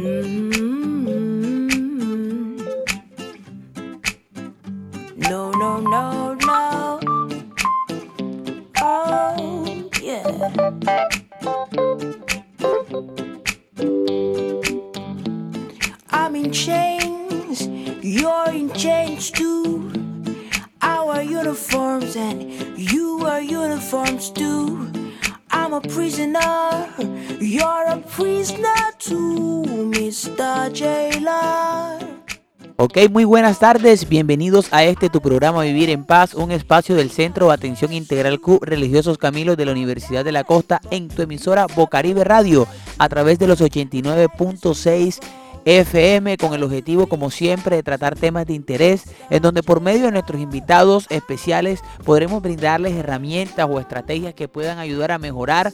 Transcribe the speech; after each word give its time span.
Mm-hmm. 0.00 0.59
Ok, 32.90 33.08
muy 33.08 33.22
buenas 33.22 33.60
tardes, 33.60 34.08
bienvenidos 34.08 34.66
a 34.72 34.82
este 34.82 35.08
tu 35.08 35.20
programa 35.20 35.62
Vivir 35.62 35.90
en 35.90 36.02
Paz, 36.02 36.34
un 36.34 36.50
espacio 36.50 36.96
del 36.96 37.12
Centro 37.12 37.46
de 37.46 37.54
Atención 37.54 37.92
Integral 37.92 38.40
Q 38.40 38.58
Religiosos 38.62 39.16
Camilos 39.16 39.56
de 39.56 39.64
la 39.64 39.70
Universidad 39.70 40.24
de 40.24 40.32
la 40.32 40.42
Costa 40.42 40.80
en 40.90 41.06
tu 41.06 41.22
emisora 41.22 41.68
Bocaribe 41.68 42.24
Radio 42.24 42.66
a 42.98 43.08
través 43.08 43.38
de 43.38 43.46
los 43.46 43.60
89.6 43.60 45.20
FM 45.64 46.36
con 46.38 46.54
el 46.54 46.62
objetivo 46.62 47.06
como 47.06 47.30
siempre 47.30 47.76
de 47.76 47.82
tratar 47.82 48.16
temas 48.16 48.46
de 48.46 48.54
interés 48.54 49.04
en 49.28 49.42
donde 49.42 49.62
por 49.62 49.80
medio 49.80 50.06
de 50.06 50.12
nuestros 50.12 50.40
invitados 50.40 51.06
especiales 51.10 51.80
podremos 52.04 52.42
brindarles 52.42 52.94
herramientas 52.94 53.68
o 53.70 53.78
estrategias 53.78 54.34
que 54.34 54.48
puedan 54.48 54.78
ayudar 54.78 55.12
a 55.12 55.18
mejorar 55.18 55.72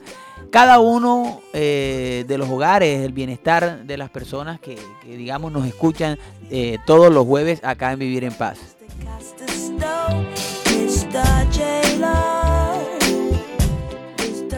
cada 0.50 0.80
uno 0.80 1.40
eh, 1.52 2.24
de 2.26 2.38
los 2.38 2.48
hogares, 2.48 3.04
el 3.04 3.12
bienestar 3.12 3.84
de 3.84 3.96
las 3.96 4.10
personas 4.10 4.60
que, 4.60 4.78
que 5.02 5.16
digamos 5.16 5.52
nos 5.52 5.66
escuchan 5.66 6.18
eh, 6.50 6.78
todos 6.86 7.12
los 7.12 7.26
jueves 7.26 7.60
acá 7.64 7.92
en 7.92 7.98
Vivir 7.98 8.24
en 8.24 8.32
Paz. 8.32 8.58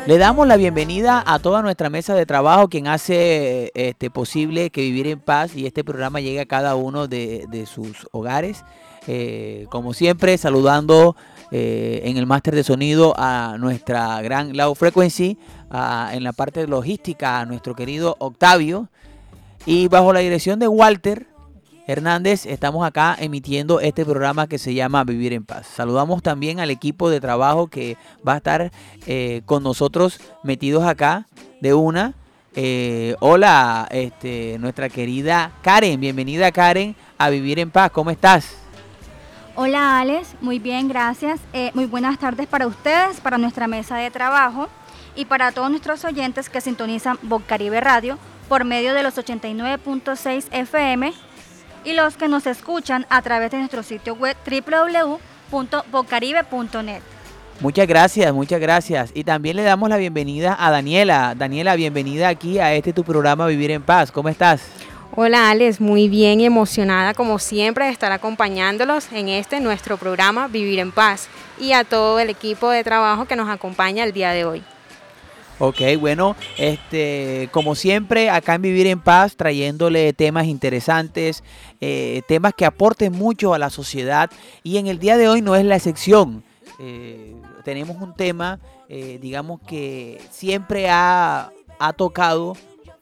Le 0.06 0.16
damos 0.16 0.46
la 0.46 0.56
bienvenida 0.56 1.22
a 1.26 1.38
toda 1.38 1.60
nuestra 1.60 1.90
mesa 1.90 2.14
de 2.14 2.24
trabajo, 2.24 2.68
quien 2.68 2.86
hace 2.86 3.70
este, 3.74 4.10
posible 4.10 4.70
que 4.70 4.80
Vivir 4.80 5.06
en 5.06 5.20
Paz 5.20 5.54
y 5.54 5.66
este 5.66 5.84
programa 5.84 6.20
llegue 6.20 6.40
a 6.40 6.46
cada 6.46 6.76
uno 6.76 7.08
de, 7.08 7.64
sus 7.66 8.06
hogares. 8.12 8.64
Eh, 9.06 9.66
como 9.70 9.92
siempre, 9.94 10.36
saludando 10.38 11.14
eh, 11.50 12.00
en 12.04 12.16
el 12.16 12.26
máster 12.26 12.54
de 12.54 12.64
sonido 12.64 13.14
a 13.18 13.56
nuestra 13.58 14.20
gran 14.22 14.56
Low 14.56 14.74
Frequency, 14.74 15.38
en 16.12 16.24
la 16.24 16.32
parte 16.32 16.60
de 16.60 16.68
logística 16.68 17.40
a 17.40 17.46
nuestro 17.46 17.74
querido 17.74 18.16
Octavio. 18.18 18.88
Y 19.66 19.88
bajo 19.88 20.14
la 20.14 20.20
dirección 20.20 20.58
de 20.58 20.68
Walter 20.68 21.26
Hernández, 21.88 22.44
estamos 22.44 22.86
acá 22.86 23.16
emitiendo 23.18 23.80
este 23.80 24.04
programa 24.04 24.46
que 24.46 24.58
se 24.58 24.74
llama 24.74 25.04
Vivir 25.04 25.32
en 25.32 25.42
Paz. 25.42 25.66
Saludamos 25.74 26.22
también 26.22 26.60
al 26.60 26.70
equipo 26.70 27.08
de 27.08 27.18
trabajo 27.18 27.68
que 27.68 27.96
va 28.26 28.34
a 28.34 28.36
estar 28.36 28.70
eh, 29.06 29.40
con 29.46 29.62
nosotros 29.62 30.20
metidos 30.42 30.84
acá 30.84 31.26
de 31.62 31.72
una. 31.72 32.12
Eh, 32.54 33.16
hola, 33.20 33.88
este, 33.90 34.58
nuestra 34.60 34.90
querida 34.90 35.52
Karen, 35.62 35.98
bienvenida 35.98 36.52
Karen 36.52 36.94
a 37.16 37.30
Vivir 37.30 37.58
en 37.58 37.70
Paz, 37.70 37.90
¿cómo 37.90 38.10
estás? 38.10 38.54
Hola 39.56 39.98
Alex, 39.98 40.34
muy 40.42 40.58
bien, 40.58 40.88
gracias. 40.88 41.40
Eh, 41.54 41.70
muy 41.72 41.86
buenas 41.86 42.18
tardes 42.18 42.46
para 42.48 42.66
ustedes, 42.66 43.18
para 43.22 43.38
nuestra 43.38 43.66
mesa 43.66 43.96
de 43.96 44.10
trabajo 44.10 44.68
y 45.16 45.24
para 45.24 45.52
todos 45.52 45.70
nuestros 45.70 46.04
oyentes 46.04 46.50
que 46.50 46.60
sintonizan 46.60 47.18
Bocaribe 47.22 47.80
Radio 47.80 48.18
por 48.46 48.66
medio 48.66 48.92
de 48.92 49.02
los 49.02 49.16
89.6 49.16 50.48
FM 50.50 51.27
y 51.88 51.94
los 51.94 52.16
que 52.18 52.28
nos 52.28 52.46
escuchan 52.46 53.06
a 53.08 53.22
través 53.22 53.50
de 53.50 53.56
nuestro 53.56 53.82
sitio 53.82 54.14
web 54.14 54.36
www.bocaribe.net. 55.50 57.00
Muchas 57.60 57.88
gracias, 57.88 58.32
muchas 58.34 58.60
gracias. 58.60 59.10
Y 59.14 59.24
también 59.24 59.56
le 59.56 59.62
damos 59.62 59.88
la 59.88 59.96
bienvenida 59.96 60.54
a 60.58 60.70
Daniela. 60.70 61.34
Daniela, 61.34 61.76
bienvenida 61.76 62.28
aquí 62.28 62.58
a 62.58 62.74
este 62.74 62.92
tu 62.92 63.04
programa 63.04 63.46
Vivir 63.46 63.70
en 63.70 63.82
Paz. 63.82 64.12
¿Cómo 64.12 64.28
estás? 64.28 64.60
Hola 65.16 65.48
Alex, 65.48 65.80
muy 65.80 66.10
bien 66.10 66.42
y 66.42 66.44
emocionada 66.44 67.14
como 67.14 67.38
siempre 67.38 67.86
de 67.86 67.90
estar 67.90 68.12
acompañándolos 68.12 69.10
en 69.10 69.30
este 69.30 69.58
nuestro 69.58 69.96
programa 69.96 70.46
Vivir 70.46 70.80
en 70.80 70.92
Paz 70.92 71.28
y 71.58 71.72
a 71.72 71.84
todo 71.84 72.20
el 72.20 72.28
equipo 72.28 72.68
de 72.68 72.84
trabajo 72.84 73.24
que 73.24 73.34
nos 73.34 73.48
acompaña 73.48 74.04
el 74.04 74.12
día 74.12 74.32
de 74.32 74.44
hoy. 74.44 74.62
Ok, 75.60 75.80
bueno, 75.98 76.36
este, 76.56 77.48
como 77.50 77.74
siempre, 77.74 78.30
acá 78.30 78.54
en 78.54 78.62
Vivir 78.62 78.86
en 78.86 79.00
Paz, 79.00 79.34
trayéndole 79.34 80.12
temas 80.12 80.46
interesantes, 80.46 81.42
eh, 81.80 82.22
temas 82.28 82.54
que 82.54 82.64
aporten 82.64 83.12
mucho 83.12 83.54
a 83.54 83.58
la 83.58 83.68
sociedad. 83.68 84.30
Y 84.62 84.76
en 84.76 84.86
el 84.86 85.00
día 85.00 85.16
de 85.16 85.28
hoy 85.28 85.42
no 85.42 85.56
es 85.56 85.64
la 85.64 85.74
excepción. 85.74 86.44
Eh, 86.78 87.34
tenemos 87.64 88.00
un 88.00 88.14
tema, 88.14 88.60
eh, 88.88 89.18
digamos 89.20 89.60
que 89.66 90.20
siempre 90.30 90.88
ha, 90.90 91.50
ha 91.80 91.92
tocado 91.92 92.56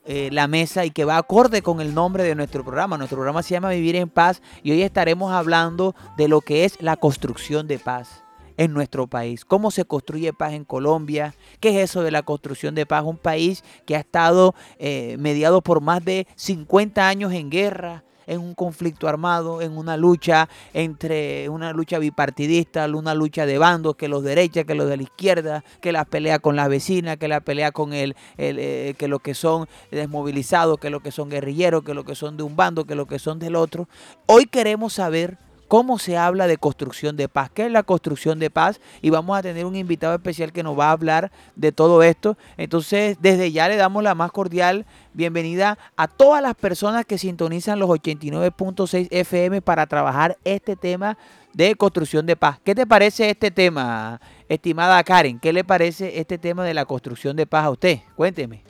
eh, 0.07 0.31
la 0.33 0.47
mesa 0.47 0.87
y 0.87 0.91
que 0.91 1.05
va 1.05 1.19
acorde 1.19 1.61
con 1.61 1.83
el 1.83 1.93
nombre 1.93 2.23
de 2.25 2.35
nuestro 2.35 2.65
programa. 2.65 2.97
Nuestro 2.97 3.17
programa 3.17 3.43
se 3.43 3.51
llama 3.51 3.69
Vivir 3.71 3.97
en 3.97 4.09
Paz 4.09 4.41
y 4.63 4.71
hoy 4.71 4.83
estaremos 4.83 5.31
hablando 5.31 5.95
de 6.17 6.29
lo 6.29 6.41
que 6.41 6.65
es 6.65 6.81
la 6.81 6.97
construcción 6.97 7.67
de 7.67 7.79
paz 7.79 8.26
en 8.57 8.73
nuestro 8.73 9.07
país. 9.07 9.45
¿Cómo 9.45 9.71
se 9.71 9.85
construye 9.85 10.33
paz 10.33 10.53
en 10.53 10.65
Colombia? 10.65 11.35
¿Qué 11.61 11.71
es 11.71 11.91
eso 11.91 12.03
de 12.03 12.11
la 12.11 12.23
construcción 12.23 12.75
de 12.75 12.87
paz? 12.87 13.05
Un 13.05 13.19
país 13.19 13.65
que 13.85 13.97
ha 13.97 14.01
estado 14.01 14.55
eh, 14.79 15.17
mediado 15.19 15.63
por 15.63 15.81
más 15.81 16.05
de 16.05 16.27
50 16.37 17.09
años 17.09 17.33
en 17.33 17.51
guerra, 17.51 18.05
en 18.27 18.41
un 18.41 18.55
conflicto 18.55 19.09
armado, 19.09 19.63
en 19.63 19.77
una 19.77 19.97
lucha 19.97 20.49
entre 20.75 21.49
una 21.49 21.73
lucha 21.73 21.99
bipartidista, 21.99 22.87
una 22.87 23.15
lucha 23.15 23.47
de 23.47 23.59
bandos, 23.59 23.97
que 23.97 24.09
los 24.09 24.23
derechas, 24.23 24.65
que 24.65 24.75
los 24.75 24.89
de 24.89 24.97
la 24.97 25.03
izquierda, 25.05 25.65
que 25.81 25.93
la 25.93 26.05
pelea 26.05 26.39
con 26.39 26.57
las 26.57 26.69
vecinas, 26.69 27.17
que 27.17 27.29
la 27.29 27.41
pelea 27.41 27.73
con 27.73 27.93
el, 27.93 28.17
el, 28.37 28.59
eh, 28.59 28.95
que 28.99 29.09
los 29.09 29.21
que 29.21 29.35
son 29.35 29.69
desmovilizados, 29.91 30.79
que 30.79 30.91
los 30.91 31.03
que 31.03 31.13
son 31.13 31.31
guerrilleros, 31.31 31.85
que 31.85 31.95
los 31.95 32.05
que 32.05 32.15
son 32.15 32.37
de 32.37 32.43
un 32.43 32.57
bando, 32.57 32.85
que 32.85 32.95
los 32.95 33.07
que 33.07 33.19
son 33.19 33.39
del 33.39 33.57
otro. 33.57 33.89
Hoy 34.27 34.47
queremos 34.47 34.95
saber 34.95 35.39
cómo 35.69 35.99
se 35.99 36.17
habla 36.17 36.47
de 36.47 36.57
construcción 36.57 37.17
de 37.17 37.29
paz, 37.29 37.51
qué 37.53 37.67
es 37.67 37.73
la 37.73 37.83
construcción 37.83 38.39
de 38.39 38.51
paz 38.51 38.81
y 39.03 39.11
vamos 39.11 39.37
a 39.39 39.43
tener 39.43 39.67
un 39.67 39.77
invitado 39.77 40.15
especial 40.15 40.53
que 40.53 40.63
nos 40.63 40.79
va 40.79 40.89
a 40.89 40.93
hablar 40.93 41.31
de 41.55 41.73
todo 41.73 42.03
esto. 42.03 42.37
Entonces, 42.57 43.19
desde 43.21 43.53
ya 43.53 43.69
le 43.69 43.77
damos 43.77 44.03
la 44.03 44.15
más 44.15 44.33
cordial 44.33 44.87
bienvenida 45.13 45.79
a 45.97 46.09
todas 46.09 46.43
las 46.43 46.55
personas 46.55 47.05
que 47.05 47.19
sintonizan 47.19 47.79
los 47.79 47.89
89.6 47.89 49.09
FM 49.11 49.63
para 49.63 49.87
trabajar 49.87 50.39
este 50.45 50.77
tema 50.77 51.17
de 51.53 51.75
construcción 51.75 52.27
de 52.27 52.37
paz. 52.37 52.59
¿Qué 52.63 52.75
te 52.75 52.87
parece 52.87 53.31
este 53.31 53.51
tema, 53.51 54.21
estimada 54.49 55.03
Karen? 55.03 55.39
¿Qué 55.41 55.53
le 55.53 55.65
parece 55.65 56.21
este 56.21 56.37
tema 56.37 56.65
de 56.65 56.75
la 56.75 56.85
construcción 56.85 57.35
de 57.35 57.47
paz 57.47 57.65
a 57.65 57.71
usted? 57.71 58.01
Cuénteme. 58.15 58.63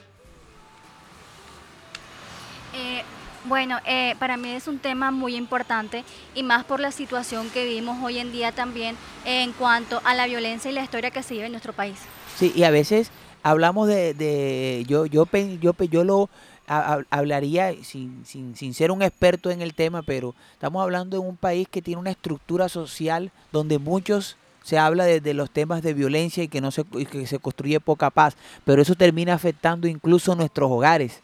Eh, 2.73 3.03
bueno, 3.47 3.77
eh, 3.85 4.15
para 4.19 4.37
mí 4.37 4.49
es 4.49 4.67
un 4.67 4.79
tema 4.79 5.11
muy 5.11 5.35
importante 5.35 6.03
y 6.35 6.43
más 6.43 6.63
por 6.65 6.79
la 6.79 6.91
situación 6.91 7.49
que 7.49 7.65
vivimos 7.65 7.97
hoy 8.03 8.19
en 8.19 8.31
día 8.31 8.51
también 8.51 8.95
en 9.25 9.53
cuanto 9.53 10.01
a 10.03 10.13
la 10.15 10.25
violencia 10.27 10.69
y 10.71 10.73
la 10.73 10.83
historia 10.83 11.11
que 11.11 11.23
se 11.23 11.33
vive 11.35 11.45
en 11.45 11.51
nuestro 11.53 11.73
país. 11.73 11.97
Sí, 12.37 12.51
y 12.55 12.63
a 12.63 12.69
veces 12.71 13.11
hablamos 13.43 13.87
de, 13.87 14.13
de- 14.13 14.85
yo, 14.87 15.05
yo, 15.05 15.27
yo, 15.61 15.73
yo 15.89 16.03
lo 16.03 16.29
ha- 16.67 16.93
ha- 16.95 17.05
hablaría 17.09 17.73
sin, 17.83 18.25
sin, 18.25 18.55
sin 18.55 18.73
ser 18.73 18.91
un 18.91 19.01
experto 19.01 19.49
en 19.51 19.61
el 19.61 19.73
tema, 19.73 20.01
pero 20.01 20.35
estamos 20.53 20.83
hablando 20.83 21.17
de 21.19 21.25
un 21.27 21.37
país 21.37 21.67
que 21.69 21.81
tiene 21.81 21.99
una 22.01 22.11
estructura 22.11 22.69
social 22.69 23.31
donde 23.51 23.79
muchos 23.79 24.35
se 24.63 24.77
habla 24.77 25.05
de, 25.05 25.21
de 25.21 25.33
los 25.33 25.49
temas 25.49 25.81
de 25.81 25.93
violencia 25.93 26.43
y 26.43 26.49
que 26.49 26.59
no 26.59 26.71
se, 26.71 26.83
que 26.83 27.25
se 27.25 27.39
construye 27.39 27.79
poca 27.79 28.09
paz, 28.09 28.35
pero 28.65 28.81
eso 28.81 28.95
termina 28.95 29.33
afectando 29.33 29.87
incluso 29.87 30.35
nuestros 30.35 30.69
hogares. 30.69 31.21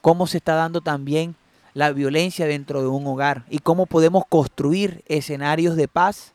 Cómo 0.00 0.26
se 0.26 0.38
está 0.38 0.54
dando 0.54 0.80
también 0.80 1.34
la 1.78 1.92
violencia 1.92 2.48
dentro 2.48 2.82
de 2.82 2.88
un 2.88 3.06
hogar 3.06 3.44
y 3.48 3.60
cómo 3.60 3.86
podemos 3.86 4.24
construir 4.28 5.04
escenarios 5.06 5.76
de 5.76 5.86
paz 5.86 6.32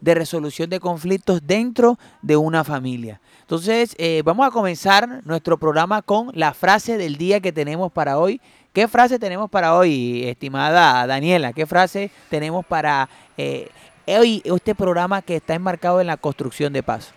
de 0.00 0.14
resolución 0.14 0.70
de 0.70 0.80
conflictos 0.80 1.42
dentro 1.46 1.98
de 2.22 2.38
una 2.38 2.64
familia. 2.64 3.20
Entonces, 3.42 3.94
eh, 3.98 4.22
vamos 4.24 4.46
a 4.46 4.50
comenzar 4.50 5.20
nuestro 5.26 5.58
programa 5.58 6.00
con 6.00 6.30
la 6.32 6.54
frase 6.54 6.96
del 6.96 7.18
día 7.18 7.40
que 7.40 7.52
tenemos 7.52 7.92
para 7.92 8.16
hoy. 8.18 8.40
¿Qué 8.72 8.88
frase 8.88 9.18
tenemos 9.18 9.50
para 9.50 9.76
hoy, 9.76 10.24
estimada 10.24 11.06
Daniela? 11.06 11.52
¿Qué 11.52 11.66
frase 11.66 12.10
tenemos 12.30 12.64
para 12.64 13.10
eh, 13.36 13.68
hoy 14.06 14.40
este 14.42 14.74
programa 14.74 15.20
que 15.20 15.36
está 15.36 15.52
enmarcado 15.52 16.00
en 16.00 16.06
la 16.06 16.16
construcción 16.16 16.72
de 16.72 16.82
paz? 16.82 17.12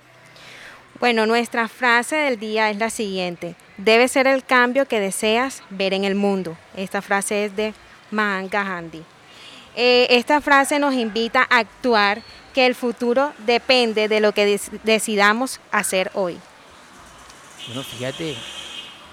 Bueno, 1.00 1.26
nuestra 1.26 1.68
frase 1.68 2.16
del 2.16 2.40
día 2.40 2.70
es 2.70 2.78
la 2.78 2.90
siguiente. 2.90 3.56
Debe 3.78 4.08
ser 4.08 4.28
el 4.28 4.46
cambio 4.46 4.88
que 4.88 5.02
deseas 5.02 5.62
ver 5.70 5.94
en 5.94 6.06
el 6.06 6.16
mundo. 6.16 6.58
Esta 6.76 7.02
frase 7.02 7.46
es 7.46 7.56
de 7.56 7.74
Mahatma 8.12 8.48
Gandhi. 8.50 9.04
Eh, 9.76 10.08
esta 10.10 10.40
frase 10.40 10.80
nos 10.80 10.94
invita 10.94 11.46
a 11.50 11.58
actuar 11.58 12.22
que 12.54 12.66
el 12.66 12.76
futuro 12.76 13.34
depende 13.46 14.08
de 14.08 14.22
lo 14.22 14.32
que 14.32 14.60
decidamos 14.84 15.60
hacer 15.72 16.12
hoy. 16.14 16.40
Bueno, 17.68 17.84
fíjate, 17.84 18.36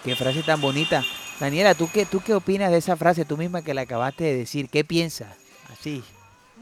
qué 0.04 0.14
frase 0.14 0.44
tan 0.44 0.60
bonita. 0.60 1.02
Daniela, 1.40 1.74
¿tú 1.74 1.90
qué, 1.92 2.06
¿tú 2.06 2.20
qué 2.20 2.34
opinas 2.34 2.70
de 2.70 2.78
esa 2.78 2.96
frase 2.96 3.24
tú 3.24 3.36
misma 3.36 3.62
que 3.62 3.74
la 3.74 3.82
acabaste 3.82 4.22
de 4.22 4.36
decir? 4.36 4.68
¿Qué 4.68 4.84
piensas? 4.84 5.36
Así. 5.72 6.04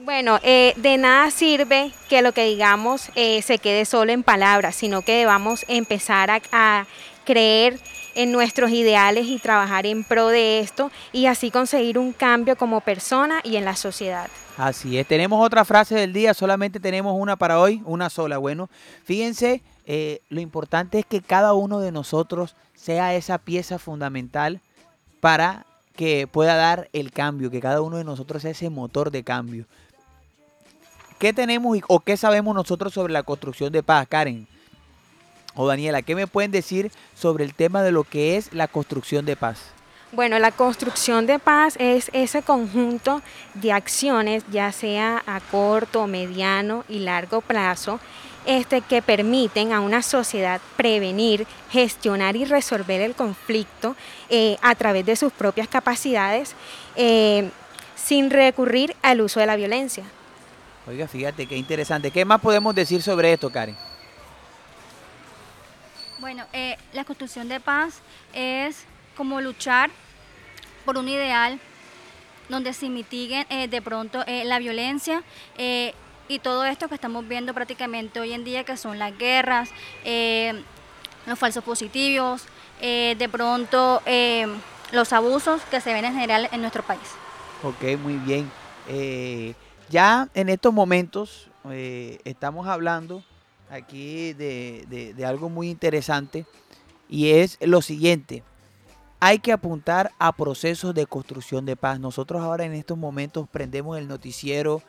Bueno, 0.02 0.38
eh, 0.42 0.72
de 0.76 0.96
nada 0.96 1.30
sirve 1.30 1.92
que 2.08 2.22
lo 2.22 2.32
que 2.32 2.46
digamos 2.46 3.10
eh, 3.16 3.42
se 3.42 3.58
quede 3.58 3.84
solo 3.84 4.12
en 4.12 4.22
palabras, 4.22 4.74
sino 4.74 5.02
que 5.02 5.12
debamos 5.12 5.66
empezar 5.68 6.30
a, 6.52 6.86
creer 7.26 7.78
en 8.16 8.32
nuestros 8.32 8.70
ideales 8.70 9.26
y 9.26 9.38
trabajar 9.38 9.86
en 9.86 10.02
pro 10.02 10.28
de 10.28 10.58
esto 10.58 10.90
y 11.12 11.26
así 11.26 11.52
conseguir 11.52 11.96
un 11.96 12.12
cambio 12.12 12.56
como 12.56 12.80
persona 12.80 13.40
y 13.44 13.54
en 13.54 13.64
la 13.64 13.76
sociedad. 13.76 14.28
Así 14.56 14.98
es, 14.98 15.06
tenemos 15.06 15.44
otra 15.44 15.64
frase 15.64 15.94
del 15.94 16.12
día, 16.12 16.34
solamente 16.34 16.80
tenemos 16.80 17.14
una 17.16 17.36
para 17.36 17.60
hoy, 17.60 17.82
una 17.84 18.10
sola. 18.10 18.38
Bueno, 18.38 18.68
fíjense, 19.04 19.62
eh, 19.86 20.22
lo 20.28 20.40
importante 20.40 20.98
es 20.98 21.06
que 21.06 21.20
cada 21.20 21.52
uno 21.52 21.78
de 21.78 21.92
nosotros 21.92 22.56
sea 22.74 23.14
esa 23.14 23.38
pieza 23.38 23.78
fundamental 23.78 24.60
para 25.20 25.66
que 25.94 26.26
pueda 26.26 26.56
dar 26.56 26.88
el 26.92 27.12
cambio, 27.12 27.50
que 27.50 27.60
cada 27.60 27.82
uno 27.82 27.98
de 27.98 28.04
nosotros 28.04 28.42
sea 28.42 28.52
ese 28.52 28.70
motor 28.70 29.10
de 29.10 29.22
cambio. 29.22 29.66
¿Qué 31.20 31.34
tenemos 31.34 31.76
o 31.86 32.00
qué 32.00 32.16
sabemos 32.16 32.54
nosotros 32.54 32.94
sobre 32.94 33.12
la 33.12 33.22
construcción 33.22 33.70
de 33.70 33.82
paz, 33.82 34.06
Karen? 34.08 34.46
O 35.54 35.68
Daniela, 35.68 36.00
¿qué 36.00 36.14
me 36.14 36.26
pueden 36.26 36.50
decir 36.50 36.90
sobre 37.14 37.44
el 37.44 37.52
tema 37.52 37.82
de 37.82 37.92
lo 37.92 38.04
que 38.04 38.38
es 38.38 38.54
la 38.54 38.68
construcción 38.68 39.26
de 39.26 39.36
paz? 39.36 39.60
Bueno, 40.12 40.38
la 40.38 40.50
construcción 40.50 41.26
de 41.26 41.38
paz 41.38 41.76
es 41.78 42.10
ese 42.14 42.40
conjunto 42.40 43.20
de 43.52 43.70
acciones, 43.70 44.44
ya 44.50 44.72
sea 44.72 45.22
a 45.26 45.40
corto, 45.40 46.06
mediano 46.06 46.84
y 46.88 47.00
largo 47.00 47.42
plazo, 47.42 48.00
este, 48.46 48.80
que 48.80 49.02
permiten 49.02 49.74
a 49.74 49.80
una 49.80 50.00
sociedad 50.00 50.58
prevenir, 50.78 51.46
gestionar 51.70 52.34
y 52.34 52.46
resolver 52.46 53.02
el 53.02 53.14
conflicto 53.14 53.94
eh, 54.30 54.56
a 54.62 54.74
través 54.74 55.04
de 55.04 55.16
sus 55.16 55.34
propias 55.34 55.68
capacidades, 55.68 56.54
eh, 56.96 57.50
sin 57.94 58.30
recurrir 58.30 58.96
al 59.02 59.20
uso 59.20 59.38
de 59.38 59.44
la 59.44 59.56
violencia. 59.56 60.04
Oiga, 60.90 61.06
fíjate 61.06 61.46
qué 61.46 61.56
interesante. 61.56 62.10
¿Qué 62.10 62.24
más 62.24 62.40
podemos 62.40 62.74
decir 62.74 63.00
sobre 63.00 63.32
esto, 63.32 63.48
Karen? 63.48 63.76
Bueno, 66.18 66.44
eh, 66.52 66.76
la 66.92 67.04
construcción 67.04 67.48
de 67.48 67.60
paz 67.60 68.00
es 68.34 68.84
como 69.16 69.40
luchar 69.40 69.90
por 70.84 70.98
un 70.98 71.08
ideal 71.08 71.60
donde 72.48 72.72
se 72.72 72.88
mitiguen 72.88 73.46
eh, 73.50 73.68
de 73.68 73.80
pronto 73.80 74.24
eh, 74.26 74.44
la 74.44 74.58
violencia 74.58 75.22
y 75.56 76.38
todo 76.40 76.64
esto 76.64 76.88
que 76.88 76.96
estamos 76.96 77.26
viendo 77.28 77.54
prácticamente 77.54 78.18
hoy 78.18 78.32
en 78.32 78.42
día, 78.42 78.64
que 78.64 78.76
son 78.76 78.98
las 78.98 79.16
guerras, 79.16 79.70
los 81.26 81.38
falsos 81.38 81.62
positivos, 81.62 82.44
de 82.80 83.28
pronto 83.30 84.00
los 84.92 85.12
abusos 85.12 85.60
que 85.70 85.80
se 85.80 85.92
ven 85.92 86.04
en 86.04 86.14
general 86.14 86.48
en 86.52 86.60
nuestro 86.60 86.82
país. 86.82 87.00
Ok, 87.62 87.98
muy 88.00 88.14
bien. 88.14 88.50
Ya 89.90 90.28
en 90.34 90.48
estos 90.48 90.72
momentos 90.72 91.50
eh, 91.68 92.20
estamos 92.24 92.68
hablando 92.68 93.24
aquí 93.68 94.32
de, 94.34 95.14
algo 95.26 95.48
muy 95.48 95.68
interesante 95.68 96.46
y 97.08 97.30
es 97.30 97.58
lo 97.60 97.82
siguiente. 97.82 98.44
Hay 99.18 99.40
que 99.40 99.52
apuntar 99.52 100.12
a 100.20 100.32
procesos 100.32 100.94
de 100.94 101.06
construcción 101.06 101.66
de 101.66 101.74
paz. 101.74 101.98
Nosotros 101.98 102.40
ahora 102.40 102.64
en 102.64 102.72
estos 102.72 102.96
momentos 102.96 103.48
prendemos 103.50 103.98
el 103.98 104.06
noticiero 104.06 104.80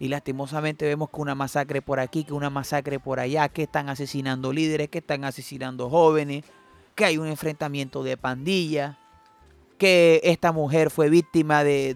y 0.00 0.08
lastimosamente 0.08 0.84
vemos 0.84 1.10
que 1.10 1.20
una 1.20 1.36
masacre 1.36 1.80
por 1.80 2.00
aquí, 2.00 2.24
que 2.24 2.32
una 2.32 2.50
masacre 2.50 2.98
por 2.98 3.20
allá, 3.20 3.48
que 3.48 3.62
están 3.62 3.88
asesinando 3.88 4.52
líderes, 4.52 4.88
que 4.88 4.98
están 4.98 5.24
asesinando 5.24 5.88
jóvenes, 5.88 6.44
que 6.96 7.04
hay 7.04 7.18
un 7.18 7.28
enfrentamiento 7.28 8.02
de 8.02 8.16
pandillas, 8.16 8.96
que 9.78 10.20
esta 10.24 10.50
mujer 10.50 10.90
fue 10.90 11.08
víctima 11.08 11.62
de- 11.62 11.94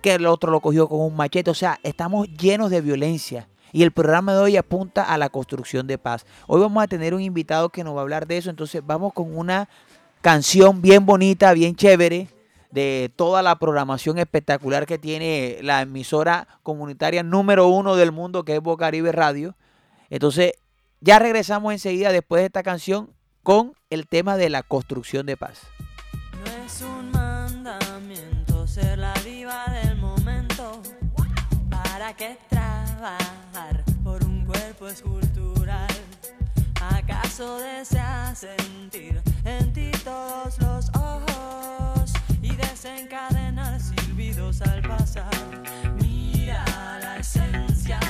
que 0.00 0.14
el 0.14 0.26
otro 0.26 0.50
lo 0.50 0.60
cogió 0.60 0.88
con 0.88 1.00
un 1.00 1.16
machete. 1.16 1.50
O 1.50 1.54
sea, 1.54 1.78
estamos 1.82 2.28
llenos 2.28 2.70
de 2.70 2.80
violencia. 2.80 3.48
Y 3.72 3.82
el 3.82 3.90
programa 3.90 4.34
de 4.34 4.40
hoy 4.40 4.56
apunta 4.56 5.02
a 5.02 5.18
la 5.18 5.28
construcción 5.28 5.86
de 5.86 5.98
paz. 5.98 6.24
Hoy 6.46 6.60
vamos 6.60 6.82
a 6.82 6.86
tener 6.86 7.12
un 7.12 7.20
invitado 7.20 7.70
que 7.70 7.82
nos 7.82 7.94
va 7.94 7.98
a 7.98 8.02
hablar 8.02 8.26
de 8.26 8.36
eso. 8.36 8.50
Entonces 8.50 8.82
vamos 8.86 9.12
con 9.12 9.36
una 9.36 9.68
canción 10.20 10.80
bien 10.80 11.04
bonita, 11.04 11.52
bien 11.52 11.74
chévere, 11.74 12.28
de 12.70 13.12
toda 13.14 13.42
la 13.42 13.58
programación 13.58 14.18
espectacular 14.18 14.86
que 14.86 14.98
tiene 14.98 15.58
la 15.62 15.82
emisora 15.82 16.48
comunitaria 16.62 17.22
número 17.22 17.68
uno 17.68 17.94
del 17.94 18.10
mundo, 18.10 18.44
que 18.44 18.56
es 18.56 18.60
Bocaribe 18.60 19.12
Radio. 19.12 19.54
Entonces, 20.10 20.52
ya 21.00 21.18
regresamos 21.18 21.72
enseguida 21.72 22.10
después 22.10 22.42
de 22.42 22.46
esta 22.46 22.62
canción 22.62 23.10
con 23.42 23.74
el 23.90 24.06
tema 24.06 24.36
de 24.36 24.50
la 24.50 24.62
construcción 24.62 25.26
de 25.26 25.36
paz. 25.36 25.60
No 26.44 26.64
es 26.64 26.82
un 26.82 27.23
por 34.02 34.24
un 34.24 34.46
cuerpo 34.46 34.88
escultural? 34.88 35.88
¿Acaso 36.80 37.58
deseas 37.58 38.38
sentir 38.38 39.20
en 39.44 39.72
ti 39.74 39.90
todos 40.02 40.58
los 40.60 40.88
ojos 40.94 42.12
y 42.40 42.56
desencadenar 42.56 43.78
silbidos 43.78 44.62
al 44.62 44.80
pasar? 44.82 45.28
Mira 46.00 46.64
la 47.02 47.18
esencia, 47.18 48.00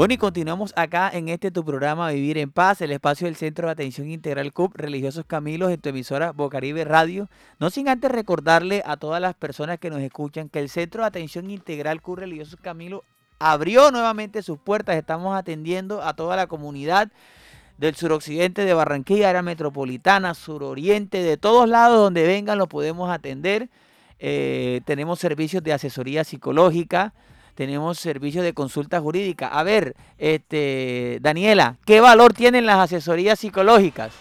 Bueno, 0.00 0.14
y 0.14 0.16
continuamos 0.16 0.72
acá 0.76 1.10
en 1.12 1.28
este 1.28 1.50
tu 1.50 1.62
programa 1.62 2.10
Vivir 2.10 2.38
en 2.38 2.50
Paz, 2.50 2.80
el 2.80 2.90
espacio 2.90 3.26
del 3.26 3.36
Centro 3.36 3.66
de 3.66 3.72
Atención 3.72 4.08
Integral 4.08 4.50
CUP 4.50 4.74
Religiosos 4.74 5.26
Camilos 5.26 5.70
en 5.70 5.78
tu 5.78 5.90
emisora 5.90 6.32
Bocaribe 6.32 6.86
Radio. 6.86 7.28
No 7.58 7.68
sin 7.68 7.86
antes 7.86 8.10
recordarle 8.10 8.82
a 8.86 8.96
todas 8.96 9.20
las 9.20 9.34
personas 9.34 9.78
que 9.78 9.90
nos 9.90 10.00
escuchan 10.00 10.48
que 10.48 10.58
el 10.58 10.70
Centro 10.70 11.02
de 11.02 11.08
Atención 11.08 11.50
Integral 11.50 12.00
CUP 12.00 12.20
Religiosos 12.20 12.58
Camilos 12.62 13.02
abrió 13.38 13.90
nuevamente 13.90 14.42
sus 14.42 14.58
puertas. 14.58 14.96
Estamos 14.96 15.36
atendiendo 15.36 16.02
a 16.02 16.14
toda 16.14 16.34
la 16.34 16.46
comunidad 16.46 17.10
del 17.76 17.94
suroccidente 17.94 18.64
de 18.64 18.72
Barranquilla, 18.72 19.28
área 19.28 19.42
metropolitana, 19.42 20.32
suroriente, 20.32 21.22
de 21.22 21.36
todos 21.36 21.68
lados 21.68 21.98
donde 21.98 22.26
vengan 22.26 22.56
los 22.56 22.68
podemos 22.68 23.10
atender. 23.10 23.68
Eh, 24.18 24.80
tenemos 24.86 25.18
servicios 25.18 25.62
de 25.62 25.74
asesoría 25.74 26.24
psicológica, 26.24 27.12
tenemos 27.60 27.98
servicios 27.98 28.42
de 28.42 28.54
consulta 28.54 29.02
jurídica. 29.02 29.48
A 29.48 29.62
ver, 29.62 29.94
este, 30.16 31.18
Daniela, 31.20 31.76
¿qué 31.84 32.00
valor 32.00 32.32
tienen 32.32 32.64
las 32.64 32.78
asesorías 32.78 33.38
psicológicas? 33.38 34.12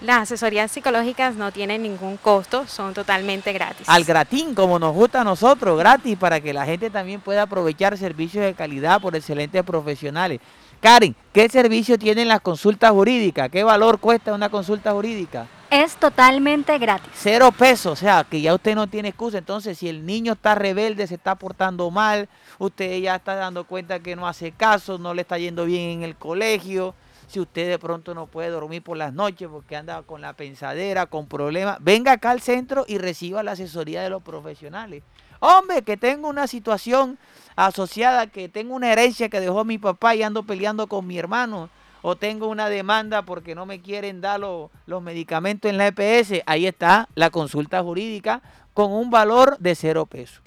Las 0.00 0.22
asesorías 0.22 0.72
psicológicas 0.72 1.36
no 1.36 1.52
tienen 1.52 1.84
ningún 1.84 2.16
costo, 2.16 2.66
son 2.66 2.92
totalmente 2.92 3.52
gratis. 3.52 3.88
Al 3.88 4.02
gratín, 4.02 4.56
como 4.56 4.80
nos 4.80 4.92
gusta 4.92 5.20
a 5.20 5.24
nosotros, 5.24 5.78
gratis, 5.78 6.18
para 6.18 6.40
que 6.40 6.52
la 6.52 6.66
gente 6.66 6.90
también 6.90 7.20
pueda 7.20 7.42
aprovechar 7.42 7.96
servicios 7.96 8.44
de 8.44 8.54
calidad 8.54 9.00
por 9.00 9.14
excelentes 9.14 9.62
profesionales. 9.62 10.40
Karen, 10.80 11.14
¿qué 11.34 11.46
servicio 11.50 11.98
tienen 11.98 12.26
las 12.26 12.40
consultas 12.40 12.90
jurídicas? 12.92 13.50
¿Qué 13.50 13.62
valor 13.62 14.00
cuesta 14.00 14.32
una 14.32 14.48
consulta 14.48 14.92
jurídica? 14.92 15.46
Es 15.70 15.96
totalmente 15.96 16.78
gratis. 16.78 17.10
Cero 17.14 17.52
pesos, 17.52 17.92
o 17.92 17.96
sea, 17.96 18.24
que 18.24 18.40
ya 18.40 18.54
usted 18.54 18.74
no 18.74 18.86
tiene 18.86 19.10
excusa. 19.10 19.36
Entonces, 19.36 19.76
si 19.76 19.90
el 19.90 20.06
niño 20.06 20.32
está 20.32 20.54
rebelde, 20.54 21.06
se 21.06 21.16
está 21.16 21.34
portando 21.34 21.90
mal, 21.90 22.30
usted 22.58 22.98
ya 22.98 23.16
está 23.16 23.34
dando 23.34 23.64
cuenta 23.64 24.00
que 24.00 24.16
no 24.16 24.26
hace 24.26 24.52
caso, 24.52 24.96
no 24.96 25.12
le 25.12 25.20
está 25.20 25.36
yendo 25.36 25.66
bien 25.66 25.90
en 25.90 26.02
el 26.02 26.16
colegio, 26.16 26.94
si 27.28 27.40
usted 27.40 27.68
de 27.68 27.78
pronto 27.78 28.14
no 28.14 28.26
puede 28.26 28.48
dormir 28.48 28.82
por 28.82 28.96
las 28.96 29.12
noches 29.12 29.48
porque 29.52 29.76
anda 29.76 30.02
con 30.02 30.22
la 30.22 30.32
pensadera, 30.32 31.04
con 31.04 31.26
problemas, 31.26 31.76
venga 31.80 32.12
acá 32.12 32.30
al 32.30 32.40
centro 32.40 32.86
y 32.88 32.96
reciba 32.96 33.42
la 33.42 33.52
asesoría 33.52 34.00
de 34.00 34.08
los 34.08 34.22
profesionales. 34.22 35.02
Hombre, 35.40 35.82
que 35.82 35.96
tengo 35.96 36.28
una 36.28 36.46
situación 36.46 37.18
asociada, 37.56 38.26
que 38.26 38.48
tengo 38.48 38.74
una 38.74 38.92
herencia 38.92 39.28
que 39.28 39.40
dejó 39.40 39.64
mi 39.64 39.78
papá 39.78 40.14
y 40.14 40.22
ando 40.22 40.42
peleando 40.44 40.86
con 40.86 41.06
mi 41.06 41.18
hermano, 41.18 41.68
o 42.02 42.16
tengo 42.16 42.48
una 42.48 42.68
demanda 42.68 43.22
porque 43.22 43.54
no 43.54 43.66
me 43.66 43.80
quieren 43.80 44.20
dar 44.20 44.40
lo- 44.40 44.70
los 44.86 45.02
medicamentos 45.02 45.70
en 45.70 45.76
la 45.76 45.88
EPS, 45.88 46.42
ahí 46.46 46.66
está 46.66 47.08
la 47.14 47.30
consulta 47.30 47.82
jurídica 47.82 48.40
con 48.72 48.92
un 48.92 49.10
valor 49.10 49.58
de 49.58 49.74
cero 49.74 50.06
pesos. 50.06 50.40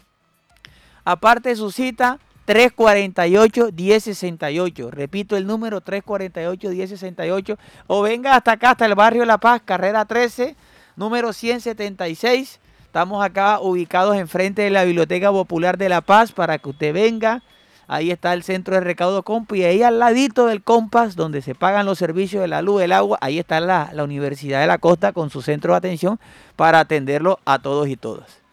Aparte 1.05 1.49
de 1.49 1.55
su 1.55 1.71
cita, 1.71 2.19
348-1068. 2.47 4.89
Repito 4.91 5.37
el 5.37 5.45
número 5.47 5.81
348-1068. 5.81 7.57
O 7.87 8.01
venga 8.01 8.35
hasta 8.35 8.53
acá, 8.53 8.71
hasta 8.71 8.85
el 8.85 8.95
barrio 8.95 9.25
La 9.25 9.37
Paz, 9.37 9.61
carrera 9.63 10.05
13, 10.05 10.55
número 10.95 11.33
176. 11.33 12.59
Estamos 12.93 13.25
acá 13.25 13.59
ubicados 13.59 14.15
enfrente 14.17 14.61
de 14.61 14.69
la 14.69 14.83
Biblioteca 14.83 15.31
Popular 15.31 15.79
de 15.79 15.89
La 15.89 16.01
Paz 16.01 16.31
para 16.31 16.59
que 16.59 16.69
usted 16.69 16.93
venga. 16.93 17.41
Ahí 17.87 18.11
está 18.11 18.33
el 18.33 18.43
centro 18.43 18.75
de 18.75 18.81
recaudo 18.81 19.23
Compa 19.23 19.57
y 19.57 19.63
ahí 19.63 19.81
al 19.81 19.97
ladito 19.97 20.45
del 20.45 20.61
Compas, 20.61 21.15
donde 21.15 21.41
se 21.41 21.55
pagan 21.55 21.87
los 21.87 21.97
servicios 21.97 22.43
de 22.43 22.47
la 22.47 22.61
luz, 22.61 22.81
del 22.81 22.91
agua, 22.91 23.17
ahí 23.19 23.39
está 23.39 23.59
la, 23.59 23.89
la 23.93 24.03
Universidad 24.03 24.61
de 24.61 24.67
la 24.67 24.77
Costa 24.77 25.11
con 25.11 25.31
su 25.31 25.41
centro 25.41 25.73
de 25.73 25.79
atención 25.79 26.19
para 26.55 26.81
atenderlo 26.81 27.39
a 27.45 27.57
todos 27.57 27.87
y 27.87 27.95
todas. 27.95 28.43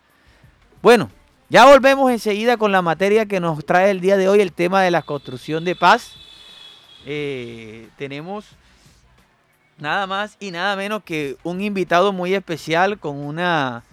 Bueno, 0.81 1.11
ya 1.51 1.67
volvemos 1.67 2.11
enseguida 2.11 2.57
con 2.57 2.73
la 2.73 2.81
materia 2.81 3.27
que 3.27 3.41
nos 3.41 3.63
trae 3.67 3.91
el 3.91 4.01
día 4.01 4.17
de 4.17 4.31
hoy, 4.31 4.41
el 4.41 4.55
tema 4.55 4.81
de 4.81 4.91
la 4.91 5.03
construcción 5.03 5.67
de 5.67 5.77
paz. 5.77 6.15
Eh, 7.05 7.91
tenemos 7.99 8.47
nada 9.77 10.07
más 10.07 10.39
y 10.41 10.51
nada 10.51 10.77
menos 10.77 11.03
que 11.03 11.37
un 11.43 11.61
invitado 11.61 12.15
muy 12.15 12.33
especial 12.33 12.99
con 12.99 13.19
una 13.19 13.85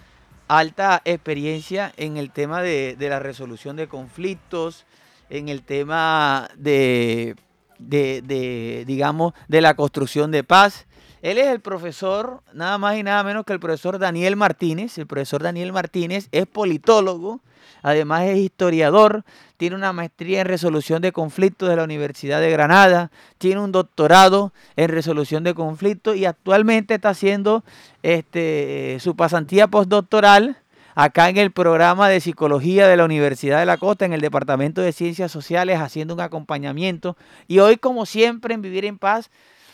alta 0.48 1.02
experiencia 1.06 1.94
en 1.98 2.18
el 2.18 2.32
tema 2.32 2.62
de, 2.62 2.96
de 2.98 3.10
la 3.10 3.20
resolución 3.20 3.76
de 3.76 3.88
conflictos, 3.88 4.86
en 5.30 5.50
el 5.50 5.64
tema 5.64 6.50
de, 6.56 7.36
de, 7.80 8.22
de, 8.22 8.84
digamos, 8.86 9.34
de 9.48 9.62
la 9.62 9.76
construcción 9.76 10.32
de 10.32 10.44
paz. 10.44 10.87
Él 11.22 11.38
es 11.38 11.48
el 11.48 11.60
profesor, 11.62 12.42
nada 12.54 12.78
más 12.78 12.98
y 12.98 13.04
nada 13.04 13.24
menos 13.24 13.46
que 13.46 13.54
el 13.54 13.60
profesor 13.60 14.00
Daniel 14.00 14.36
Martínez. 14.36 14.98
El 14.98 15.08
profesor 15.08 15.42
Daniel 15.42 15.74
Martínez 15.74 16.28
es 16.32 16.46
politólogo, 16.46 17.42
además 17.82 18.24
es 18.24 18.38
historiador, 18.38 19.24
tiene 19.58 19.76
una 19.76 19.94
maestría 19.94 20.42
en 20.42 20.48
resolución 20.48 21.02
de 21.02 21.12
conflictos 21.12 21.70
de 21.70 21.76
la 21.76 21.84
Universidad 21.84 22.40
de 22.40 22.52
Granada, 22.52 23.12
tiene 23.40 23.62
un 23.62 23.72
doctorado 23.72 24.54
en 24.76 24.90
resolución 24.90 25.44
de 25.44 25.56
conflictos 25.56 26.16
y 26.16 26.26
actualmente 26.26 26.96
está 26.96 27.10
haciendo 27.10 27.64
este, 28.04 28.98
su 29.00 29.16
pasantía 29.16 29.68
postdoctoral 29.68 30.58
acá 30.94 31.30
en 31.30 31.38
el 31.38 31.52
programa 31.52 32.10
de 32.10 32.20
psicología 32.20 32.88
de 32.88 32.98
la 32.98 33.06
Universidad 33.06 33.60
de 33.60 33.68
la 33.68 33.78
Costa, 33.78 34.06
en 34.06 34.14
el 34.14 34.22
Departamento 34.22 34.82
de 34.82 34.92
Ciencias 34.92 35.32
Sociales, 35.32 35.80
haciendo 35.80 36.16
un 36.16 36.22
acompañamiento. 36.22 37.16
Y 37.48 37.60
hoy, 37.60 37.78
como 37.78 38.08
siempre, 38.08 38.56
en 38.56 38.64
Vivir 38.64 38.84
en 38.84 38.98
Paz, 38.98 39.30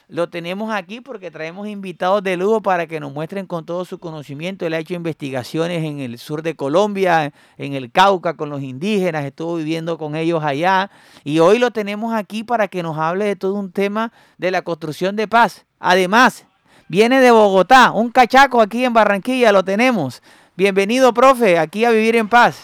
lo 0.08 0.30
tenemos 0.30 0.74
aquí 0.74 1.02
porque 1.02 1.32
traemos 1.32 1.68
invitados 1.68 2.22
de 2.24 2.38
lujo 2.38 2.62
para 2.62 2.88
que 2.88 3.00
nos 3.00 3.14
muestren 3.14 3.46
con 3.46 3.66
todo 3.66 3.86
su 3.86 4.00
conocimiento. 4.00 4.66
Él 4.66 4.74
ha 4.74 4.80
hecho 4.80 4.94
investigaciones 4.94 5.84
en 5.84 6.00
el 6.00 6.18
sur 6.18 6.42
de 6.44 6.56
Colombia, 6.56 7.34
en 7.58 7.74
el 7.74 7.92
Cauca, 7.92 8.36
con 8.36 8.50
los 8.50 8.62
indígenas, 8.62 9.26
estuvo 9.26 9.56
viviendo 9.56 9.98
con 9.98 10.16
ellos 10.16 10.44
allá. 10.44 10.92
Y 11.24 11.40
hoy 11.40 11.58
lo 11.58 11.72
tenemos 11.72 12.14
aquí 12.14 12.44
para 12.44 12.68
que 12.68 12.84
nos 12.84 12.98
hable 12.98 13.26
de 13.26 13.36
todo 13.36 13.56
un 13.56 13.72
tema 13.72 14.12
de 14.38 14.52
la 14.52 14.62
construcción 14.62 15.16
de 15.16 15.28
paz. 15.28 15.66
Además, 15.80 16.46
viene 16.88 17.20
de 17.20 17.32
Bogotá, 17.32 17.92
un 17.92 18.12
cachaco 18.12 18.62
aquí 18.62 18.84
en 18.86 18.94
Barranquilla, 18.94 19.52
lo 19.52 19.64
tenemos. 19.64 20.22
Bienvenido, 20.56 21.14
profe, 21.14 21.58
aquí 21.58 21.86
a 21.86 21.92
Vivir 21.92 22.16
en 22.16 22.30
Paz. 22.30 22.62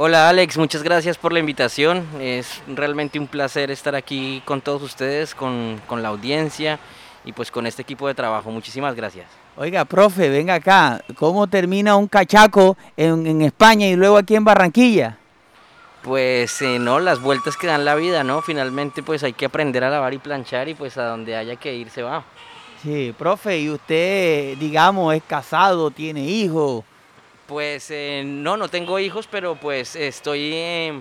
Hola 0.00 0.28
Alex, 0.28 0.56
muchas 0.56 0.84
gracias 0.84 1.18
por 1.18 1.32
la 1.32 1.40
invitación. 1.40 2.06
Es 2.20 2.62
realmente 2.68 3.18
un 3.18 3.26
placer 3.26 3.72
estar 3.72 3.96
aquí 3.96 4.40
con 4.44 4.60
todos 4.60 4.80
ustedes, 4.80 5.34
con, 5.34 5.80
con 5.88 6.04
la 6.04 6.10
audiencia 6.10 6.78
y 7.24 7.32
pues 7.32 7.50
con 7.50 7.66
este 7.66 7.82
equipo 7.82 8.06
de 8.06 8.14
trabajo. 8.14 8.48
Muchísimas 8.52 8.94
gracias. 8.94 9.26
Oiga, 9.56 9.84
profe, 9.84 10.28
venga 10.28 10.54
acá. 10.54 11.02
¿Cómo 11.16 11.48
termina 11.48 11.96
un 11.96 12.06
cachaco 12.06 12.76
en, 12.96 13.26
en 13.26 13.42
España 13.42 13.88
y 13.88 13.96
luego 13.96 14.18
aquí 14.18 14.36
en 14.36 14.44
Barranquilla? 14.44 15.18
Pues 16.04 16.62
eh, 16.62 16.78
no, 16.78 17.00
las 17.00 17.20
vueltas 17.20 17.56
que 17.56 17.66
dan 17.66 17.84
la 17.84 17.96
vida, 17.96 18.22
¿no? 18.22 18.40
Finalmente 18.40 19.02
pues 19.02 19.24
hay 19.24 19.32
que 19.32 19.46
aprender 19.46 19.82
a 19.82 19.90
lavar 19.90 20.14
y 20.14 20.18
planchar 20.18 20.68
y 20.68 20.74
pues 20.74 20.96
a 20.96 21.06
donde 21.06 21.34
haya 21.34 21.56
que 21.56 21.74
ir 21.74 21.90
se 21.90 22.04
va. 22.04 22.22
Sí, 22.84 23.12
profe, 23.18 23.58
y 23.58 23.68
usted, 23.68 24.56
digamos, 24.58 25.12
es 25.12 25.24
casado, 25.24 25.90
tiene 25.90 26.20
hijos. 26.20 26.84
Pues 27.48 27.90
eh, 27.90 28.22
no, 28.26 28.58
no 28.58 28.68
tengo 28.68 28.98
hijos, 28.98 29.26
pero 29.26 29.56
pues 29.56 29.96
estoy, 29.96 30.50
eh, 30.52 31.00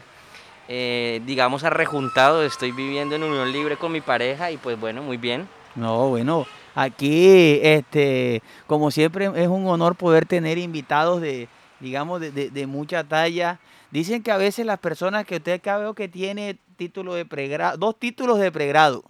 eh, 0.69 1.21
digamos, 1.25 1.65
arrejuntado, 1.65 2.41
estoy 2.41 2.71
viviendo 2.71 3.15
en 3.17 3.23
unión 3.23 3.51
libre 3.51 3.75
con 3.75 3.91
mi 3.91 3.99
pareja 3.99 4.49
y 4.49 4.55
pues 4.55 4.79
bueno, 4.79 5.03
muy 5.03 5.17
bien. 5.17 5.45
No, 5.75 6.07
bueno, 6.07 6.47
aquí, 6.73 7.59
este, 7.61 8.41
como 8.65 8.91
siempre, 8.91 9.29
es 9.35 9.47
un 9.49 9.67
honor 9.67 9.95
poder 9.95 10.25
tener 10.25 10.57
invitados 10.57 11.19
de, 11.19 11.49
digamos, 11.81 12.21
de, 12.21 12.31
de- 12.31 12.49
de 12.49 12.65
mucha 12.65 13.03
talla. 13.03 13.59
Dicen 13.91 14.23
que 14.23 14.31
a 14.31 14.37
veces 14.37 14.65
las 14.65 14.79
personas 14.79 15.25
que 15.25 15.35
usted 15.35 15.51
acá 15.55 15.77
veo 15.77 15.93
que 15.95 16.07
tiene 16.07 16.57
título 16.77 17.13
de 17.15 17.25
pregrado, 17.25 17.77
dos 17.77 17.99
títulos 17.99 18.39
de 18.39 18.53
pregrado, 18.53 19.03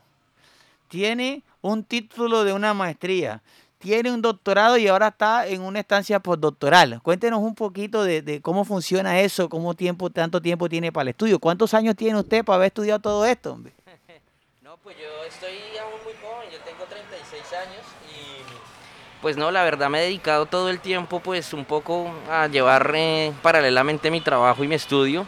tiene 0.87 1.43
un 1.61 1.83
título 1.83 2.43
de 2.43 2.53
una 2.53 2.73
maestría, 2.73 3.41
tiene 3.77 4.11
un 4.11 4.21
doctorado 4.21 4.77
y 4.77 4.87
ahora 4.87 5.09
está 5.09 5.47
en 5.47 5.61
una 5.61 5.79
estancia 5.79 6.19
postdoctoral. 6.19 6.99
Cuéntenos 7.03 7.39
un 7.39 7.55
poquito 7.55 8.03
de, 8.03 8.41
cómo 8.41 8.65
funciona 8.65 9.19
eso, 9.19 9.49
cómo 9.49 9.73
tiempo, 9.73 10.09
tanto 10.09 10.41
tiempo 10.41 10.67
tiene 10.67 10.91
para 10.91 11.03
el 11.03 11.07
estudio. 11.09 11.39
¿Cuántos 11.39 11.73
años 11.73 11.95
tiene 11.95 12.19
usted 12.19 12.43
para 12.43 12.55
haber 12.55 12.67
estudiado 12.67 12.99
todo 12.99 13.25
esto? 13.25 13.59
No, 14.61 14.75
pues 14.83 14.97
yo 14.97 15.23
estoy 15.25 15.77
aún 15.81 15.93
muy 16.03 16.11
joven, 16.21 16.49
yo 16.51 16.59
tengo 16.59 16.83
36 16.83 17.41
años 17.53 17.85
y 18.13 19.21
pues 19.21 19.37
no, 19.37 19.49
la 19.49 19.63
verdad 19.63 19.89
me 19.89 19.99
he 19.99 20.03
dedicado 20.03 20.45
todo 20.45 20.69
el 20.69 20.81
tiempo 20.81 21.21
pues 21.21 21.53
un 21.53 21.63
poco 21.63 22.11
a 22.29 22.47
llevar 22.47 22.91
eh, 22.93 23.31
paralelamente 23.41 24.11
mi 24.11 24.19
trabajo 24.19 24.65
y 24.65 24.67
mi 24.67 24.75
estudio. 24.75 25.25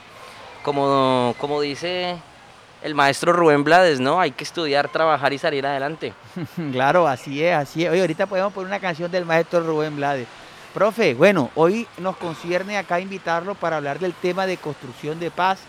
Como, 0.62 1.36
como 1.40 1.62
dice 1.62 2.18
el 2.82 2.96
maestro 2.96 3.34
Rubén 3.34 3.64
Blades, 3.64 4.00
¿no? 4.00 4.20
Hay 4.20 4.32
que 4.32 4.44
estudiar, 4.44 4.90
trabajar 4.90 5.34
y 5.34 5.38
salir 5.38 5.66
adelante. 5.66 6.14
Claro, 6.72 7.08
así 7.08 7.44
es, 7.44 7.56
así 7.56 7.86
es. 7.86 7.92
Oye, 7.92 8.02
ahorita 8.02 8.26
podemos 8.26 8.54
poner 8.54 8.68
una 8.68 8.80
canción 8.80 9.12
del 9.12 9.26
maestro 9.26 9.62
Rubén 9.62 9.96
Blades. 9.96 10.28
Profe, 10.74 11.14
bueno, 11.16 11.50
hoy 11.56 11.88
nos 11.98 12.16
concierne 12.18 12.78
acá 12.78 13.00
invitarlo 13.00 13.56
para 13.56 13.78
hablar 13.78 13.98
del 14.00 14.14
tema 14.14 14.46
de 14.46 14.58
construcción 14.58 15.20
de 15.20 15.32
paz. 15.32 15.60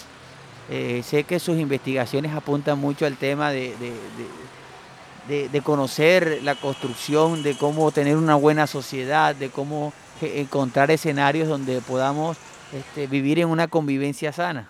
Eh, 0.69 1.03
sé 1.05 1.25
que 1.25 1.41
sus 1.41 1.59
investigaciones 1.59 2.33
apuntan 2.35 2.79
mucho 2.79 3.07
al 3.07 3.17
tema 3.17 3.51
de, 3.51 3.75
de- 3.79 5.49
de- 5.49 5.63
conocer 5.63 6.41
la 6.43 6.55
construcción, 6.55 7.43
de 7.43 7.57
cómo 7.57 7.91
tener 7.93 8.17
una 8.17 8.35
buena 8.35 8.67
sociedad, 8.67 9.35
de 9.35 9.49
cómo 9.51 9.93
encontrar 10.21 10.91
escenarios 10.91 11.49
donde 11.49 11.81
podamos 11.81 12.37
este, 12.73 13.07
vivir 13.07 13.39
en 13.39 13.49
una 13.49 13.69
convivencia 13.69 14.33
sana. 14.33 14.69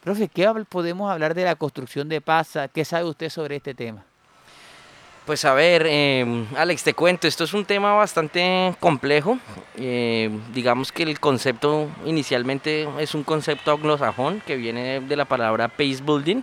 Profe, 0.00 0.28
¿qué 0.28 0.48
podemos 0.68 1.10
hablar 1.10 1.34
de 1.34 1.44
la 1.44 1.56
construcción 1.56 2.08
de 2.08 2.20
paz? 2.20 2.56
¿Qué 2.72 2.84
sabe 2.84 3.04
usted 3.04 3.28
sobre 3.28 3.56
este 3.56 3.74
tema? 3.74 4.04
Pues 5.26 5.44
a 5.44 5.52
ver, 5.52 5.84
eh, 5.86 6.46
Alex, 6.56 6.84
te 6.84 6.94
cuento, 6.94 7.28
esto 7.28 7.44
es 7.44 7.52
un 7.52 7.66
tema 7.66 7.92
bastante 7.92 8.74
complejo. 8.80 9.38
Eh, 9.76 10.30
digamos 10.54 10.90
que 10.90 11.02
el 11.02 11.20
concepto 11.20 11.88
inicialmente 12.06 12.88
es 12.98 13.14
un 13.14 13.24
concepto 13.24 13.72
anglosajón 13.72 14.40
que 14.46 14.56
viene 14.56 15.00
de 15.00 15.16
la 15.16 15.26
palabra 15.26 15.68
peace 15.68 16.02
building 16.02 16.42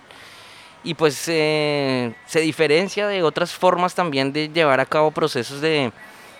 y 0.84 0.94
pues 0.94 1.24
eh, 1.26 2.14
se 2.26 2.40
diferencia 2.40 3.08
de 3.08 3.24
otras 3.24 3.52
formas 3.52 3.96
también 3.96 4.32
de 4.32 4.50
llevar 4.50 4.78
a 4.78 4.86
cabo 4.86 5.10
procesos 5.10 5.60
de, 5.60 5.90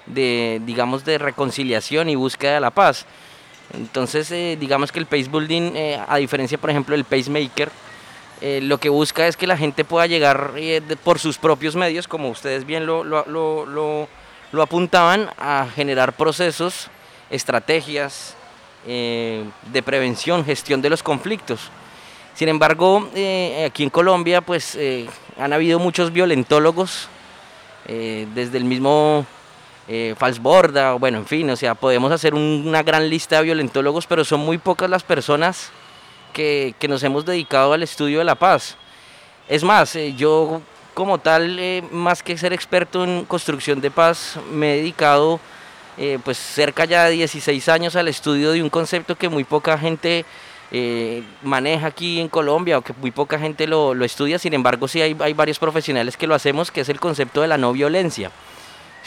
de, 0.07 0.63
digamos, 0.65 1.05
de 1.05 1.19
reconciliación 1.19 2.09
y 2.09 2.15
búsqueda 2.15 2.55
de 2.55 2.61
la 2.61 2.71
paz. 2.71 3.07
Entonces, 3.75 4.31
eh, 4.31 4.57
digamos 4.59 4.93
que 4.93 4.99
el 4.99 5.07
peace 5.07 5.29
building, 5.29 5.73
eh, 5.75 6.01
a 6.07 6.17
diferencia, 6.17 6.57
por 6.59 6.71
ejemplo, 6.71 6.95
del 6.95 7.05
pacemaker, 7.05 7.71
eh, 8.41 8.61
lo 8.63 8.79
que 8.79 8.89
busca 8.89 9.27
es 9.27 9.37
que 9.37 9.47
la 9.47 9.57
gente 9.57 9.85
pueda 9.85 10.07
llegar 10.07 10.53
eh, 10.57 10.81
por 11.03 11.19
sus 11.19 11.39
propios 11.39 11.75
medios, 11.75 12.07
como 12.07 12.29
ustedes 12.29 12.65
bien 12.65 12.87
lo, 12.87 13.03
lo- 13.05 13.25
lo- 13.27 13.67
lo- 14.53 14.63
apuntaban, 14.63 15.29
a 15.39 15.67
generar 15.75 16.15
procesos, 16.15 16.89
estrategias 17.31 18.35
de 18.87 19.83
prevención, 19.85 20.45
gestión 20.45 20.81
de 20.81 20.89
los 20.89 21.03
conflictos. 21.03 21.61
Sin 22.35 22.49
embargo, 22.49 23.11
aquí 23.67 23.83
en 23.83 23.91
Colombia, 23.91 24.41
pues 24.41 24.79
han 25.39 25.53
habido 25.53 25.79
muchos 25.79 26.11
violentólogos, 26.13 27.09
desde 27.87 28.57
el 28.57 28.65
mismo 28.65 29.27
eh, 29.89 30.15
Falsborda, 30.19 30.95
bueno, 30.95 31.19
en 31.19 31.27
fin, 31.27 31.49
o 31.51 31.57
sea, 31.57 31.75
podemos 31.75 32.11
hacer 32.13 32.35
un- 32.35 32.65
una 32.67 32.83
gran 32.83 33.09
lista 33.09 33.37
de 33.37 33.45
violentólogos, 33.45 34.07
pero 34.07 34.25
son 34.25 34.41
muy 34.41 34.59
pocas 34.59 34.91
las 34.91 35.03
personas 35.05 35.71
que, 36.33 36.75
que 36.79 36.89
nos 36.89 37.03
hemos 37.03 37.25
dedicado 37.25 37.73
al 37.73 37.83
estudio 37.83 38.19
de 38.19 38.25
la 38.25 38.35
paz. 38.35 38.77
Es 39.49 39.63
más, 39.65 39.95
eh, 39.97 40.15
yo 40.17 40.61
como 40.95 41.19
tal, 41.19 41.59
eh, 41.59 41.83
más 41.93 42.23
que 42.23 42.37
ser 42.39 42.53
experto 42.53 43.05
en 43.05 43.25
construcción 43.27 43.81
de 43.81 43.91
paz, 43.91 44.39
me 44.53 44.75
he 44.75 44.77
dedicado 44.79 45.39
eh, 45.99 46.19
pues 46.25 46.37
cerca 46.37 46.85
ya 46.85 47.05
de 47.05 47.13
16 47.13 47.69
años 47.71 47.97
al 47.97 48.09
estudio 48.09 48.51
de 48.53 48.63
un 48.63 48.69
concepto 48.71 49.15
que 49.17 49.29
muy 49.31 49.45
poca 49.45 49.79
gente 49.79 50.25
eh, 50.73 51.23
maneja 51.43 51.87
aquí 51.87 52.21
en 52.21 52.29
Colombia 52.29 52.77
o 52.79 52.83
que 52.83 52.93
muy 53.01 53.11
poca 53.13 53.39
gente 53.39 53.67
lo, 53.67 53.95
lo 53.95 54.05
estudia, 54.05 54.39
sin 54.39 54.53
embargo 54.53 54.89
sí 54.89 55.01
hay, 55.01 55.17
hay 55.21 55.33
varios 55.33 55.59
profesionales 55.59 56.17
que 56.17 56.27
lo 56.27 56.35
hacemos, 56.35 56.71
que 56.71 56.81
es 56.83 56.89
el 56.91 56.99
concepto 57.01 57.41
de 57.41 57.49
la 57.49 57.57
no 57.57 57.73
violencia. 57.73 58.31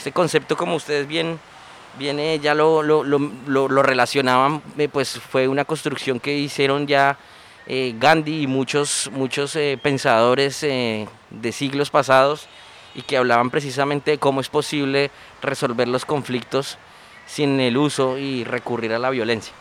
Este 0.00 0.12
concepto, 0.12 0.56
como 0.56 0.76
ustedes 0.76 1.06
bien, 1.06 1.38
bien 1.98 2.18
eh, 2.20 2.38
ya 2.38 2.54
lo, 2.54 2.80
relacionaban, 3.82 4.62
eh, 4.78 4.88
pues 4.88 5.20
fue 5.20 5.46
una 5.46 5.66
construcción 5.66 6.18
que 6.18 6.38
hicieron 6.38 6.86
ya 6.86 7.18
eh, 7.66 7.94
Gandhi 7.98 8.44
y 8.44 8.46
muchos, 8.46 9.10
muchos 9.12 9.58
pensadores 9.82 10.62
de 10.62 11.52
siglos 11.52 11.90
pasados 11.90 12.48
y 12.94 13.02
que 13.02 13.18
hablaban 13.18 13.50
precisamente 13.50 14.12
de 14.12 14.18
cómo 14.18 14.40
es 14.40 14.48
posible 14.48 15.10
resolver 15.42 15.86
los 15.86 16.06
conflictos 16.06 16.78
sin 17.26 17.60
el 17.60 17.76
uso 17.76 18.16
y 18.16 18.44
recurrir 18.44 18.94
a 18.94 18.98
la 18.98 19.10
violencia. 19.10 19.52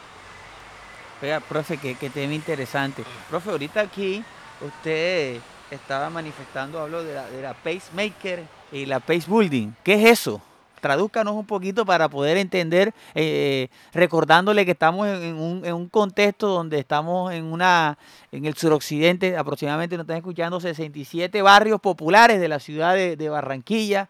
Oiga, 1.21 1.41
profe, 1.41 1.75
qué, 1.75 2.09
tema 2.09 2.33
interesante. 2.33 3.03
Profe, 3.29 3.49
ahorita 3.49 3.81
aquí 3.81 4.23
usted 4.61 5.41
estaba 5.69 6.09
manifestando, 6.09 6.79
hablo 6.79 7.03
de 7.03 7.41
la 7.41 7.53
pacemaker 7.55 8.58
y 8.71 8.85
la 8.85 8.99
pace 8.99 9.25
building. 9.27 9.73
¿Qué 9.83 9.93
es 9.93 10.19
eso? 10.19 10.41
Tradúzcanos 10.79 11.33
un 11.35 11.45
poquito 11.45 11.85
para 11.85 12.07
poder 12.07 12.37
entender, 12.37 12.93
eh, 13.13 13.67
recordándole 13.93 14.65
que 14.65 14.71
estamos 14.71 15.07
en, 15.07 15.35
un, 15.35 15.65
en 15.65 15.73
un 15.73 15.89
contexto 15.89 16.47
donde 16.47 16.79
estamos 16.79 17.33
en 17.33 17.45
una 17.45 17.97
en 18.31 18.45
el 18.45 18.55
suroccidente, 18.55 19.35
aproximadamente 19.35 19.97
nos 19.97 20.05
están 20.05 20.17
escuchando 20.17 20.59
67 20.59 21.41
barrios 21.41 21.81
populares 21.81 22.39
de 22.39 22.47
la 22.47 22.59
ciudad 22.59 22.95
de, 22.95 23.17
de 23.17 23.29
Barranquilla. 23.29 24.09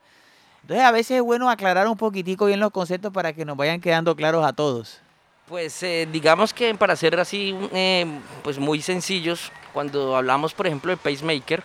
Entonces 0.61 0.85
a 0.85 0.91
veces 0.91 1.17
es 1.17 1.23
bueno 1.23 1.49
aclarar 1.49 1.87
un 1.87 1.97
poquitico 1.97 2.45
bien 2.45 2.59
los 2.59 2.71
conceptos 2.71 3.11
para 3.11 3.33
que 3.33 3.45
nos 3.45 3.57
vayan 3.57 3.81
quedando 3.81 4.15
claros 4.15 4.45
a 4.45 4.53
todos. 4.53 4.99
Pues 5.47 5.81
eh, 5.81 6.07
digamos 6.11 6.53
que 6.53 6.75
para 6.75 6.95
ser 6.95 7.19
así, 7.19 7.55
eh, 7.73 8.05
pues 8.43 8.59
muy 8.59 8.83
sencillos, 8.83 9.51
cuando 9.73 10.15
hablamos 10.15 10.53
por 10.53 10.67
ejemplo 10.67 10.91
de 10.91 10.97
pacemaker, 10.97 11.63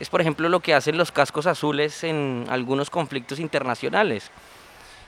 es 0.00 0.08
por 0.08 0.20
ejemplo 0.20 0.48
lo 0.48 0.60
que 0.60 0.74
hacen 0.74 0.96
los 0.96 1.12
cascos 1.12 1.46
azules 1.46 2.04
en 2.04 2.46
algunos 2.48 2.90
conflictos 2.90 3.38
internacionales. 3.38 4.30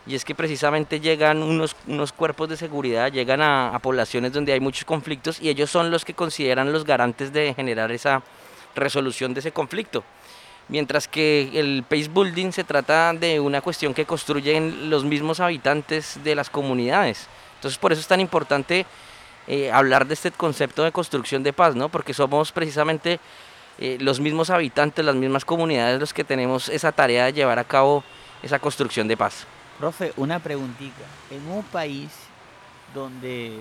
Y 0.07 0.15
es 0.15 0.25
que 0.25 0.37
precisamente 0.37 1.01
llegan 1.01 1.43
unos, 1.43 1.75
unos 1.89 2.13
cuerpos 2.13 2.49
de 2.49 2.57
seguridad, 2.57 3.11
llegan 3.11 3.43
a, 3.43 3.77
poblaciones 3.83 4.33
donde 4.33 4.53
hay 4.53 4.61
muchos 4.61 4.85
conflictos 4.85 5.41
y 5.41 5.49
ellos 5.49 5.69
son 5.69 5.91
los 5.91 6.05
que 6.05 6.15
consideran 6.15 6.73
los 6.73 6.85
garantes 6.85 7.33
de 7.33 7.53
generar 7.55 7.91
esa 7.91 8.23
resolución 8.77 9.35
de 9.35 9.41
ese 9.41 9.51
conflicto. 9.51 10.05
Mientras 10.69 11.09
que 11.09 11.51
el 11.55 11.85
pace 11.89 12.09
building 12.09 12.53
se 12.53 12.63
trata 12.63 13.13
de 13.15 13.41
una 13.41 13.61
cuestión 13.61 13.95
que 13.95 14.05
construyen 14.05 14.91
los 14.91 15.05
mismos 15.05 15.41
habitantes 15.41 16.21
de 16.23 16.35
las 16.37 16.51
comunidades. 16.51 17.27
Entonces 17.57 17.79
por 17.79 17.93
eso 17.93 18.01
es 18.01 18.07
tan 18.07 18.21
importante 18.21 18.87
eh, 19.49 19.71
hablar 19.73 20.07
de 20.07 20.15
este 20.15 20.31
concepto 20.31 20.85
de 20.85 20.93
construcción 20.93 21.43
de 21.43 21.53
paz, 21.53 21.75
¿no? 21.75 21.89
Porque 21.89 22.15
somos 22.15 22.53
precisamente 22.53 23.19
eh, 23.79 23.99
los 24.01 24.21
mismos 24.21 24.51
habitantes, 24.51 25.05
las 25.05 25.15
mismas 25.15 25.45
comunidades 25.45 26.01
los 26.01 26.15
que 26.15 26.25
tenemos 26.25 26.69
esa 26.69 26.93
tarea 26.93 27.27
de 27.27 27.33
llevar 27.33 27.59
a 27.59 27.65
cabo 27.65 28.05
esa 28.43 28.59
construcción 28.59 29.09
de 29.09 29.17
paz. 29.17 29.47
Profe, 29.79 30.13
una 30.17 30.39
preguntita. 30.39 31.05
En 31.31 31.47
un 31.51 31.63
país 31.63 32.11
donde 32.95 33.59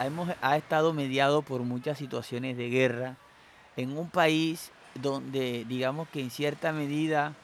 hemos, 0.00 0.28
ha 0.42 0.56
estado 0.56 0.92
mediado 0.92 1.42
por 1.42 1.62
muchas 1.62 1.98
situaciones 1.98 2.56
de 2.56 2.68
guerra, 2.68 3.16
en 3.76 3.96
un 3.96 4.10
país 4.10 4.70
donde 4.94 5.64
digamos 5.68 6.08
que 6.08 6.20
en 6.20 6.30
cierta 6.30 6.72
medida 6.72 7.34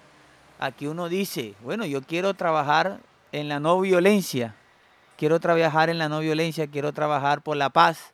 aquí 0.58 0.86
uno 0.86 1.08
dice, 1.08 1.54
bueno, 1.62 1.86
yo 1.86 2.02
quiero 2.02 2.34
trabajar 2.34 3.00
en 3.32 3.48
la 3.48 3.60
no 3.60 3.80
violencia, 3.80 4.54
quiero 5.16 5.40
trabajar 5.40 5.90
en 5.90 5.98
la 5.98 6.08
no 6.08 6.20
violencia, 6.20 6.66
quiero 6.66 6.92
trabajar 6.92 7.42
por 7.42 7.56
la 7.56 7.70
paz, 7.70 8.13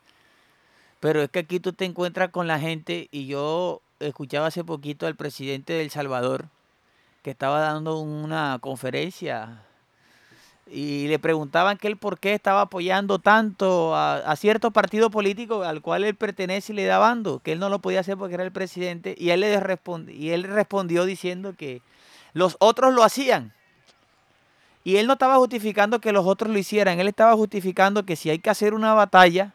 pero 1.00 1.22
es 1.22 1.30
que 1.30 1.40
aquí 1.40 1.60
tú 1.60 1.72
te 1.72 1.86
encuentras 1.86 2.30
con 2.30 2.46
la 2.46 2.60
gente 2.60 3.08
y 3.10 3.26
yo 3.26 3.80
escuchaba 3.98 4.46
hace 4.46 4.64
poquito 4.64 5.06
al 5.06 5.16
presidente 5.16 5.72
de 5.72 5.82
El 5.82 5.90
Salvador 5.90 6.46
que 7.22 7.30
estaba 7.30 7.60
dando 7.60 7.98
una 7.98 8.58
conferencia 8.60 9.62
y 10.70 11.08
le 11.08 11.18
preguntaban 11.18 11.76
que 11.78 11.88
él 11.88 11.96
por 11.96 12.18
qué 12.18 12.32
estaba 12.32 12.62
apoyando 12.62 13.18
tanto 13.18 13.96
a, 13.96 14.34
cierto 14.36 14.70
partido 14.70 15.10
político 15.10 15.64
al 15.64 15.82
cual 15.82 16.04
él 16.04 16.14
pertenece 16.14 16.72
y 16.72 16.76
le 16.76 16.84
da 16.84 16.98
bando, 16.98 17.40
que 17.40 17.52
él 17.52 17.58
no 17.58 17.68
lo 17.68 17.80
podía 17.80 18.00
hacer 18.00 18.16
porque 18.16 18.34
era 18.34 18.44
el 18.44 18.52
presidente, 18.52 19.16
y 19.18 19.30
él, 19.30 19.40
le 19.40 19.60
y 20.12 20.30
él 20.30 20.44
respondió 20.44 21.04
diciendo 21.04 21.54
que 21.56 21.82
los 22.34 22.56
otros 22.60 22.94
lo 22.94 23.02
hacían. 23.02 23.52
Y 24.84 24.96
él 24.96 25.06
no 25.06 25.14
estaba 25.14 25.36
justificando 25.36 26.00
que 26.00 26.12
los 26.12 26.24
otros 26.24 26.52
lo 26.52 26.58
hicieran, 26.58 27.00
él 27.00 27.08
estaba 27.08 27.34
justificando 27.34 28.06
que 28.06 28.16
si 28.16 28.30
hay 28.30 28.38
que 28.38 28.50
hacer 28.50 28.72
una 28.72 28.94
batalla 28.94 29.52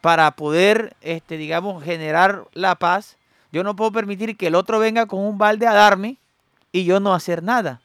para 0.00 0.30
poder, 0.32 0.96
este, 1.00 1.36
digamos, 1.36 1.82
generar 1.82 2.44
la 2.52 2.76
paz, 2.76 3.16
yo 3.52 3.64
no 3.64 3.76
puedo 3.76 3.92
permitir 3.92 4.36
que 4.36 4.46
el 4.48 4.54
otro 4.54 4.78
venga 4.78 5.06
con 5.06 5.20
un 5.20 5.38
balde 5.38 5.66
a 5.66 5.72
darme 5.74 6.16
y 6.72 6.84
yo 6.84 7.00
no 7.00 7.14
hacer 7.14 7.42
nada. 7.42 7.80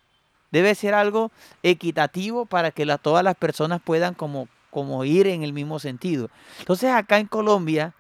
Debe 0.52 0.76
ser 0.76 0.94
algo 0.94 1.32
equitativo 1.64 2.46
para 2.46 2.72
que 2.72 2.86
todas 3.02 3.24
las 3.24 3.36
personas 3.36 3.82
puedan 3.84 4.14
como, 4.14 4.48
como 4.70 5.04
ir 5.06 5.26
en 5.28 5.44
el 5.44 5.54
mismo 5.54 5.80
sentido. 5.80 6.30
Entonces 6.60 6.92
acá 6.92 7.18
en 7.18 7.26
Colombia, 7.28 7.94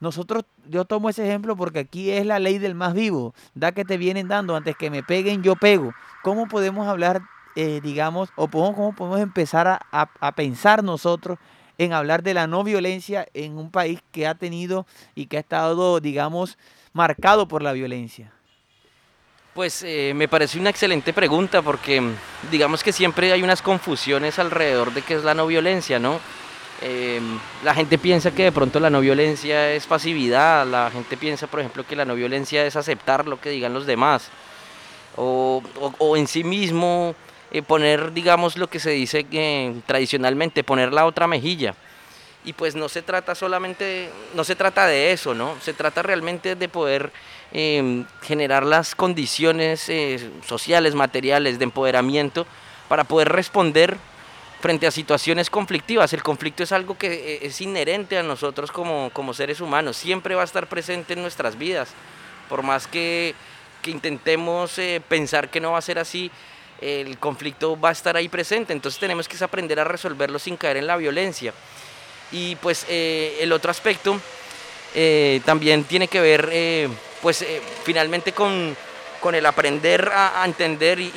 nosotros, 0.00 0.44
yo 0.68 0.84
tomo 0.84 1.10
ese 1.10 1.26
ejemplo 1.26 1.56
porque 1.56 1.80
aquí 1.80 2.10
es 2.10 2.24
la 2.24 2.38
ley 2.38 2.58
del 2.58 2.74
más 2.74 2.94
vivo. 2.94 3.34
Da 3.54 3.72
que 3.72 3.84
te 3.84 3.98
vienen 3.98 4.28
dando, 4.28 4.56
antes 4.56 4.76
que 4.76 4.90
me 4.90 5.02
peguen, 5.02 5.42
yo 5.42 5.56
pego. 5.56 5.92
¿Cómo 6.22 6.46
podemos 6.48 6.88
hablar, 6.88 7.20
eh, 7.56 7.80
digamos, 7.82 8.30
o 8.36 8.48
cómo, 8.48 8.74
cómo 8.74 8.94
podemos 8.94 9.20
empezar 9.20 9.66
a, 9.66 9.80
a- 9.92 10.08
a 10.20 10.32
pensar 10.32 10.82
nosotros 10.82 11.38
en 11.78 11.92
hablar 11.92 12.22
de 12.22 12.34
la 12.34 12.46
no 12.46 12.64
violencia 12.64 13.26
en 13.34 13.56
un 13.56 13.70
país 13.70 14.00
que 14.12 14.26
ha 14.26 14.34
tenido 14.34 14.86
y 15.14 15.26
que 15.26 15.36
ha 15.38 15.40
estado, 15.40 16.00
digamos, 16.00 16.58
marcado 16.92 17.48
por 17.48 17.62
la 17.62 17.72
violencia? 17.72 18.32
Pues 19.54 19.82
eh, 19.82 20.12
me 20.14 20.28
parece 20.28 20.58
una 20.58 20.70
excelente 20.70 21.12
pregunta 21.12 21.62
porque 21.62 22.00
mm, 22.00 22.14
digamos 22.50 22.82
que 22.82 22.92
siempre 22.92 23.32
hay 23.32 23.42
unas 23.42 23.62
confusiones 23.62 24.38
alrededor 24.38 24.92
de 24.92 25.02
qué 25.02 25.14
es 25.14 25.24
la 25.24 25.34
no 25.34 25.46
violencia, 25.46 25.98
¿no? 25.98 26.20
Eh, 26.80 27.20
la 27.64 27.74
gente 27.74 27.98
piensa 27.98 28.30
que 28.30 28.44
de 28.44 28.52
pronto 28.52 28.78
la 28.78 28.88
no 28.90 29.00
violencia 29.00 29.72
es 29.72 29.84
pasividad, 29.86 30.64
la 30.64 30.90
gente 30.92 31.16
piensa, 31.16 31.48
por 31.48 31.58
ejemplo, 31.58 31.84
que 31.84 31.96
la 31.96 32.04
no 32.04 32.14
violencia 32.14 32.64
es 32.66 32.76
aceptar 32.76 33.26
lo 33.26 33.40
que 33.40 33.50
digan 33.50 33.74
los 33.74 33.84
demás, 33.84 34.28
o- 35.16 35.60
o 35.98 36.16
en 36.16 36.28
sí 36.28 36.44
mismo 36.44 37.16
eh, 37.50 37.62
poner, 37.62 38.12
digamos, 38.12 38.56
lo 38.56 38.68
que 38.68 38.80
se 38.80 38.90
dice 38.90 39.26
eh, 39.30 39.74
tradicionalmente, 39.86 40.64
poner 40.64 40.92
la 40.92 41.06
otra 41.06 41.26
mejilla. 41.26 41.74
Y 42.44 42.52
pues 42.52 42.74
no 42.74 42.88
se 42.88 43.02
trata 43.02 43.34
solamente, 43.34 44.10
no 44.34 44.44
se 44.44 44.56
trata 44.56 44.86
de 44.86 45.12
eso, 45.12 45.34
¿no? 45.34 45.56
Se 45.60 45.74
trata 45.74 46.02
realmente 46.02 46.54
de 46.54 46.68
poder 46.68 47.12
eh, 47.52 48.04
generar 48.22 48.64
las 48.64 48.94
condiciones 48.94 49.88
eh, 49.88 50.30
sociales, 50.46 50.94
materiales 50.94 51.58
de 51.58 51.64
empoderamiento 51.64 52.46
para 52.88 53.04
poder 53.04 53.28
responder 53.28 53.96
frente 54.60 54.86
a 54.86 54.90
situaciones 54.90 55.50
conflictivas. 55.50 56.12
El 56.12 56.22
conflicto 56.22 56.62
es 56.62 56.72
algo 56.72 56.98
que 56.98 57.12
eh, 57.12 57.38
es 57.42 57.60
inherente 57.60 58.18
a 58.18 58.22
nosotros 58.22 58.72
como, 58.72 59.10
como 59.12 59.34
seres 59.34 59.60
humanos, 59.60 59.96
siempre 59.96 60.34
va 60.34 60.42
a 60.42 60.44
estar 60.44 60.66
presente 60.68 61.12
en 61.12 61.22
nuestras 61.22 61.56
vidas, 61.58 61.90
por 62.48 62.62
más 62.62 62.86
que, 62.86 63.34
que 63.82 63.90
intentemos 63.90 64.78
eh, 64.78 65.02
pensar 65.06 65.48
que 65.48 65.60
no 65.60 65.72
va 65.72 65.78
a 65.78 65.82
ser 65.82 65.98
así, 65.98 66.30
el 66.80 67.18
conflicto 67.18 67.78
va 67.78 67.90
a 67.90 67.92
estar 67.92 68.16
ahí 68.16 68.28
presente, 68.28 68.72
entonces 68.72 69.00
tenemos 69.00 69.28
que 69.28 69.42
aprender 69.42 69.80
a 69.80 69.84
resolverlo 69.84 70.38
sin 70.38 70.56
caer 70.56 70.78
en 70.78 70.86
la 70.86 70.96
violencia. 70.96 71.52
Y 72.30 72.56
pues 72.56 72.84
eh, 72.88 73.38
el 73.40 73.52
otro 73.52 73.70
aspecto 73.70 74.20
también 75.44 75.84
tiene 75.84 76.08
que 76.08 76.20
ver 76.20 76.90
pues 77.20 77.44
finalmente 77.84 78.32
con, 78.32 78.74
con 79.20 79.34
el 79.34 79.44
aprender 79.46 80.10
a, 80.14 80.42
entender 80.44 80.98
y, 81.00 81.10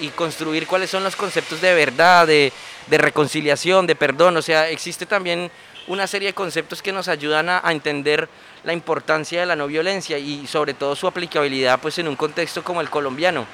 y, 0.00 0.12
construir 0.16 0.66
cuáles 0.66 0.90
son 0.90 1.04
los 1.04 1.16
conceptos 1.16 1.60
de 1.60 1.74
verdad, 1.74 2.26
de, 2.26 2.52
de 2.86 2.98
reconciliación, 2.98 3.86
de 3.86 3.96
perdón. 3.96 4.36
O 4.36 4.42
sea, 4.42 4.68
existe 4.68 5.06
también 5.06 5.50
una 5.86 6.06
serie 6.06 6.28
de 6.28 6.34
conceptos 6.34 6.82
que 6.82 6.92
nos 6.92 7.08
ayudan 7.08 7.48
a, 7.48 7.62
entender 7.66 8.28
la 8.64 8.72
importancia 8.72 9.40
de 9.40 9.46
la 9.46 9.56
no 9.56 9.66
violencia 9.66 10.18
y 10.18 10.46
sobre 10.46 10.74
todo 10.74 10.94
su 10.94 11.06
aplicabilidad 11.06 11.80
pues 11.80 11.98
en 11.98 12.08
un 12.08 12.16
contexto 12.16 12.62
como 12.62 12.80
el 12.80 12.90
colombiano. 12.90 13.46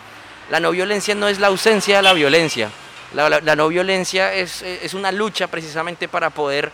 La 0.51 0.61
no 0.61 0.71
violencia 0.71 1.15
no 1.15 1.29
es 1.29 1.41
la 1.41 1.49
ausencia 1.49 1.97
de 1.97 2.03
la 2.03 2.13
violencia. 2.13 2.71
La, 3.15 3.41
no 3.57 3.69
violencia 3.69 4.35
es, 4.35 4.63
es, 4.63 4.93
una 4.93 5.11
lucha 5.11 5.47
precisamente 5.47 6.09
para 6.09 6.31
poder 6.31 6.71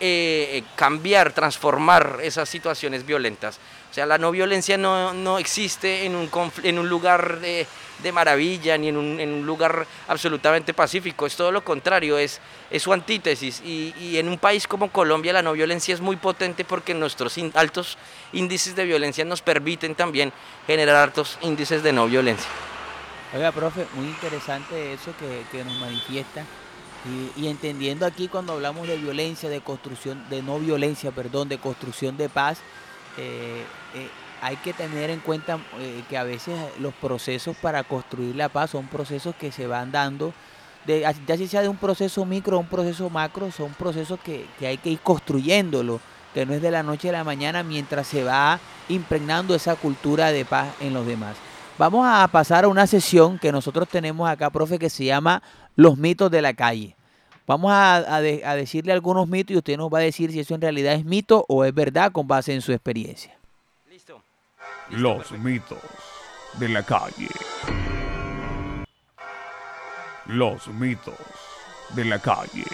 eh, 0.00 0.64
cambiar, 0.74 1.32
transformar 1.32 2.18
esas 2.22 2.48
situaciones 2.48 3.06
violentas. 3.06 3.58
O 3.90 3.94
sea, 3.94 4.06
la 4.06 4.18
no 4.18 4.30
violencia 4.30 4.78
no, 4.78 5.38
existe 5.38 6.06
en 6.06 6.16
un, 6.16 6.88
lugar 6.88 7.40
de, 7.40 7.66
maravilla 8.12 8.78
ni 8.78 8.88
en 8.88 8.96
un, 8.96 9.46
lugar 9.46 9.86
absolutamente 10.08 10.72
pacífico, 10.72 11.26
es 11.26 11.36
todo 11.36 11.52
lo 11.52 11.62
contrario, 11.62 12.18
es, 12.18 12.40
su 12.78 12.92
antítesis. 12.92 13.60
Y, 13.64 14.16
en 14.16 14.28
un 14.28 14.38
país 14.38 14.66
como 14.66 14.90
Colombia 14.90 15.34
la 15.34 15.42
no 15.42 15.52
violencia 15.52 15.94
es 15.94 16.00
muy 16.00 16.16
potente 16.16 16.64
porque 16.64 16.94
nuestros 16.94 17.36
altos 17.54 17.98
índices 18.32 18.74
de 18.74 18.84
violencia 18.84 19.24
nos 19.24 19.42
permiten 19.42 19.94
también 19.94 20.32
generar 20.66 20.96
altos 20.96 21.38
índices 21.42 21.82
de 21.82 21.92
no 21.92 22.06
violencia. 22.06 22.48
Oiga, 23.34 23.50
profe, 23.50 23.86
muy 23.94 24.06
interesante 24.06 24.92
eso 24.92 25.12
que, 25.18 25.44
que 25.50 25.64
nos 25.64 25.74
manifiesta. 25.78 26.44
Y, 27.36 27.48
entendiendo 27.48 28.06
aquí 28.06 28.28
cuando 28.28 28.52
hablamos 28.52 28.86
de 28.86 28.96
violencia, 28.96 29.48
de 29.48 29.60
construcción, 29.60 30.22
de 30.30 30.42
no 30.42 30.58
violencia, 30.58 31.10
perdón, 31.10 31.48
de 31.48 31.58
construcción 31.58 32.16
de 32.16 32.28
paz, 32.28 32.58
eh, 33.16 33.64
eh, 33.94 34.08
hay 34.40 34.56
que 34.56 34.72
tener 34.72 35.10
en 35.10 35.20
cuenta 35.20 35.58
eh, 35.78 36.04
que 36.08 36.16
a 36.16 36.22
veces 36.22 36.54
los 36.78 36.94
procesos 36.94 37.56
para 37.56 37.82
construir 37.82 38.36
la 38.36 38.48
paz 38.48 38.70
son 38.70 38.86
procesos 38.86 39.34
que 39.34 39.50
se 39.50 39.66
van 39.66 39.90
dando, 39.90 40.32
ya 40.86 41.36
sea 41.48 41.62
de 41.62 41.68
un 41.68 41.76
proceso 41.76 42.24
micro 42.24 42.56
o 42.56 42.60
un 42.60 42.66
proceso 42.66 43.08
macro, 43.10 43.50
son 43.50 43.72
procesos 43.72 44.20
que, 44.20 44.46
que 44.58 44.66
hay 44.66 44.78
que 44.78 44.90
ir 44.90 45.00
construyéndolo, 45.00 46.00
que 46.34 46.46
no 46.46 46.54
es 46.54 46.62
de 46.62 46.70
la 46.70 46.82
noche 46.82 47.08
a 47.08 47.12
la 47.12 47.24
mañana 47.24 47.62
mientras 47.62 48.06
se 48.06 48.24
va 48.24 48.60
impregnando 48.88 49.54
esa 49.54 49.74
cultura 49.74 50.32
de 50.32 50.44
paz 50.44 50.68
en 50.80 50.92
los 50.92 51.06
demás. 51.06 51.36
Vamos 51.82 52.06
a 52.08 52.28
pasar 52.28 52.62
a 52.62 52.68
una 52.68 52.86
sesión 52.86 53.40
que 53.40 53.50
nosotros 53.50 53.88
tenemos 53.88 54.30
acá, 54.30 54.50
profe, 54.50 54.78
que 54.78 54.88
se 54.88 55.04
llama 55.04 55.42
Los 55.74 55.98
mitos 55.98 56.30
de 56.30 56.40
la 56.40 56.54
calle. 56.54 56.94
Vamos 57.44 57.72
a, 57.72 57.96
a, 57.96 58.16
a 58.18 58.54
decirle 58.54 58.92
algunos 58.92 59.26
mitos 59.26 59.52
y 59.52 59.56
usted 59.56 59.76
nos 59.76 59.92
va 59.92 59.98
a 59.98 60.02
decir 60.02 60.30
si 60.30 60.38
eso 60.38 60.54
en 60.54 60.60
realidad 60.60 60.94
es 60.94 61.04
mito 61.04 61.44
o 61.48 61.64
es 61.64 61.74
verdad 61.74 62.12
con 62.12 62.28
base 62.28 62.54
en 62.54 62.60
su 62.60 62.70
experiencia. 62.70 63.36
Los 64.90 65.32
mitos 65.32 65.80
de 66.60 66.68
la 66.68 66.84
calle. 66.84 67.26
Los 70.26 70.68
mitos 70.68 71.16
de 71.96 72.04
la 72.04 72.20
calle. 72.20 72.64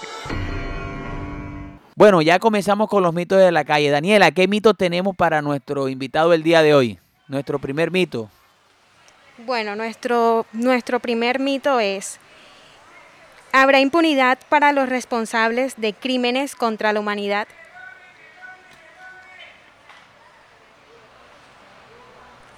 Bueno, 1.96 2.20
ya 2.20 2.38
comenzamos 2.38 2.90
con 2.90 3.02
los 3.02 3.14
mitos 3.14 3.38
de 3.38 3.52
la 3.52 3.64
calle. 3.64 3.88
Daniela, 3.88 4.32
¿qué 4.32 4.46
mitos 4.48 4.76
tenemos 4.76 5.16
para 5.16 5.40
nuestro 5.40 5.88
invitado 5.88 6.34
el 6.34 6.42
día 6.42 6.60
de 6.60 6.74
hoy? 6.74 6.98
Nuestro 7.26 7.58
primer 7.58 7.90
mito. 7.90 8.28
Bueno, 9.38 9.76
nuestro, 9.76 10.46
nuestro 10.52 11.00
primer 11.00 11.38
mito 11.38 11.80
es, 11.80 12.18
¿habrá 13.52 13.80
impunidad 13.80 14.38
para 14.48 14.72
los 14.72 14.88
responsables 14.88 15.74
de 15.76 15.94
crímenes 15.94 16.54
contra 16.54 16.92
la 16.92 17.00
humanidad? 17.00 17.48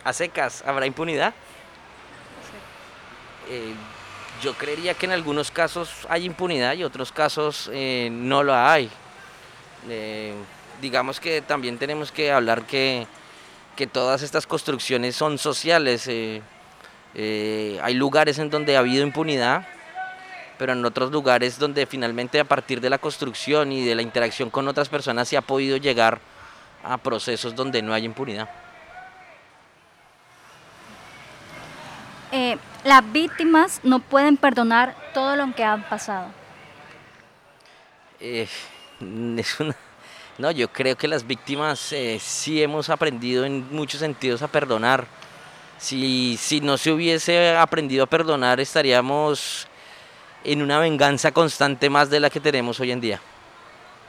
a 0.05 0.12
secas, 0.12 0.62
¿habrá 0.66 0.87
impunidad? 0.87 1.35
Eh, 3.49 3.75
yo 4.43 4.55
creería 4.55 4.95
que 4.95 5.07
en 5.07 5.12
algunos 5.12 5.51
casos 5.51 6.07
hay 6.09 6.25
impunidad 6.25 6.75
y 6.75 6.85
otros 6.85 7.12
casos 7.12 7.71
eh, 7.73 8.09
no 8.11 8.43
lo 8.43 8.55
hay. 8.55 8.90
Eh, 9.88 10.35
digamos 10.81 11.21
que 11.21 11.43
también 11.43 11.79
tenemos 11.79 12.11
que 12.11 12.33
hablar 12.33 12.64
que, 12.64 13.07
que 13.77 13.87
todas 13.87 14.23
estas 14.23 14.47
construcciones 14.47 15.16
son 15.16 15.38
sociales. 15.38 16.09
Hay 17.14 17.94
lugares 17.94 18.38
en 18.38 18.51
donde 18.51 18.77
ha 18.77 18.81
habido 18.81 19.05
impunidad, 19.05 19.66
pero 20.59 20.73
en 20.73 20.85
otros 20.85 21.11
lugares 21.11 21.59
donde 21.59 21.87
finalmente 21.87 22.38
a 22.38 22.44
partir 22.44 22.81
de 22.81 22.90
la 22.90 22.99
construcción 22.99 23.73
y 23.73 23.85
de 23.85 23.94
la 23.94 24.03
interacción 24.03 24.51
con 24.51 24.68
otras 24.68 24.88
personas 24.88 25.29
se 25.29 25.37
ha 25.37 25.42
podido 25.42 25.77
llegar 25.77 26.20
a 26.83 26.99
procesos 26.99 27.55
donde 27.55 27.83
no 27.83 27.92
hay 27.92 28.05
impunidad. 28.05 28.49
eh, 32.33 32.59
las 32.85 33.12
víctimas 33.12 33.81
no 33.83 33.99
pueden 33.99 34.37
perdonar 34.37 34.94
todo 35.12 35.37
lo 35.37 35.55
que 35.55 35.64
han 35.64 35.83
pasado? 35.88 36.29
Eh, 38.20 38.49
es 39.37 39.61
una... 39.61 39.77
No, 40.38 40.51
yo 40.51 40.73
creo 40.73 40.96
que 40.96 41.07
las 41.07 41.27
víctimas 41.27 41.92
eh, 41.92 42.18
sí 42.18 42.62
hemos 42.62 42.88
aprendido 42.88 43.44
en 43.44 43.66
muchos 43.75 44.01
sentidos 44.01 44.40
a 44.40 44.49
perdonar. 44.49 45.07
Si, 45.81 46.37
si 46.37 46.61
no 46.61 46.77
se 46.77 46.93
hubiese 46.93 47.57
aprendido 47.57 48.05
a 48.05 48.07
perdonar, 48.07 48.61
estaríamos 48.61 49.66
en 50.45 50.61
una 50.61 50.79
venganza 50.79 51.33
constante 51.33 51.88
más 51.88 52.11
de 52.11 52.21
la 52.21 52.29
que 52.29 52.38
tenemos 52.38 52.79
hoy 52.81 52.90
en 52.90 53.01
día. 53.01 53.21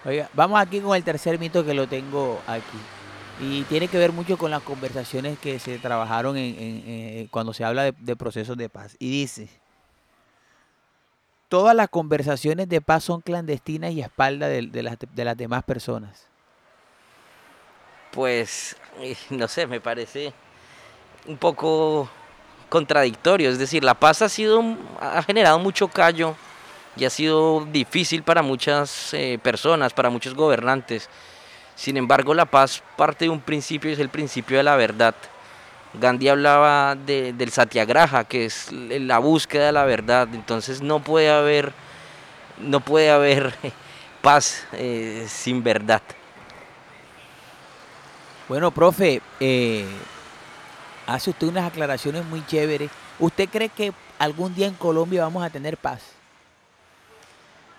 Oiga, 0.04 0.30
vamos 0.34 0.60
aquí 0.60 0.82
con 0.82 0.98
el 0.98 1.04
tercer 1.04 1.40
mito 1.40 1.64
que 1.64 1.74
lo 1.74 1.88
tengo 1.88 2.42
aquí. 2.46 2.78
Y 3.40 3.64
tiene 3.64 3.88
que 3.88 3.98
ver 3.98 4.12
mucho 4.12 4.38
con 4.38 4.52
las 4.52 4.62
conversaciones 4.64 5.40
que 5.40 5.60
se 5.60 5.80
trabajaron 5.80 6.36
en, 6.36 6.60
en, 6.60 6.84
en 6.88 7.28
cuando 7.28 7.54
se 7.54 7.64
habla 7.64 7.84
de, 7.84 7.94
de, 7.98 8.16
procesos 8.18 8.58
de 8.58 8.68
paz. 8.68 8.98
Y 9.00 9.10
dice, 9.10 9.48
todas 11.48 11.74
las 11.74 11.88
conversaciones 11.88 12.68
de 12.68 12.82
paz 12.82 13.06
son 13.06 13.22
clandestinas 13.22 13.94
y 13.94 14.02
a 14.02 14.08
espaldas 14.08 14.50
de, 14.50 14.68
de, 14.68 14.84
las, 14.84 14.98
de 15.00 15.26
las 15.26 15.38
demás 15.38 15.64
personas. 15.64 16.28
Pues, 18.12 18.76
no 19.30 19.48
sé, 19.48 19.68
me 19.68 19.80
parece 19.80 20.34
un 21.28 21.38
poco 21.38 22.10
contradictorio. 22.70 23.50
Es 23.50 23.60
decir, 23.60 23.84
la 23.84 23.94
paz 23.94 24.22
ha 24.22 24.30
sido, 24.30 24.64
ha 25.00 25.22
generado 25.24 25.60
mucho 25.60 25.88
callo 25.88 26.36
y 26.96 27.06
ha 27.06 27.10
sido 27.10 27.66
difícil 27.72 28.24
para 28.24 28.42
muchas 28.42 29.14
eh, 29.14 29.40
personas, 29.42 29.94
para 29.94 30.10
muchos 30.10 30.34
gobernantes. 30.34 31.10
Sin 31.76 31.98
embargo, 31.98 32.34
la 32.34 32.46
paz 32.46 32.84
parte 32.98 33.26
de 33.26 33.30
un 33.30 33.42
principio 33.42 33.90
y 33.90 33.94
es 33.94 34.00
el 34.00 34.10
principio 34.10 34.58
de 34.58 34.64
la 34.64 34.76
verdad. 34.76 35.16
Gandhi 35.94 36.30
hablaba 36.30 36.96
de, 36.96 37.34
del 37.34 37.52
satyagraha, 37.52 38.24
que 38.24 38.46
es 38.46 38.72
la 38.72 39.20
búsqueda 39.20 39.66
de 39.68 39.72
la 39.74 39.84
verdad. 39.84 40.28
Entonces 40.34 40.82
no 40.82 41.00
puede 41.00 41.30
haber, 41.30 41.74
no 42.60 42.80
puede 42.80 43.12
haber 43.12 43.54
paz 44.22 44.66
eh, 44.74 45.26
sin 45.28 45.64
verdad. 45.64 46.02
Bueno, 48.48 48.72
profe, 48.72 49.22
eh, 49.40 49.86
hace 51.14 51.30
usted 51.30 51.48
unas 51.48 51.70
aclaraciones 51.70 52.26
muy 52.26 52.46
chéveres. 52.46 52.90
¿Usted 53.20 53.50
cree 53.50 53.70
que 53.70 53.94
algún 54.20 54.54
día 54.56 54.68
en 54.68 54.74
Colombia 54.74 55.24
vamos 55.24 55.44
a 55.44 55.50
tener 55.50 55.78
paz? 55.78 56.02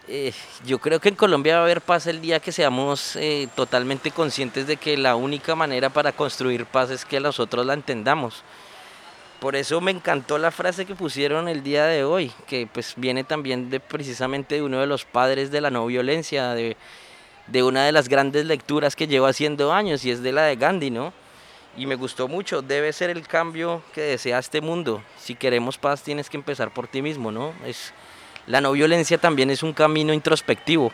Eh, 0.08 0.32
yo 0.66 0.78
creo 0.78 1.00
que 1.00 1.08
en 1.08 1.14
Colombia 1.14 1.54
va 1.54 1.60
a 1.60 1.64
haber 1.64 1.80
paz 1.80 2.06
el 2.08 2.20
día 2.20 2.40
que 2.40 2.50
seamos 2.50 3.14
eh, 3.16 3.48
totalmente 3.54 4.10
conscientes 4.10 4.66
de 4.66 4.76
que 4.76 4.96
la 4.96 5.14
única 5.14 5.54
manera 5.54 5.90
para 5.90 6.12
construir 6.12 6.66
paz 6.66 6.90
es 6.90 7.04
que 7.04 7.20
nosotros 7.20 7.64
la 7.64 7.74
entendamos. 7.74 8.42
Por 9.38 9.56
eso 9.56 9.80
me 9.80 9.90
encantó 9.90 10.38
la 10.38 10.50
frase 10.50 10.86
que 10.86 10.94
pusieron 10.94 11.48
el 11.48 11.62
día 11.62 11.86
de 11.86 12.04
hoy, 12.04 12.32
que 12.46 12.68
pues 12.72 12.94
viene 12.96 13.24
también 13.24 13.70
de 13.70 13.80
precisamente 13.80 14.56
de 14.56 14.62
uno 14.62 14.80
de 14.80 14.86
los 14.86 15.04
padres 15.04 15.50
de 15.50 15.60
la 15.60 15.70
no 15.70 15.86
violencia, 15.86 16.54
de, 16.54 16.76
de 17.46 17.62
una 17.62 17.84
de 17.84 17.92
las 17.92 18.08
grandes 18.08 18.46
lecturas 18.46 18.94
que 18.94 19.06
llevo 19.06 19.26
haciendo 19.26 19.72
años 19.72 20.04
y 20.04 20.10
es 20.10 20.22
de 20.22 20.32
la 20.32 20.42
de 20.42 20.56
Gandhi, 20.56 20.90
¿no? 20.90 21.12
Y 21.76 21.86
me 21.86 21.94
gustó 21.94 22.28
mucho, 22.28 22.60
debe 22.60 22.92
ser 22.92 23.10
el 23.10 23.26
cambio 23.26 23.82
que 23.94 24.02
desea 24.02 24.38
este 24.38 24.60
mundo. 24.60 25.02
Si 25.18 25.34
queremos 25.34 25.78
paz 25.78 26.02
tienes 26.02 26.28
que 26.28 26.36
empezar 26.36 26.72
por 26.72 26.86
ti 26.86 27.00
mismo, 27.00 27.32
¿no? 27.32 27.54
Es, 27.64 27.94
la 28.46 28.60
no 28.60 28.72
violencia 28.72 29.18
también 29.18 29.50
es 29.50 29.62
un 29.62 29.72
camino 29.72 30.12
introspectivo 30.12 30.92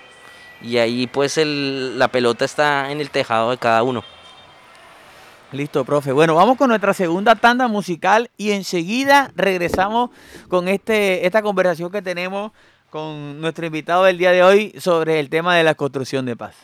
y 0.61 0.79
ahí 0.79 1.07
pues 1.07 1.37
la 1.37 2.09
pelota 2.09 2.45
está 2.45 2.91
en 2.93 3.01
el 3.01 3.11
tejado 3.11 3.51
de 3.51 3.59
cada 3.59 3.83
uno. 3.83 4.05
Listo, 5.51 5.85
profe. 5.85 6.12
Bueno, 6.12 6.35
vamos 6.35 6.59
con 6.59 6.69
nuestra 6.69 6.93
segunda 6.93 7.35
tanda 7.35 7.69
musical 7.69 8.31
y 8.37 8.51
enseguida 8.51 9.33
regresamos 9.35 10.11
con 10.49 10.69
este, 10.69 11.27
esta 11.27 11.41
conversación 11.41 11.91
que 11.91 12.03
tenemos 12.03 12.53
con 12.91 13.41
nuestro 13.41 13.64
invitado 13.64 14.05
del 14.05 14.19
día 14.19 14.31
de 14.31 14.43
hoy 14.43 14.75
sobre 14.79 15.21
el 15.21 15.31
tema 15.31 15.57
de 15.57 15.64
la 15.64 15.75
construcción 15.75 16.27
de 16.27 16.37
paz. 16.37 16.55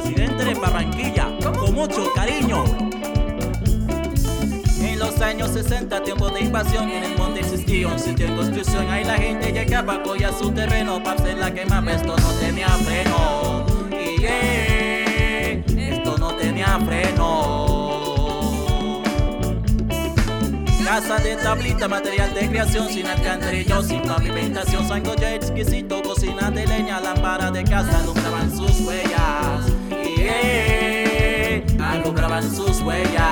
Occidente 0.00 0.44
de 0.44 0.54
Barranquilla, 0.54 1.28
con 1.58 1.74
mucho 1.74 2.10
cariño. 2.14 2.64
En 4.80 4.98
los 4.98 5.20
años 5.20 5.50
60, 5.50 6.02
tiempo 6.02 6.30
de 6.30 6.40
invasión, 6.40 6.88
en 6.90 7.04
el 7.04 7.18
monte 7.18 7.40
existía 7.40 7.86
un 7.88 7.98
sitio 7.98 8.28
de 8.28 8.36
construcción. 8.36 8.88
Ahí 8.90 9.04
la 9.04 9.14
gente 9.14 9.52
llegaba 9.52 9.94
a 9.94 10.32
su 10.38 10.50
terreno 10.52 11.02
para 11.02 11.20
hacer 11.20 11.38
la 11.38 11.52
quema, 11.52 11.84
esto 11.92 12.16
no 12.16 12.32
tenía 12.40 12.68
freno. 12.68 13.66
Y 13.92 14.24
eh, 14.24 15.64
esto 15.76 16.16
no 16.18 16.34
tenía 16.34 16.78
freno. 16.80 17.79
Casa 20.90 21.18
de 21.18 21.36
tablita, 21.36 21.86
material 21.86 22.34
de 22.34 22.48
creación, 22.48 22.88
sin 22.88 23.06
alcantarillo, 23.06 23.80
sin 23.80 24.02
pavimentación, 24.02 24.88
sancocho 24.88 25.24
exquisito, 25.24 26.02
cocina 26.02 26.50
de 26.50 26.66
leña, 26.66 26.98
lámpara 26.98 27.48
de 27.52 27.62
casa, 27.62 28.00
alumbraban 28.00 28.50
sus 28.50 28.80
huellas. 28.80 29.68
Y 29.88 30.14
eh, 30.18 31.64
alumbraban 31.80 32.42
sus 32.42 32.80
huellas. 32.80 33.22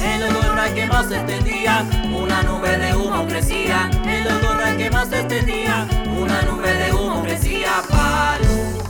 El 0.00 0.22
olor 0.22 0.60
a 0.60 0.72
quemado 0.72 1.08
se 1.08 1.16
extendía, 1.16 1.84
una 2.16 2.44
nube 2.44 2.78
de 2.78 2.94
humo 2.94 3.26
crecía. 3.26 3.90
El 4.06 4.28
olor 4.28 4.62
a 4.62 4.76
quemado 4.76 5.10
se 5.10 5.18
extendía, 5.22 5.88
una 6.16 6.40
nube 6.42 6.72
de 6.72 6.92
humo 6.92 7.20
crecía. 7.24 7.82
Palo 7.90 8.83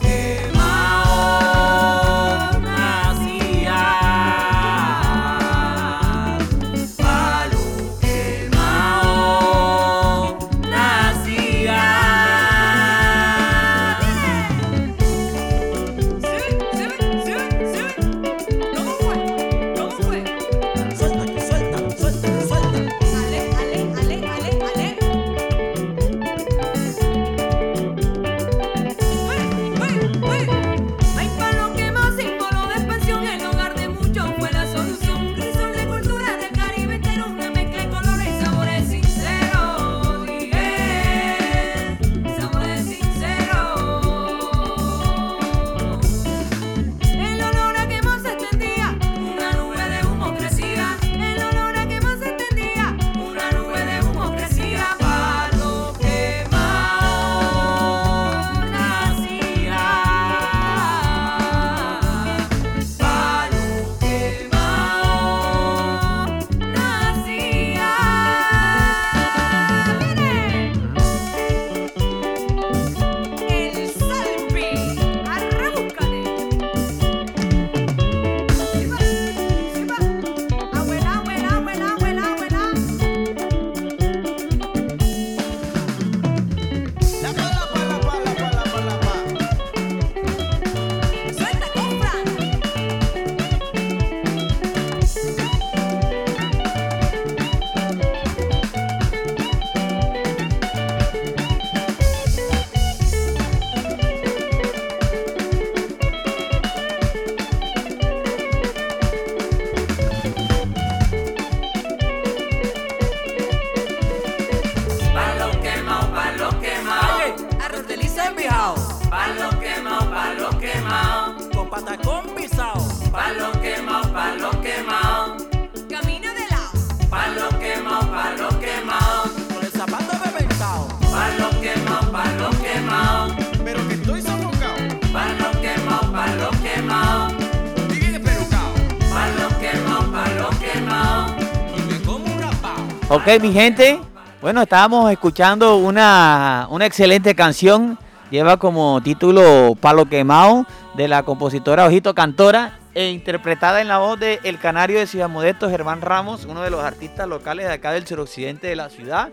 Ok, 143.14 143.40
mi 143.40 143.52
gente. 143.52 144.00
Bueno, 144.42 144.62
estábamos 144.62 145.08
escuchando 145.12 145.76
una, 145.76 146.66
una 146.68 146.84
excelente 146.84 147.36
canción. 147.36 147.96
Lleva 148.28 148.56
como 148.56 149.00
título 149.04 149.76
Palo 149.80 150.06
Quemado 150.06 150.66
de 150.96 151.06
la 151.06 151.22
compositora 151.22 151.86
Ojito 151.86 152.12
Cantora 152.12 152.80
e 152.92 153.10
interpretada 153.10 153.80
en 153.80 153.86
la 153.86 153.98
voz 153.98 154.18
de 154.18 154.40
El 154.42 154.58
Canario 154.58 154.98
de 154.98 155.06
Ciudad 155.06 155.28
Modesto, 155.28 155.70
Germán 155.70 156.00
Ramos, 156.00 156.44
uno 156.44 156.62
de 156.62 156.70
los 156.70 156.82
artistas 156.82 157.28
locales 157.28 157.68
de 157.68 157.74
acá 157.74 157.92
del 157.92 158.04
suroccidente 158.04 158.66
de 158.66 158.74
la 158.74 158.90
ciudad. 158.90 159.28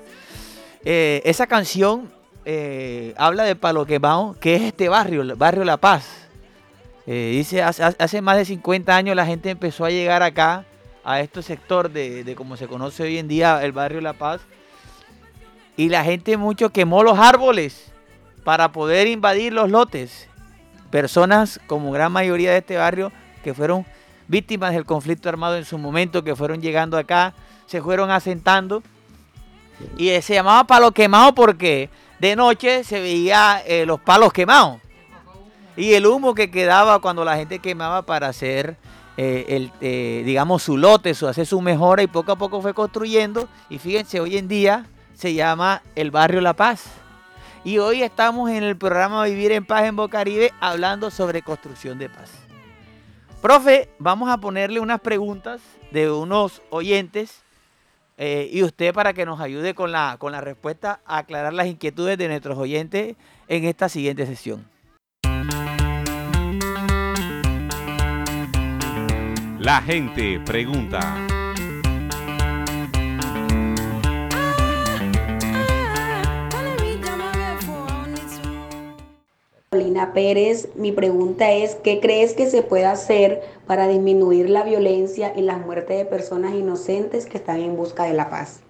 Eh, 0.86 1.24
esa 1.26 1.48
canción 1.48 2.12
eh, 2.46 3.16
habla 3.18 3.46
de 3.46 3.56
Palo 3.56 3.88
Quemado, 3.88 4.36
que 4.40 4.58
es 4.58 4.62
este 4.62 4.90
barrio, 4.90 5.24
el 5.24 5.34
barrio 5.34 5.64
La 5.64 5.78
Paz. 5.78 6.28
Eh, 7.08 7.32
dice, 7.32 7.64
hace, 7.64 7.82
hace 7.84 8.22
más 8.22 8.38
de 8.38 8.46
50 8.46 8.96
años 8.96 9.16
la 9.16 9.26
gente 9.26 9.50
empezó 9.50 9.86
a 9.86 9.90
llegar 9.90 10.22
acá, 10.22 10.66
a 11.04 11.20
este 11.20 11.42
sector 11.42 11.90
de, 11.90 12.24
de 12.24 12.36
como 12.36 12.58
se 12.58 12.68
conoce 12.68 13.04
hoy 13.04 13.18
en 13.18 13.28
día 13.28 13.64
el 13.64 13.72
barrio 13.72 14.02
La 14.02 14.14
Paz. 14.14 14.42
Y 15.78 15.90
la 15.90 16.04
gente 16.04 16.38
mucho 16.38 16.70
quemó 16.70 17.04
los 17.04 17.18
árboles 17.18 17.92
para 18.44 18.72
poder 18.72 19.08
invadir 19.08 19.54
los 19.54 19.70
lotes. 19.70 20.28
Personas, 20.90 21.60
como 21.68 21.92
gran 21.92 22.12
mayoría 22.12 22.52
de 22.52 22.58
este 22.58 22.78
barrio, 22.78 23.12
que 23.44 23.54
fueron 23.54 23.86
víctimas 24.28 24.74
del 24.74 24.86
conflicto 24.86 25.30
armado 25.30 25.58
en 25.58 25.66
su 25.66 25.78
momento, 25.78 26.24
que 26.24 26.36
fueron 26.36 26.62
llegando 26.62 26.98
acá, 26.98 27.34
se 27.66 27.82
fueron 27.82 28.12
asentando. 28.12 28.84
Y 29.98 30.10
se 30.22 30.36
llamaba 30.36 30.66
palo 30.66 30.92
quemado 30.92 31.34
porque 31.34 31.90
de 32.20 32.36
noche 32.36 32.84
se 32.84 33.00
veía 33.00 33.64
eh, 33.66 33.86
los 33.86 34.00
palos 34.00 34.32
quemados. 34.32 34.80
Y 35.76 35.94
el 35.94 36.06
humo 36.06 36.36
que 36.36 36.52
quedaba 36.52 37.00
cuando 37.00 37.26
la 37.26 37.38
gente 37.38 37.60
quemaba 37.60 38.04
para 38.04 38.28
hacer, 38.28 38.78
eh, 39.24 39.46
el, 39.56 39.72
eh, 39.82 40.24
digamos, 40.26 40.64
su 40.64 40.78
lote, 40.78 41.14
su, 41.14 41.28
hacer 41.28 41.46
su 41.46 41.62
mejora 41.62 42.02
y 42.02 42.08
poco 42.08 42.32
a 42.32 42.38
poco 42.38 42.60
fue 42.60 42.74
construyendo. 42.74 43.48
Y 43.70 43.78
fíjense, 43.78 44.20
hoy 44.20 44.36
en 44.36 44.48
día 44.48 44.88
se 45.14 45.36
llama 45.36 45.84
el 45.94 46.10
barrio 46.10 46.42
La 46.42 46.56
Paz. 46.56 46.86
Y 47.64 47.78
hoy 47.78 48.02
estamos 48.02 48.50
en 48.50 48.64
el 48.64 48.76
programa 48.76 49.24
Vivir 49.26 49.52
en 49.52 49.64
Paz 49.64 49.84
en 49.86 49.96
Bocaribe 49.96 50.52
hablando 50.60 51.12
sobre 51.12 51.44
construcción 51.44 52.00
de 52.00 52.10
paz. 52.10 52.32
Profe, 53.44 53.90
vamos 54.00 54.28
a 54.28 54.40
ponerle 54.40 54.80
unas 54.80 55.00
preguntas 55.02 55.62
de 55.92 56.10
unos 56.10 56.64
oyentes 56.72 57.44
eh, 58.18 58.50
y 58.52 58.64
usted 58.64 58.92
para 58.92 59.14
que 59.14 59.28
nos 59.28 59.40
ayude 59.40 59.76
con 59.76 59.92
la, 59.92 60.16
con 60.18 60.32
la 60.32 60.42
respuesta 60.42 61.00
a 61.06 61.20
aclarar 61.20 61.54
las 61.54 61.68
inquietudes 61.68 62.18
de 62.18 62.28
nuestros 62.28 62.58
oyentes 62.58 63.16
en 63.48 63.66
esta 63.66 63.88
siguiente 63.88 64.26
sesión. 64.26 64.66
La 69.62 69.80
gente 69.80 70.40
pregunta. 70.40 71.28
Carolina 79.70 80.14
Pérez, 80.16 80.70
mi 80.74 80.92
pregunta 80.92 81.52
es, 81.52 81.76
¿qué 81.76 82.00
crees 82.00 82.34
que 82.34 82.50
se 82.50 82.64
puede 82.64 82.88
hacer 82.88 83.44
para 83.68 83.88
disminuir 83.88 84.50
la 84.50 84.64
violencia 84.64 85.32
y 85.38 85.44
la 85.44 85.58
muerte 85.58 85.94
de 85.94 86.06
personas 86.06 86.56
inocentes 86.56 87.28
que 87.28 87.38
están 87.38 87.62
en 87.62 87.78
busca 87.78 88.06
de 88.06 88.14
la 88.14 88.32
paz? 88.32 88.62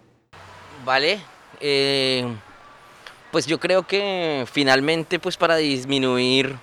Vale, 0.84 1.22
eh, 1.62 2.28
pues 3.32 3.46
yo 3.48 3.62
creo 3.62 3.88
que 3.88 4.44
finalmente 4.52 5.20
pues 5.20 5.38
para 5.38 5.56
disminuir 5.56 6.58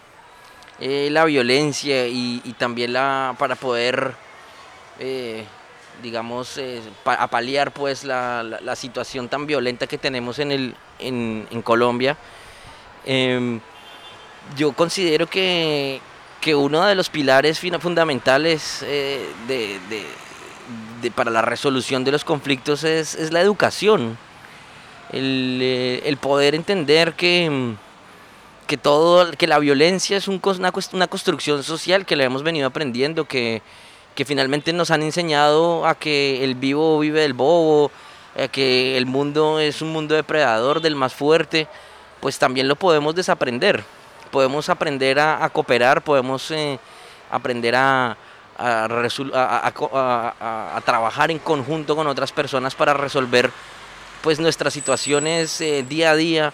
eh, 0.80 1.08
la 1.10 1.24
violencia 1.24 2.06
y, 2.06 2.40
también 2.58 2.92
la 2.92 3.34
para 3.38 3.56
poder 3.56 4.14
eh, 5.00 5.44
digamos 6.02 6.56
eh, 6.58 6.80
pa- 7.04 7.14
a 7.14 7.26
paliar 7.28 7.72
pues 7.72 8.04
la, 8.04 8.42
la- 8.42 8.60
la 8.60 8.76
situación 8.76 9.28
tan 9.28 9.46
violenta 9.46 9.86
que 9.86 9.98
tenemos 9.98 10.38
en 10.38 10.52
el 10.52 10.74
en, 10.98 11.46
en 11.50 11.62
Colombia 11.62 12.16
em, 13.06 13.60
yo 14.56 14.72
considero 14.72 15.26
que, 15.26 16.00
que 16.40 16.54
uno 16.54 16.84
de 16.86 16.94
los 16.94 17.08
pilares 17.10 17.60
fundamentales 17.80 18.80
de, 18.80 19.26
de- 19.90 20.06
para 21.10 21.30
la 21.30 21.42
resolución 21.42 22.04
de 22.04 22.12
los 22.12 22.24
conflictos 22.24 22.84
es, 22.84 23.14
es 23.14 23.32
la 23.32 23.40
educación. 23.40 24.18
El, 25.12 26.00
el 26.04 26.16
poder 26.18 26.54
entender 26.54 27.14
que, 27.14 27.48
mm, 27.48 27.74
que, 28.68 28.76
todo, 28.76 29.32
que 29.32 29.48
la 29.48 29.58
violencia 29.58 30.16
es 30.16 30.28
una, 30.28 30.70
construcción 31.08 31.64
social 31.64 32.06
que 32.06 32.14
le 32.14 32.24
hemos 32.24 32.44
venido 32.44 32.68
aprendiendo, 32.68 33.24
que, 33.24 33.62
que 34.14 34.24
finalmente 34.24 34.72
nos 34.72 34.92
han 34.92 35.02
enseñado 35.02 35.86
a 35.86 35.96
que 35.96 36.44
el 36.44 36.54
vivo 36.54 36.98
vive 37.00 37.22
del 37.22 37.32
bobo, 37.32 37.90
que 38.52 38.96
el 38.96 39.06
mundo 39.06 39.58
es 39.58 39.82
un 39.82 39.90
mundo 39.92 40.14
depredador 40.14 40.80
del 40.80 40.94
más 40.94 41.14
fuerte, 41.14 41.66
pues 42.20 42.38
también 42.38 42.68
lo 42.68 42.76
podemos 42.76 43.14
desaprender. 43.14 43.82
Podemos 44.30 44.68
aprender 44.68 45.18
a, 45.18 45.48
cooperar, 45.48 46.04
podemos 46.04 46.50
eh, 46.50 46.78
aprender 47.30 47.74
a, 47.74 48.16
a- 48.58 48.86
a- 49.94 50.76
a 50.76 50.80
trabajar 50.82 51.30
en 51.30 51.38
conjunto 51.38 51.96
con 51.96 52.06
otras 52.06 52.32
personas 52.32 52.74
para 52.74 52.92
resolver 52.92 53.50
pues 54.20 54.38
nuestras 54.40 54.74
situaciones 54.74 55.60
eh, 55.60 55.84
día 55.88 56.10
a 56.10 56.16
día 56.16 56.52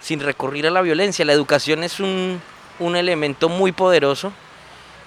sin 0.00 0.20
recurrir 0.20 0.66
a 0.66 0.70
la 0.70 0.82
violencia. 0.82 1.24
La 1.24 1.32
educación 1.32 1.82
es 1.84 2.00
un, 2.00 2.40
un 2.78 2.96
elemento 2.96 3.48
muy 3.48 3.72
poderoso 3.72 4.32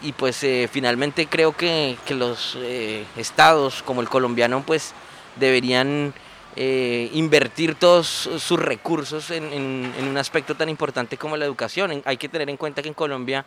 y 0.01 0.11
pues 0.11 0.43
eh, 0.43 0.69
finalmente 0.71 1.27
creo 1.27 1.55
que, 1.55 1.97
que 2.05 2.13
los 2.13 2.57
eh, 2.59 3.05
estados 3.17 3.81
como 3.83 4.01
el 4.01 4.09
colombiano 4.09 4.63
pues 4.65 4.93
deberían 5.37 6.13
eh, 6.55 7.09
invertir 7.13 7.75
todos 7.75 8.05
sus 8.07 8.59
recursos 8.59 9.31
en, 9.31 9.51
en- 9.51 9.93
un 10.07 10.17
aspecto 10.17 10.53
tan 10.55 10.69
importante 10.69 11.17
como 11.17 11.35
la 11.37 11.45
educación. 11.45 12.03
Hay 12.05 12.17
que 12.17 12.29
tener 12.29 12.49
en 12.49 12.57
cuenta 12.57 12.81
que 12.81 12.89
en 12.89 12.93
Colombia 12.93 13.45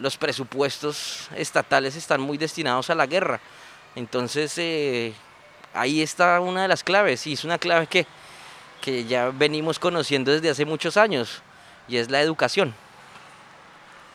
los 0.00 0.18
presupuestos 0.18 1.28
estatales 1.34 1.96
están 1.96 2.20
muy 2.20 2.36
destinados 2.36 2.90
a 2.90 2.94
la 2.94 3.06
guerra. 3.06 3.40
Entonces 3.96 4.58
ahí 5.72 6.02
está 6.02 6.38
una 6.40 6.62
de 6.62 6.68
las 6.68 6.84
claves 6.84 7.26
y 7.26 7.32
es 7.32 7.44
una 7.44 7.56
clave 7.56 7.86
que, 7.86 8.06
que 8.82 9.06
ya 9.06 9.30
venimos 9.30 9.78
conociendo 9.78 10.32
desde 10.32 10.50
hace 10.50 10.66
muchos 10.66 10.98
años 10.98 11.40
y 11.88 11.96
es 11.96 12.10
la 12.10 12.20
educación. 12.20 12.74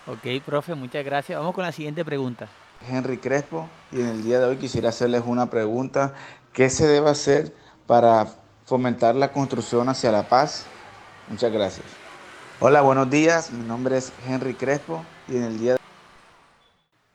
Ok, 0.05 0.43
profe, 0.45 0.75
muchas 0.75 1.03
gracias. 1.03 1.39
Vamos 1.39 1.55
con 1.55 1.63
la 1.63 1.71
siguiente 1.71 2.05
pregunta. 2.05 2.47
Henry 2.87 3.17
Crespo 3.17 3.67
y 3.91 4.01
en 4.01 4.07
el 4.07 4.23
día 4.23 4.39
de 4.39 4.45
hoy 4.45 4.57
quisiera 4.57 4.89
hacerles 4.89 5.23
una 5.25 5.49
pregunta. 5.49 6.13
¿Qué 6.53 6.69
se 6.69 6.85
debe 6.85 7.09
hacer 7.09 7.55
para 7.87 8.27
fomentar 8.65 9.15
la 9.15 9.31
construcción 9.31 9.89
hacia 9.89 10.11
la 10.11 10.29
paz? 10.29 10.65
Muchas 11.29 11.51
gracias. 11.51 11.85
Hola, 12.59 12.81
buenos 12.81 13.09
días. 13.09 13.51
Mi 13.51 13.65
nombre 13.65 13.97
es 13.97 14.11
Henry 14.27 14.53
Crespo 14.53 15.03
y 15.27 15.37
en 15.37 15.43
el 15.43 15.59
día 15.59 15.73
de 15.73 15.79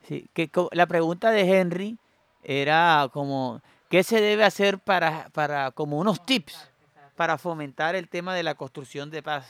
Sí, 0.07 0.27
que 0.33 0.49
la 0.71 0.85
pregunta 0.85 1.31
de 1.31 1.41
Henry 1.41 1.97
era 2.43 3.09
como, 3.13 3.61
¿qué 3.89 4.03
se 4.03 4.19
debe 4.19 4.43
hacer 4.43 4.79
para, 4.79 5.29
para 5.29 5.71
como 5.71 5.97
unos 5.97 6.25
tips 6.25 6.72
para 7.15 7.37
fomentar 7.37 7.95
el 7.95 8.07
tema 8.07 8.33
de 8.35 8.43
la 8.43 8.55
construcción 8.55 9.09
de 9.11 9.21
paz? 9.21 9.45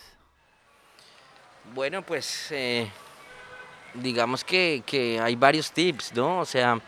Bueno, 1.73 2.02
pues 2.02 2.47
eh, 2.52 2.89
digamos 3.93 4.43
que, 4.43 4.84
que 4.86 5.19
hay 5.19 5.36
varios 5.36 5.71
tips, 5.71 6.13
¿no? 6.13 6.39
O 6.39 6.45
sea, 6.45 6.80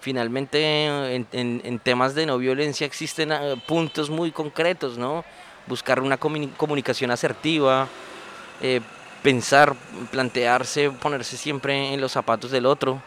finalmente 0.00 1.14
en, 1.14 1.26
en- 1.32 1.78
temas 1.78 2.14
de 2.14 2.26
no 2.26 2.38
violencia 2.38 2.86
existen 2.86 3.32
ah, 3.32 3.54
puntos 3.66 4.10
muy 4.10 4.32
concretos, 4.32 4.98
¿no? 4.98 5.24
Buscar 5.66 6.00
una 6.00 6.18
comuni- 6.18 6.52
comunicación 6.56 7.10
asertiva, 7.10 7.86
eh, 8.60 8.80
pensar, 9.22 9.76
plantearse, 10.10 10.90
ponerse 10.90 11.36
siempre 11.36 11.92
en 11.94 12.00
los 12.00 12.12
zapatos 12.12 12.50
del 12.50 12.66
otro, 12.66 13.02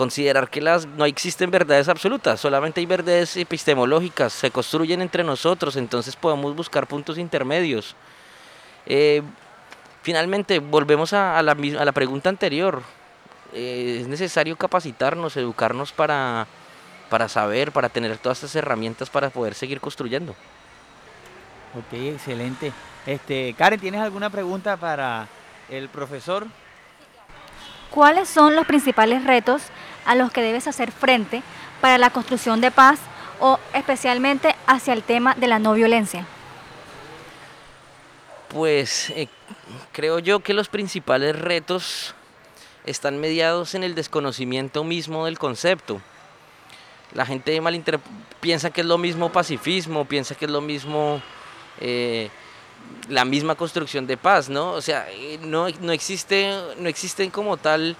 considerar 0.00 0.48
que 0.48 0.62
las 0.62 0.86
no 0.86 1.04
existen 1.04 1.50
verdades 1.50 1.86
absolutas, 1.90 2.40
solamente 2.40 2.80
hay 2.80 2.86
verdades 2.86 3.36
epistemológicas, 3.36 4.32
se 4.32 4.50
construyen 4.50 5.02
entre 5.02 5.22
nosotros, 5.22 5.76
entonces 5.76 6.16
podemos 6.16 6.56
buscar 6.56 6.86
puntos 6.86 7.18
intermedios. 7.18 7.94
Eh, 8.86 9.20
finalmente, 10.00 10.58
volvemos 10.58 11.12
a, 11.12 11.38
a 11.38 11.42
la, 11.42 11.52
a 11.52 11.84
la 11.84 11.92
pregunta 11.92 12.30
anterior. 12.30 12.82
Eh, 13.52 13.98
es 14.00 14.08
necesario 14.08 14.56
capacitarnos, 14.56 15.36
educarnos 15.36 15.92
para, 15.92 16.46
para 17.10 17.28
saber, 17.28 17.70
para 17.70 17.90
tener 17.90 18.16
todas 18.16 18.38
estas 18.38 18.56
herramientas 18.56 19.10
para 19.10 19.28
poder 19.28 19.54
seguir 19.54 19.82
construyendo. 19.82 20.32
Ok, 21.76 21.92
excelente. 21.92 22.72
Este, 23.04 23.52
Karen, 23.52 23.78
¿tienes 23.78 24.00
alguna 24.00 24.30
pregunta 24.30 24.78
para 24.78 25.28
el 25.68 25.90
profesor? 25.90 26.46
¿Cuáles 27.90 28.30
son 28.30 28.56
los 28.56 28.66
principales 28.66 29.24
retos 29.24 29.62
a 30.04 30.14
los 30.14 30.32
que 30.32 30.42
debes 30.42 30.66
hacer 30.66 30.92
frente 30.92 31.42
para 31.80 31.98
la 31.98 32.10
construcción 32.10 32.60
de 32.60 32.70
paz 32.70 33.00
o 33.40 33.58
especialmente 33.74 34.54
hacia 34.66 34.92
el 34.92 35.02
tema 35.02 35.34
de 35.34 35.46
la 35.46 35.58
no 35.58 35.72
violencia? 35.74 36.26
Pues 38.48 39.10
eh, 39.10 39.28
creo 39.92 40.18
yo 40.18 40.40
que 40.40 40.54
los 40.54 40.68
principales 40.68 41.38
retos 41.38 42.14
están 42.84 43.20
mediados 43.20 43.74
en 43.74 43.84
el 43.84 43.94
desconocimiento 43.94 44.84
mismo 44.84 45.26
del 45.26 45.38
concepto. 45.38 46.00
La 47.14 47.26
gente 47.26 47.60
piensa 48.40 48.70
que 48.70 48.80
es 48.82 48.86
lo 48.86 48.98
mismo 48.98 49.30
pacifismo, 49.30 50.04
piensa 50.04 50.34
que 50.34 50.44
es 50.44 50.50
lo 50.50 50.60
mismo 50.60 51.20
eh, 51.80 52.30
la 53.08 53.24
misma 53.24 53.54
construcción 53.54 54.06
de 54.06 54.16
paz, 54.16 54.48
¿no? 54.48 54.72
O 54.72 54.80
sea, 54.80 55.06
eh, 55.10 55.38
no, 55.42 55.68
no 55.80 55.92
existe, 55.92 56.52
no 56.78 56.88
existen 56.88 57.30
como 57.30 57.56
tal, 57.56 57.96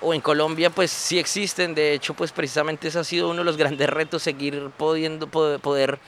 o 0.00 0.14
en 0.14 0.20
Colombia 0.20 0.70
pues 0.70 0.90
sí 0.90 1.18
existen, 1.18 1.74
de 1.74 1.92
hecho 1.92 2.14
pues 2.14 2.32
precisamente 2.32 2.88
ese 2.88 2.98
ha 2.98 3.04
sido 3.04 3.28
uno 3.28 3.38
de 3.38 3.44
los 3.44 3.56
grandes 3.58 3.88
retos, 3.88 4.22
seguir 4.22 4.70
pudiendo, 4.76 5.26
poder, 5.26 5.60
poder 5.60 5.98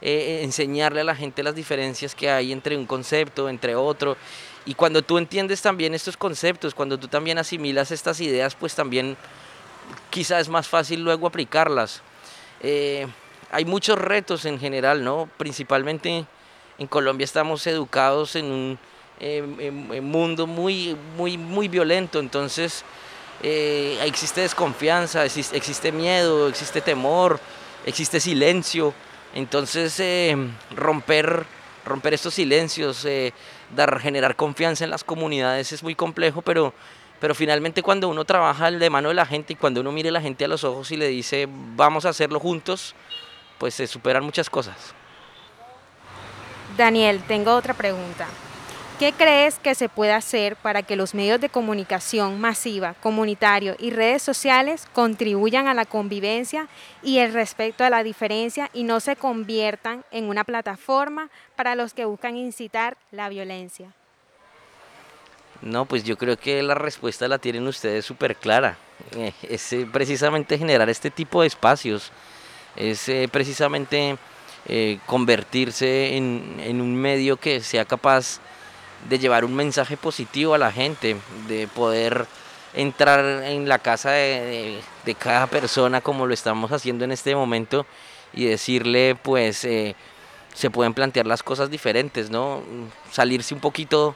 eh, 0.00 0.40
enseñarle 0.44 1.00
a 1.00 1.04
la 1.04 1.14
gente 1.14 1.42
las 1.42 1.54
diferencias 1.54 2.14
que 2.14 2.30
hay 2.30 2.52
entre 2.52 2.76
un 2.76 2.86
concepto, 2.86 3.48
entre 3.48 3.74
otro. 3.74 4.16
Y 4.64 4.74
cuando 4.74 5.02
tú 5.02 5.18
entiendes 5.18 5.62
también 5.62 5.94
estos 5.94 6.16
conceptos, 6.16 6.74
cuando 6.74 6.98
tú 6.98 7.08
también 7.08 7.38
asimilas 7.38 7.90
estas 7.90 8.20
ideas, 8.20 8.54
pues 8.54 8.74
también 8.74 9.16
quizás 10.10 10.42
es 10.42 10.48
más 10.48 10.68
fácil 10.68 11.02
luego 11.02 11.26
aplicarlas. 11.26 12.02
Eh, 12.60 13.06
hay 13.50 13.64
muchos 13.64 13.98
retos 13.98 14.44
en 14.44 14.58
general, 14.60 15.02
¿no? 15.02 15.28
Principalmente 15.38 16.26
en 16.78 16.86
Colombia 16.86 17.24
estamos 17.24 17.66
educados 17.66 18.36
en 18.36 18.44
un 18.46 18.78
eh, 19.20 20.00
mundo 20.02 20.46
muy, 20.46 20.96
muy, 21.16 21.38
muy 21.38 21.66
violento, 21.66 22.20
entonces 22.20 22.84
eh, 23.42 23.98
existe 24.04 24.40
desconfianza, 24.40 25.24
existe, 25.24 25.92
miedo, 25.92 26.48
existe 26.48 26.80
temor, 26.80 27.40
existe 27.86 28.20
silencio. 28.20 28.92
Entonces, 29.34 29.98
eh, 30.00 30.36
romper, 30.74 31.44
romper 31.84 32.14
estos 32.14 32.34
silencios, 32.34 33.04
eh, 33.04 33.32
dar, 33.74 34.00
generar 34.00 34.36
confianza 34.36 34.84
en 34.84 34.90
las 34.90 35.04
comunidades 35.04 35.72
es 35.72 35.82
muy 35.82 35.94
complejo, 35.94 36.42
pero, 36.42 36.72
pero 37.20 37.34
finalmente 37.34 37.82
cuando 37.82 38.08
uno 38.08 38.24
trabaja 38.24 38.70
de 38.70 38.90
mano 38.90 39.10
de 39.10 39.14
la 39.14 39.26
gente 39.26 39.52
y 39.52 39.56
cuando 39.56 39.82
uno 39.82 39.92
mire 39.92 40.08
a 40.08 40.12
la 40.12 40.20
gente 40.20 40.44
a 40.44 40.48
los 40.48 40.64
ojos 40.64 40.90
y 40.90 40.96
le 40.96 41.08
dice 41.08 41.46
vamos 41.76 42.06
a 42.06 42.08
hacerlo 42.08 42.40
juntos, 42.40 42.94
pues 43.58 43.74
se 43.74 43.86
superan 43.86 44.24
muchas 44.24 44.48
cosas. 44.48 44.94
Daniel, 46.76 47.22
tengo 47.26 47.54
otra 47.54 47.74
pregunta. 47.74 48.26
¿Qué 48.98 49.12
crees 49.12 49.60
que 49.60 49.76
se 49.76 49.88
puede 49.88 50.12
hacer 50.12 50.56
para 50.56 50.82
que 50.82 50.96
los 50.96 51.14
medios 51.14 51.40
de 51.40 51.48
comunicación 51.48 52.40
masiva, 52.40 52.94
comunitario 52.94 53.76
y 53.78 53.90
redes 53.90 54.24
sociales 54.24 54.88
contribuyan 54.92 55.68
a 55.68 55.74
la 55.74 55.84
convivencia 55.84 56.66
y 57.00 57.18
el 57.18 57.32
respeto 57.32 57.84
a 57.84 57.90
la 57.90 58.02
diferencia 58.02 58.70
y 58.72 58.82
no 58.82 58.98
se 58.98 59.14
conviertan 59.14 60.04
en 60.10 60.24
una 60.24 60.42
plataforma 60.42 61.30
para 61.54 61.76
los 61.76 61.94
que 61.94 62.06
buscan 62.06 62.36
incitar 62.36 62.96
la 63.12 63.28
violencia? 63.28 63.92
No, 65.62 65.84
pues 65.84 66.02
yo 66.02 66.18
creo 66.18 66.36
que 66.36 66.60
la 66.64 66.74
respuesta 66.74 67.28
la 67.28 67.38
tienen 67.38 67.68
ustedes 67.68 68.04
súper 68.04 68.34
clara. 68.34 68.78
Eh, 69.12 69.32
es 69.42 69.72
eh, 69.74 69.86
precisamente 69.92 70.58
generar 70.58 70.88
este 70.88 71.12
tipo 71.12 71.42
de 71.42 71.46
espacios, 71.46 72.10
es 72.74 73.08
eh, 73.08 73.28
precisamente 73.30 74.18
convertirse 75.06 76.14
en, 76.14 76.56
en 76.58 76.82
un 76.82 76.94
medio 76.94 77.38
que 77.38 77.60
sea 77.62 77.86
capaz 77.86 78.38
de 79.08 79.18
llevar 79.18 79.44
un 79.44 79.54
mensaje 79.54 79.96
positivo 79.96 80.54
a 80.54 80.58
la 80.58 80.72
gente, 80.72 81.16
de 81.46 81.68
poder 81.68 82.26
entrar 82.74 83.44
en 83.44 83.68
la 83.68 83.78
casa 83.78 84.10
de, 84.10 84.80
cada 85.18 85.46
persona 85.46 86.00
como 86.00 86.26
lo 86.26 86.34
estamos 86.34 86.70
haciendo 86.70 87.04
en 87.04 87.12
este 87.12 87.34
momento 87.34 87.86
y 88.34 88.44
decirle 88.44 89.16
pues 89.20 89.64
eh, 89.64 89.96
se 90.54 90.70
pueden 90.70 90.92
plantear 90.92 91.26
las 91.26 91.42
cosas 91.42 91.70
diferentes, 91.70 92.30
¿no? 92.30 92.62
Salirse 93.10 93.54
un 93.54 93.60
poquito 93.60 94.14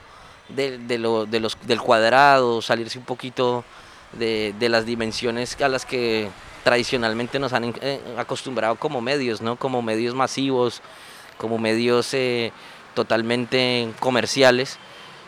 de, 0.49 0.78
de 0.78 0.99
lo, 0.99 1.24
de 1.24 1.41
los, 1.41 1.57
del 1.66 1.80
cuadrado, 1.80 2.61
salirse 2.61 2.99
un 2.99 3.05
poquito 3.05 3.64
de, 4.12 4.55
de 4.59 4.68
las 4.68 4.85
dimensiones 4.85 5.59
a 5.61 5.68
las 5.68 5.87
que 5.87 6.28
tradicionalmente 6.62 7.39
nos 7.39 7.53
han 7.53 7.74
eh, 7.80 8.01
acostumbrado 8.16 8.76
como 8.76 9.01
medios, 9.01 9.41
¿no? 9.41 9.57
Como 9.57 9.83
medios 9.83 10.14
masivos, 10.14 10.80
como 11.39 11.59
medios 11.59 12.12
eh, 12.14 12.53
totalmente 12.95 13.90
comerciales. 14.01 14.78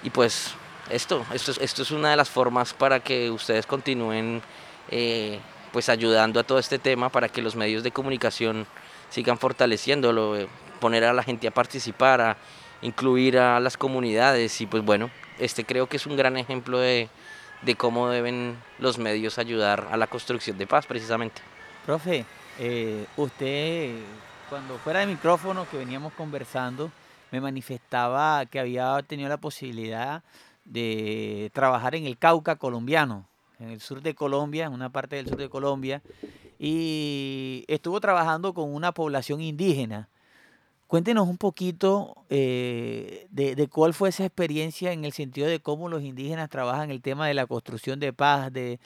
Y 0.03 0.11
pues 0.11 0.55
esto, 0.91 1.25
esto, 1.33 1.51
es- 1.53 1.59
esto 1.59 1.83
es 1.83 1.91
una 1.91 2.11
de 2.11 2.17
las 2.17 2.29
formas 2.31 2.75
para 2.75 3.01
que 3.01 3.31
ustedes 3.31 3.67
continúen 3.67 4.43
eh, 4.91 5.39
pues 5.73 5.89
ayudando 5.89 6.39
a 6.39 6.45
todo 6.45 6.59
este 6.59 6.79
tema, 6.79 7.09
para 7.09 7.29
que 7.29 7.43
los 7.43 7.57
medios 7.57 7.83
de 7.83 7.91
comunicación 7.91 8.67
sigan 9.11 9.39
fortaleciéndolo, 9.39 10.37
eh, 10.37 10.49
poner 10.81 11.05
a 11.05 11.13
la 11.13 11.23
gente 11.23 11.49
a 11.49 11.51
participar, 11.51 12.21
a 12.21 12.37
incluir 12.83 13.39
a 13.39 13.59
las 13.61 13.77
comunidades 13.77 14.61
y 14.61 14.67
pues 14.67 14.85
bueno, 14.85 15.11
este 15.39 15.65
creo 15.65 15.89
que 15.89 15.97
es 15.97 16.07
un 16.07 16.17
gran 16.17 16.37
ejemplo 16.37 16.79
de, 16.79 17.09
de 17.63 17.75
cómo 17.77 18.09
deben 18.11 18.57
los 18.79 18.99
medios 18.99 19.39
ayudar 19.39 19.89
a 19.91 19.97
la 19.97 20.07
construcción 20.07 20.59
de 20.59 20.67
paz 20.67 20.87
precisamente. 20.87 21.41
Profe, 21.87 22.25
eh, 22.59 23.07
usted, 23.17 23.95
cuando 24.51 24.77
fuera 24.79 25.01
de 25.01 25.07
micrófono 25.07 25.67
que 25.71 25.79
veníamos 25.79 26.13
conversando, 26.13 26.91
me 27.35 27.41
manifestaba 27.41 28.47
que 28.47 28.61
había 28.61 29.03
tenido 29.03 29.29
la 29.29 29.39
posibilidad 29.39 30.23
de 30.65 31.51
trabajar 31.53 31.97
en 31.97 32.07
el 32.07 32.17
Cauca 32.17 32.55
colombiano, 32.55 33.27
en 33.59 33.71
el 33.71 33.81
sur 33.81 34.03
de 34.03 34.15
Colombia, 34.15 34.67
en 34.67 34.73
una 34.73 34.91
parte 34.91 35.17
del 35.17 35.27
sur 35.27 35.39
de 35.39 35.49
Colombia, 35.49 36.01
y 36.61 37.65
estuvo 37.67 37.99
trabajando 37.99 38.55
con 38.55 38.73
una 38.73 38.93
población 38.93 39.41
indígena. 39.41 40.09
Cuéntenos 40.87 41.27
un 41.27 41.37
poquito 41.37 42.15
eh, 42.31 43.27
de, 43.31 43.57
de 43.57 43.67
cuál 43.67 43.95
fue 43.95 44.11
esa 44.11 44.25
experiencia 44.25 44.93
en 44.93 45.05
el 45.05 45.13
sentido 45.13 45.49
de 45.49 45.59
cómo 45.59 45.89
los 45.89 46.05
indígenas 46.05 46.49
trabajan 46.51 46.93
el 46.93 47.03
tema 47.03 47.27
de 47.27 47.35
la 47.35 47.49
construcción 47.49 47.99
de 47.99 48.13
paz, 48.13 48.53
de 48.53 48.79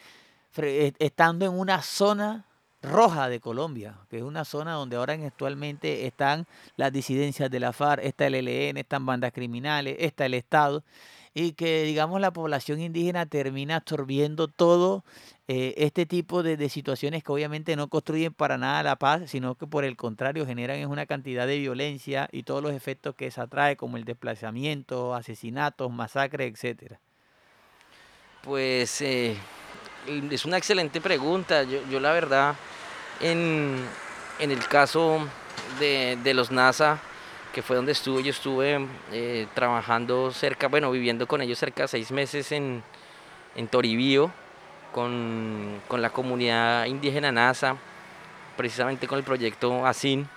eh, 0.56 0.92
estando 0.98 1.44
en 1.44 1.52
una 1.52 1.82
zona 1.82 2.46
roja 2.82 3.28
de 3.28 3.40
Colombia, 3.40 3.96
que 4.08 4.18
es 4.18 4.22
una 4.22 4.44
zona 4.44 4.72
donde 4.74 4.96
ahora 4.96 5.14
en- 5.14 5.24
actualmente 5.26 6.06
están 6.06 6.46
las 6.76 6.92
disidencias 6.92 7.50
de 7.50 7.60
la 7.60 7.72
FARC, 7.72 8.04
está 8.04 8.26
el 8.26 8.34
ELN, 8.36 8.78
están 8.78 9.04
bandas 9.04 9.32
criminales, 9.32 9.96
está 9.98 10.26
el 10.26 10.34
Estado, 10.34 10.84
y 11.34 11.52
que 11.52 11.82
digamos 11.82 12.20
la 12.20 12.32
población 12.32 12.80
indígena 12.80 13.26
termina 13.26 13.76
absorbiendo 13.76 14.48
todo 14.48 15.04
eh, 15.46 15.74
este 15.76 16.04
tipo 16.06 16.42
de, 16.42 16.56
de 16.56 16.68
situaciones 16.68 17.22
que 17.22 17.32
obviamente 17.32 17.76
no 17.76 17.88
construyen 17.88 18.32
para 18.34 18.58
nada 18.58 18.82
la 18.82 18.96
paz, 18.96 19.30
sino 19.30 19.54
que 19.54 19.66
por 19.66 19.84
el 19.84 19.96
contrario 19.96 20.46
generan 20.46 20.84
una 20.88 21.06
cantidad 21.06 21.46
de 21.46 21.58
violencia 21.58 22.28
y 22.32 22.42
todos 22.44 22.62
los 22.62 22.72
efectos 22.72 23.14
que 23.14 23.26
eso 23.26 23.42
atrae, 23.42 23.76
como 23.76 23.96
el 23.96 24.04
desplazamiento, 24.04 25.14
asesinatos, 25.14 25.90
masacres, 25.92 26.52
etcétera. 26.52 27.00
Pues 28.42 29.00
eh, 29.00 29.36
es 30.30 30.44
una 30.44 30.56
excelente 30.56 31.00
pregunta. 31.00 31.62
Yo, 31.62 31.80
yo 31.90 32.00
la 32.00 32.12
verdad, 32.12 32.56
en, 33.20 33.76
en 34.38 34.50
el 34.50 34.66
caso 34.66 35.26
de, 35.78 36.18
de 36.22 36.34
los 36.34 36.50
NASA, 36.50 36.98
que 37.52 37.62
fue 37.62 37.76
donde 37.76 37.92
estuve, 37.92 38.22
yo 38.22 38.30
estuve 38.30 38.86
eh, 39.12 39.46
trabajando 39.54 40.30
cerca, 40.32 40.68
bueno, 40.68 40.90
viviendo 40.90 41.26
con 41.26 41.40
ellos 41.40 41.58
cerca 41.58 41.82
de 41.82 41.88
seis 41.88 42.10
meses 42.10 42.52
en, 42.52 42.82
en 43.56 43.68
Toribío, 43.68 44.30
con, 44.92 45.80
con 45.88 46.02
la 46.02 46.10
comunidad 46.10 46.86
indígena 46.86 47.32
NASA, 47.32 47.76
precisamente 48.56 49.06
con 49.06 49.18
el 49.18 49.24
proyecto 49.24 49.86
ASIN. 49.86 50.28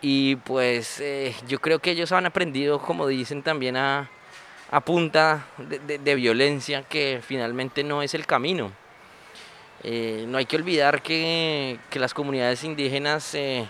Y 0.00 0.36
pues 0.36 1.00
eh, 1.00 1.34
yo 1.48 1.60
creo 1.60 1.78
que 1.78 1.92
ellos 1.92 2.12
han 2.12 2.26
aprendido, 2.26 2.78
como 2.78 3.06
dicen 3.06 3.42
también, 3.42 3.76
a, 3.76 4.10
a 4.70 4.80
punta 4.80 5.46
de, 5.58 5.98
de- 5.98 6.14
violencia, 6.14 6.82
que 6.82 7.20
finalmente 7.26 7.84
no 7.84 8.02
es 8.02 8.14
el 8.14 8.26
camino. 8.26 8.72
Eh, 9.82 10.24
no 10.26 10.38
hay 10.38 10.46
que 10.46 10.56
olvidar 10.56 11.02
que, 11.02 11.78
que 11.90 11.98
las 11.98 12.14
comunidades 12.14 12.64
indígenas 12.64 13.34
eh, 13.34 13.66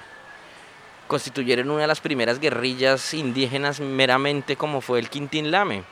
constituyeron 1.08 1.70
una 1.70 1.82
de 1.82 1.86
las 1.88 2.00
primeras 2.00 2.38
guerrillas 2.38 3.12
indígenas 3.14 3.80
meramente 3.80 4.56
como 4.56 4.80
fue 4.80 5.00
el 5.00 5.10
Quintín 5.10 5.50
Lame. 5.50 5.82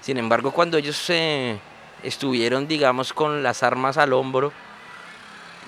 Sin 0.00 0.18
embargo, 0.18 0.52
cuando 0.52 0.76
ellos 0.76 1.02
eh, 1.08 1.58
estuvieron, 2.02 2.68
digamos, 2.68 3.12
con 3.12 3.42
las 3.42 3.62
armas 3.62 3.96
al 3.96 4.12
hombro, 4.12 4.52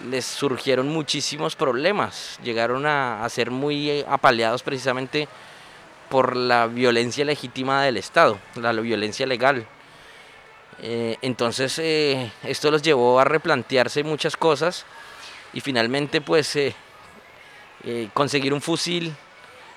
les 0.09 0.25
surgieron 0.25 0.89
muchísimos 0.89 1.57
problemas. 1.57 2.39
Llegaron 2.43 2.87
a, 2.87 3.25
a 3.25 3.29
ser 3.29 3.51
muy 3.51 4.05
apaleados 4.09 4.63
precisamente 4.63 5.27
por 6.11 6.37
la 6.37 6.67
violencia 6.67 7.25
legítima 7.25 7.83
del 7.83 7.97
Estado, 7.97 8.39
la, 8.57 8.73
violencia 8.73 9.27
legal. 9.27 9.67
Eh, 10.83 11.17
entonces 11.23 11.79
eh, 11.79 12.33
esto 12.43 12.71
los 12.71 12.83
llevó 12.83 13.21
a 13.21 13.25
replantearse 13.25 14.03
muchas 14.03 14.37
cosas 14.37 14.85
y 15.53 15.61
finalmente 15.61 16.21
pues 16.21 16.57
eh, 16.57 16.75
eh, 17.85 18.09
conseguir 18.13 18.53
un 18.53 18.61
fusil 18.61 19.15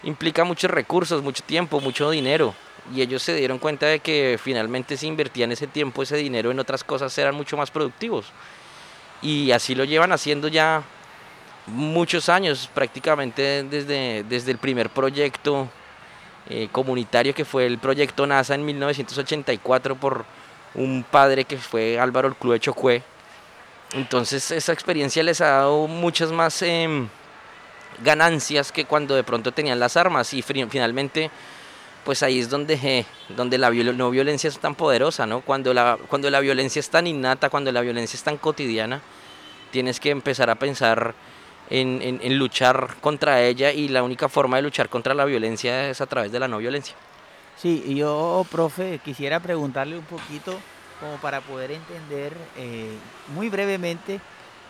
implica 0.04 0.44
muchos 0.44 0.72
recursos, 0.72 1.22
mucho 1.22 1.44
tiempo, 1.44 1.80
mucho 1.80 2.10
dinero 2.10 2.56
y 2.94 3.02
ellos 3.02 3.22
se 3.22 3.36
dieron 3.36 3.60
cuenta 3.60 3.86
de 3.86 4.00
que 4.00 4.40
finalmente 4.42 4.98
si 4.98 5.08
invertían 5.08 5.52
ese 5.52 5.68
tiempo, 5.68 6.04
ese 6.04 6.18
dinero 6.18 6.52
en 6.52 6.60
otras 6.60 6.84
cosas 6.84 7.16
eran 7.18 7.36
mucho 7.36 7.58
más 7.58 7.70
productivos 7.70 8.28
y 9.22 9.52
así 9.52 9.76
lo 9.76 9.84
llevan 9.84 10.12
haciendo 10.12 10.48
ya 10.48 10.84
muchos 11.68 12.28
años, 12.28 12.70
prácticamente 12.74 13.64
desde, 13.64 14.24
desde 14.24 14.52
el 14.52 14.58
primer 14.58 14.90
proyecto 14.90 15.70
eh, 16.50 16.68
comunitario 16.72 17.34
que 17.34 17.46
fue 17.46 17.66
el 17.66 17.78
proyecto 17.78 18.26
NASA 18.28 18.56
en 18.56 18.66
1984 18.66 19.96
por 19.96 20.26
un 20.76 21.04
padre 21.10 21.46
que 21.46 21.58
fue 21.58 22.00
Álvaro 22.00 22.28
el 22.28 22.36
Club 22.36 22.54
de 22.54 22.60
Chocue. 22.60 23.04
Entonces 23.94 24.50
esa 24.52 24.74
experiencia 24.74 25.22
les 25.24 25.40
ha 25.42 25.48
dado 25.50 25.88
muchas 25.88 26.32
más 26.32 26.62
em, 26.64 27.08
ganancias 28.04 28.72
que 28.72 28.86
cuando 28.86 29.16
de 29.16 29.24
pronto 29.24 29.52
tenían 29.52 29.80
las 29.80 29.98
armas 29.98 30.34
y 30.34 30.42
finalmente 30.42 31.30
pues 32.04 32.22
ahí 32.22 32.40
es 32.40 32.50
donde, 32.50 32.74
eh, 32.84 33.06
donde 33.30 33.58
la 33.58 33.70
viol- 33.72 33.96
no 33.96 34.10
violencia 34.10 34.50
es 34.50 34.60
tan 34.60 34.76
poderosa, 34.76 35.26
¿no? 35.26 35.40
Cuando 35.40 35.74
la, 35.74 35.98
cuando 36.10 36.30
la 36.30 36.42
violencia 36.42 36.82
es 36.82 36.90
tan 36.90 37.08
innata, 37.08 37.50
cuando 37.50 37.72
la 37.72 37.80
violencia 37.80 38.18
es 38.18 38.24
tan 38.24 38.36
cotidiana, 38.38 39.00
tienes 39.72 40.02
que 40.02 40.10
empezar 40.10 40.50
a 40.50 40.56
pensar 40.56 41.16
en, 41.74 42.38
luchar 42.38 42.96
contra 43.02 43.42
ella 43.42 43.72
y 43.72 43.88
la 43.88 44.04
única 44.04 44.30
forma 44.30 44.58
de 44.58 44.64
luchar 44.64 44.90
contra 44.90 45.14
la 45.14 45.26
violencia 45.26 45.90
es 45.90 46.02
a 46.02 46.06
través 46.06 46.32
de 46.32 46.40
la 46.40 46.48
no 46.48 46.60
violencia. 46.60 46.96
Sí, 47.58 47.96
yo, 47.96 48.46
profe, 48.52 49.00
quisiera 49.04 49.40
preguntarle 49.40 49.98
un 49.98 50.06
poquito 50.06 50.56
como 51.00 51.16
para 51.18 51.42
poder 51.42 51.72
entender 51.72 52.34
eh, 52.58 52.92
muy 53.34 53.50
brevemente, 53.50 54.22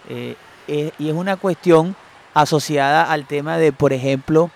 eh, 0.10 0.36
eh, 0.68 0.92
y 0.98 1.10
es 1.10 1.14
una 1.14 1.36
cuestión 1.36 1.96
asociada 2.34 3.12
al 3.12 3.26
tema 3.26 3.58
de, 3.58 3.72
por 3.72 3.94
ejemplo, 3.94 4.50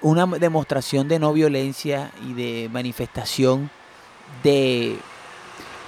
una 0.00 0.26
demostración 0.26 1.06
de 1.06 1.20
no 1.20 1.32
violencia 1.32 2.10
y 2.26 2.32
de 2.32 2.68
manifestación 2.68 3.70
de, 4.42 4.96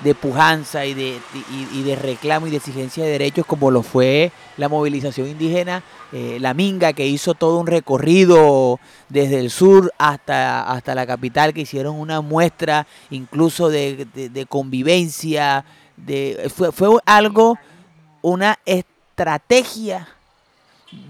de 0.05 0.14
pujanza 0.14 0.84
y 0.84 0.94
de, 0.94 1.18
y, 1.74 1.82
de 1.82 1.94
reclamo 1.96 2.46
y 2.46 2.50
de 2.50 2.57
exigencia 2.57 3.05
de 3.05 3.11
derechos 3.11 3.46
como 3.46 3.70
lo 3.70 3.82
fue 3.82 4.32
la 4.57 4.68
movilización 4.68 5.28
indígena, 5.28 5.82
eh, 6.12 6.38
la 6.40 6.55
Minga, 6.55 6.92
que 6.92 7.07
hizo 7.07 7.34
todo 7.34 7.59
un 7.59 7.66
recorrido 7.66 8.80
desde 9.09 9.38
el 9.38 9.50
sur 9.50 9.92
hasta, 9.98 10.62
hasta 10.70 10.94
la 10.94 11.07
capital, 11.07 11.55
que 11.55 11.61
hicieron 11.62 11.94
una 11.96 12.20
muestra 12.20 12.86
incluso 13.11 13.68
de, 13.68 14.07
de- 14.14 14.28
de 14.28 14.46
convivencia, 14.46 15.64
de, 15.96 16.50
fue, 16.55 16.72
fue 16.72 16.98
algo, 17.07 17.59
una 18.22 18.59
estrategia 18.66 20.09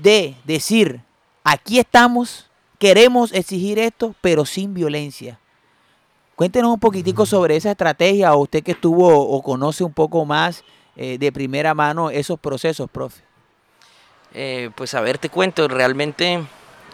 de 0.03 0.35
decir, 0.45 1.01
aquí 1.45 1.79
estamos, 1.79 2.47
queremos 2.79 3.33
exigir 3.33 3.79
esto, 3.79 4.15
pero 4.21 4.45
sin 4.45 4.75
violencia. 4.75 5.39
Cuéntenos 6.37 6.73
un 6.73 6.81
poquitico 6.81 7.27
sobre 7.27 7.57
esa 7.57 7.71
estrategia, 7.71 8.35
o 8.35 8.39
usted 8.43 8.63
que 8.63 8.73
estuvo 8.73 9.09
o 9.09 9.43
conoce 9.43 9.85
un 9.85 9.93
poco 9.93 10.25
más 10.25 10.65
eh, 10.97 11.19
de 11.19 11.31
primera 11.31 11.75
mano 11.75 12.11
esos 12.11 12.39
procesos, 12.39 12.91
profe. 12.91 13.23
Eh, 14.35 14.71
pues 14.75 14.95
a 14.95 15.01
ver, 15.03 15.19
te 15.19 15.29
cuento, 15.29 15.69
realmente 15.69 16.43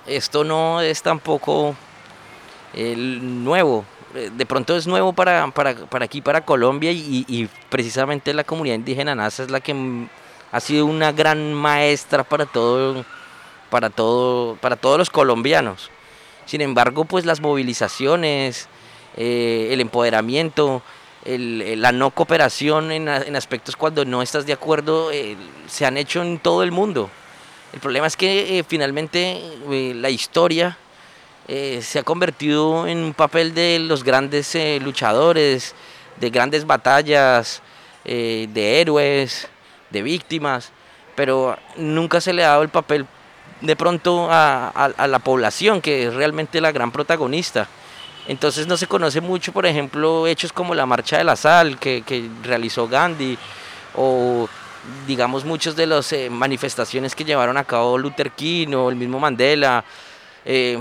esto 0.07 0.43
no 0.43 0.81
es 0.81 1.03
tampoco 1.03 1.77
eh, 2.75 2.97
nuevo. 2.97 3.85
Eh, 4.15 4.31
De 4.37 4.45
pronto 4.45 4.77
es 4.77 4.87
nuevo 4.87 5.13
para, 5.13 5.49
para, 5.53 5.75
para 5.87 6.05
aquí, 6.05 6.21
para 6.21 6.45
Colombia, 6.45 6.91
y, 6.91 7.25
y 7.29 7.49
precisamente 7.69 8.35
la 8.35 8.45
comunidad 8.45 8.75
indígena 8.75 9.15
NASA 9.15 9.45
es 9.45 9.51
la 9.51 9.61
que 9.61 9.75
ha 10.51 10.61
sido 10.61 10.87
una 10.87 11.13
gran 11.13 11.55
maestra 11.55 12.25
para 12.25 12.45
todo, 12.45 13.05
para 13.71 13.89
todo, 13.89 14.57
para 14.57 14.77
todos 14.77 14.99
los 14.99 15.11
colombianos. 15.11 15.91
Sin 16.45 16.61
embargo, 16.61 17.05
pues 17.05 17.25
las 17.27 17.41
movilizaciones, 17.41 18.69
eh, 19.21 19.71
el 19.73 19.81
empoderamiento, 19.81 20.81
la 21.27 21.91
no 21.91 22.11
cooperación 22.11 22.93
en, 22.93 23.09
aspectos 23.09 23.75
cuando 23.75 24.05
no 24.05 24.23
estás 24.23 24.47
de 24.47 24.53
acuerdo, 24.53 25.11
eh, 25.11 25.37
se 25.67 25.85
han 25.85 25.97
hecho 25.97 26.23
en 26.23 26.39
todo 26.39 26.63
el 26.63 26.71
mundo. 26.71 27.11
El 27.73 27.81
problema 27.81 28.07
es 28.07 28.17
que 28.17 28.61
eh, 28.61 28.65
finalmente 28.67 29.43
la 29.97 30.09
historia 30.09 30.79
se 31.49 31.99
ha 31.99 32.03
convertido 32.05 32.87
en 32.87 32.99
un 32.99 33.15
papel 33.15 33.55
de 33.55 33.81
los 33.81 34.05
grandes 34.05 34.57
luchadores, 34.83 35.75
de 36.21 36.31
grandes 36.31 36.67
batallas, 36.67 37.63
de 38.05 38.81
héroes, 38.81 39.49
de 39.89 40.03
víctimas, 40.03 40.71
pero 41.17 41.59
nunca 41.77 42.21
se 42.21 42.35
le 42.35 42.45
ha 42.45 42.49
dado 42.49 42.63
el 42.63 42.69
papel 42.69 43.07
de 43.63 43.77
pronto 43.77 44.29
a 44.31 45.07
la 45.09 45.19
población, 45.19 45.81
que 45.81 46.07
es 46.07 46.15
realmente 46.15 46.61
la 46.61 46.71
gran 46.71 46.93
protagonista. 46.93 47.67
Entonces 48.29 48.67
no 48.67 48.77
se 48.77 48.87
conoce 48.87 49.23
mucho, 49.23 49.53
por 49.53 49.65
ejemplo, 49.65 50.27
hechos 50.27 50.53
como 50.53 50.75
la 50.75 50.85
Marcha 50.85 51.17
de 51.17 51.25
la 51.25 51.35
Sal 51.35 51.79
que, 51.79 52.31
realizó 52.43 52.87
Gandhi, 52.87 53.39
o 53.97 54.47
digamos 55.07 55.47
muchos 55.47 55.75
de 55.75 55.87
las 55.87 56.13
eh, 56.13 56.29
manifestaciones 56.29 57.15
que 57.15 57.25
llevaron 57.25 57.57
a 57.57 57.65
cabo 57.65 57.97
Luther 57.97 58.31
King 58.33 58.75
o 58.75 58.91
el 58.91 58.97
mismo 58.97 59.19
Mandela, 59.19 59.83
eh, 60.45 60.79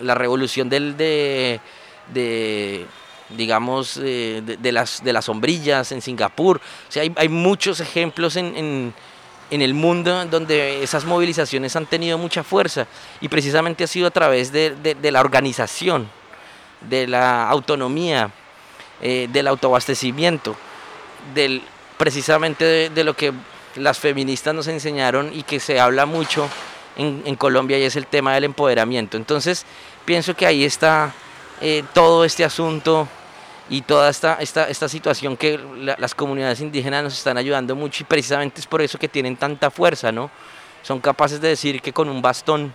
la 0.00 0.16
revolución 0.16 0.68
del, 0.68 0.96
eh, 0.98 1.60
de, 2.12 2.86
las, 4.72 5.04
de 5.04 5.12
las 5.12 5.24
sombrillas 5.24 5.92
en 5.92 6.02
Singapur. 6.02 6.56
O 6.56 6.92
sea, 6.92 7.04
hay, 7.14 7.28
muchos 7.28 7.78
ejemplos 7.78 8.34
en, 8.34 8.92
el 9.48 9.74
mundo 9.74 10.24
donde 10.26 10.82
esas 10.82 11.04
movilizaciones 11.04 11.76
han 11.76 11.86
tenido 11.86 12.18
mucha 12.18 12.42
fuerza 12.42 12.88
y 13.20 13.28
precisamente 13.28 13.84
ha 13.84 13.86
sido 13.86 14.08
a 14.08 14.10
través 14.10 14.50
de- 14.50 14.74
de 14.74 15.10
la 15.12 15.20
organización, 15.20 16.08
de 16.82 17.06
la 17.06 17.48
autonomía, 17.48 18.30
eh, 19.00 19.28
del 19.32 19.48
autoabastecimiento, 19.48 20.56
del, 21.34 21.62
precisamente 21.96 22.90
de, 22.90 23.04
lo 23.04 23.14
que 23.14 23.32
las 23.76 23.98
feministas 23.98 24.54
nos 24.54 24.68
enseñaron 24.68 25.30
y 25.34 25.42
que 25.42 25.60
se 25.60 25.80
habla 25.80 26.06
mucho 26.06 26.48
en, 26.96 27.34
Colombia 27.36 27.78
y 27.78 27.82
es 27.84 27.96
el 27.96 28.06
tema 28.06 28.34
del 28.34 28.44
empoderamiento. 28.44 29.16
Entonces, 29.16 29.64
pienso 30.04 30.34
que 30.34 30.46
ahí 30.46 30.64
está 30.64 31.12
eh, 31.60 31.84
todo 31.94 32.24
este 32.24 32.44
asunto 32.44 33.08
y 33.70 33.82
toda 33.82 34.10
esta, 34.10 34.34
esta, 34.40 34.68
esta 34.68 34.88
situación 34.88 35.36
que 35.36 35.58
la- 35.78 35.96
las 35.98 36.14
comunidades 36.14 36.60
indígenas 36.60 37.04
nos 37.04 37.16
están 37.16 37.38
ayudando 37.38 37.76
mucho 37.76 38.02
y 38.02 38.06
precisamente 38.06 38.60
es 38.60 38.66
por 38.66 38.82
eso 38.82 38.98
que 38.98 39.08
tienen 39.08 39.36
tanta 39.36 39.70
fuerza, 39.70 40.10
¿no? 40.10 40.30
Son 40.82 41.00
capaces 41.00 41.40
de 41.40 41.48
decir 41.48 41.80
que 41.80 41.92
con 41.92 42.08
un 42.08 42.20
bastón 42.20 42.74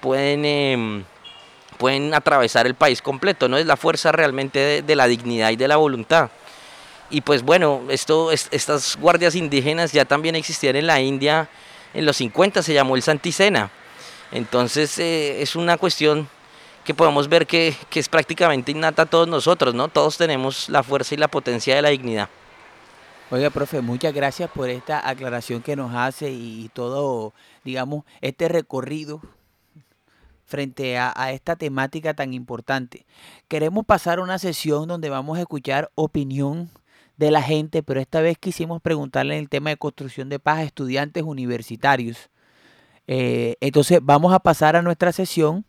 pueden, 0.00 0.44
em, 0.44 1.04
pueden 1.76 2.14
atravesar 2.14 2.66
el 2.66 2.74
país 2.74 3.00
completo, 3.02 3.48
¿no? 3.48 3.56
Es 3.58 3.66
la 3.66 3.76
fuerza 3.76 4.12
realmente 4.12 4.82
de, 4.82 4.96
la 4.96 5.06
dignidad 5.06 5.50
y 5.50 5.56
de 5.56 5.68
la 5.68 5.76
voluntad. 5.76 6.30
Y 7.10 7.20
pues 7.20 7.42
bueno, 7.42 7.82
esto, 7.88 8.32
es- 8.32 8.48
estas 8.50 8.96
guardias 8.96 9.34
indígenas 9.34 9.92
ya 9.92 10.04
también 10.04 10.34
existían 10.34 10.76
en 10.76 10.86
la 10.86 11.00
India 11.00 11.48
en 11.94 12.04
los 12.04 12.16
50, 12.16 12.62
se 12.62 12.74
llamó 12.74 12.96
el 12.96 13.02
Santicena. 13.02 13.70
Entonces 14.32 14.98
eh, 14.98 15.40
es 15.40 15.54
una 15.56 15.76
cuestión 15.78 16.28
que 16.84 16.94
podemos 16.94 17.28
ver 17.28 17.46
que, 17.46 17.74
que 17.90 18.00
es 18.00 18.08
prácticamente 18.08 18.70
innata 18.72 19.02
a 19.02 19.06
todos 19.06 19.28
nosotros, 19.28 19.74
¿no? 19.74 19.88
Todos 19.88 20.16
tenemos 20.16 20.68
la 20.68 20.82
fuerza 20.82 21.14
y 21.14 21.18
la 21.18 21.28
potencia 21.28 21.74
de 21.74 21.82
la 21.82 21.88
dignidad. 21.90 22.28
Oiga, 23.30 23.50
profe, 23.50 23.80
muchas 23.80 24.14
gracias 24.14 24.48
por 24.50 24.68
esta 24.70 25.08
aclaración 25.08 25.60
que 25.62 25.74
nos 25.74 25.92
hace 25.94 26.30
y 26.30 26.70
todo, 26.72 27.32
digamos, 27.64 28.04
este 28.20 28.46
recorrido 28.48 29.20
frente 30.46 30.96
a, 30.96 31.12
esta 31.32 31.56
temática 31.56 32.14
tan 32.14 32.32
importante. 32.32 33.04
Queremos 33.48 33.84
pasar 33.84 34.20
una 34.20 34.38
sesión 34.38 34.88
donde 34.88 35.10
vamos 35.10 35.36
a 35.36 35.42
escuchar 35.42 35.90
opinión 35.94 36.70
de 37.16 37.30
la 37.30 37.42
gente, 37.42 37.82
pero 37.82 38.00
esta 38.00 38.20
vez 38.20 38.38
quisimos 38.38 38.80
preguntarle 38.80 39.38
el 39.38 39.48
tema 39.48 39.70
de 39.70 39.76
construcción 39.76 40.28
de 40.28 40.38
paz 40.38 40.58
a 40.58 40.62
estudiantes 40.62 41.24
universitarios. 41.24 42.30
Eh, 43.08 43.56
entonces 43.60 44.00
vamos 44.02 44.32
a 44.32 44.38
pasar 44.40 44.76
a 44.76 44.82
nuestra 44.82 45.12
sesión. 45.12 45.64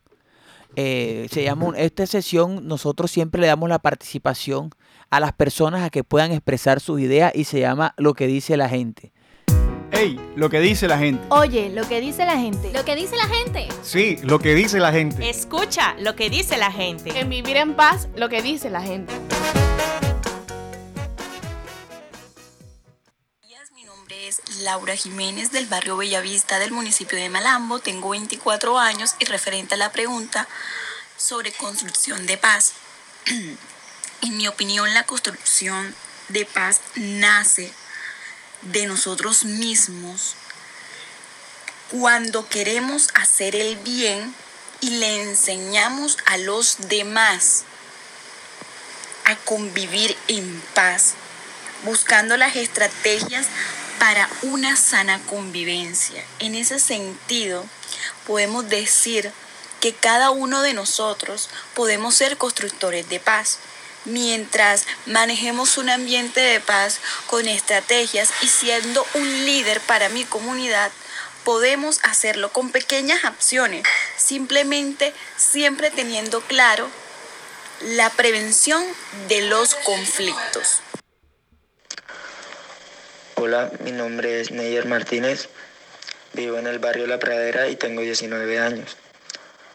Eh, 0.76 1.28
se 1.32 1.44
llama 1.44 1.74
esta 1.78 2.06
sesión 2.06 2.68
nosotros 2.68 3.10
siempre 3.10 3.42
le 3.42 3.48
damos 3.48 3.70
la 3.70 3.80
participación 3.80 4.70
a 5.10 5.20
las 5.20 5.32
personas 5.32 5.84
a 5.84 5.90
que 5.90 6.04
puedan 6.04 6.34
expresar 6.34 6.82
sus 6.82 7.00
ideas 7.00 7.32
y 7.34 7.46
se 7.46 7.62
llama 7.62 7.96
lo 7.98 8.14
que 8.14 8.28
dice 8.28 8.58
la 8.58 8.70
gente. 8.70 9.12
Ey, 9.92 10.20
lo 10.36 10.50
que 10.50 10.60
dice 10.60 10.88
la 10.88 10.98
gente. 10.98 11.26
Oye, 11.30 11.70
lo 11.70 11.88
que 11.88 12.02
dice 12.02 12.26
la 12.26 12.38
gente. 12.38 12.72
Lo 12.74 12.84
que 12.84 12.96
dice 12.96 13.16
la 13.16 13.28
gente. 13.28 13.70
Sí, 13.84 14.18
lo 14.22 14.40
que 14.40 14.54
dice 14.54 14.80
la 14.80 14.92
gente. 14.92 15.30
Escucha 15.30 15.96
lo 16.00 16.16
que 16.16 16.30
dice 16.30 16.58
la 16.58 16.72
gente. 16.72 17.18
En 17.18 17.30
vivir 17.30 17.56
en 17.56 17.74
paz, 17.74 18.10
lo 18.16 18.28
que 18.28 18.42
dice 18.42 18.70
la 18.70 18.82
gente. 18.82 19.14
Mi 23.74 23.86
nombre 23.86 24.28
es 24.28 24.42
Laura 24.64 24.96
Jiménez 24.96 25.52
del 25.52 25.68
barrio 25.68 25.96
Bellavista 25.96 26.60
del 26.60 26.74
municipio 26.74 27.18
de 27.18 27.30
Malambo. 27.30 27.80
Tengo 27.80 28.10
24 28.10 28.78
años 28.78 29.16
y 29.20 29.26
referente 29.26 29.76
a 29.76 29.78
la 29.78 29.94
pregunta 29.94 30.48
sobre 31.16 31.54
construcción 31.54 32.26
de 32.26 32.38
paz. 32.38 32.74
en 34.22 34.38
mi 34.38 34.48
opinión, 34.50 34.94
la 34.94 35.04
construcción 35.04 35.96
de 36.28 36.46
paz 36.46 36.82
nace 36.96 37.72
de 38.72 38.86
nosotros 38.86 39.46
mismos 39.46 40.36
cuando 41.92 42.48
queremos 42.48 43.10
hacer 43.14 43.56
el 43.56 43.78
bien 43.78 44.34
y 44.82 44.92
le 44.92 45.22
enseñamos 45.24 46.18
a 46.26 46.38
los 46.38 46.90
demás 46.90 47.64
a 49.26 49.36
convivir 49.38 50.16
en 50.28 50.62
paz, 50.74 51.14
buscando 51.84 52.38
las 52.38 52.56
estrategias 52.56 53.48
para 54.00 54.30
una 54.44 54.76
sana 54.76 55.20
convivencia. 55.26 56.24
En 56.40 56.56
ese 56.56 56.80
sentido, 56.80 57.66
podemos 58.26 58.70
decir 58.70 59.32
que 59.80 59.94
cada 59.94 60.30
uno 60.30 60.62
de 60.62 60.74
nosotros 60.74 61.50
podemos 61.74 62.16
ser 62.16 62.38
constructores 62.38 63.10
de 63.10 63.20
paz 63.20 63.60
mientras 64.08 64.86
manejemos 65.06 65.78
un 65.78 65.90
ambiente 65.90 66.40
de 66.40 66.60
paz 66.60 67.00
con 67.28 67.48
estrategias 67.48 68.32
y 68.42 68.48
siendo 68.48 69.06
un 69.14 69.46
líder 69.46 69.80
para 69.82 70.10
mi 70.10 70.26
comunidad, 70.26 70.92
podemos 71.44 72.00
hacerlo 72.04 72.52
con 72.52 72.72
pequeñas 72.72 73.24
acciones, 73.24 73.84
simplemente 74.18 75.14
siempre 75.38 75.92
teniendo 75.92 76.42
claro 76.42 76.90
la 77.82 78.10
prevención 78.10 78.84
de 79.28 79.42
los 79.42 79.76
conflictos. 79.76 80.82
Hola, 83.36 83.72
mi 83.82 83.92
nombre 83.92 84.42
es 84.42 84.52
Neyer 84.52 84.88
Martínez, 84.88 85.48
vivo 86.34 86.58
en 86.58 86.68
el 86.68 86.80
barrio 86.80 87.06
La 87.08 87.20
Pradera 87.20 87.68
y 87.70 87.76
tengo 87.76 88.02
19 88.02 88.60
años. 88.60 88.98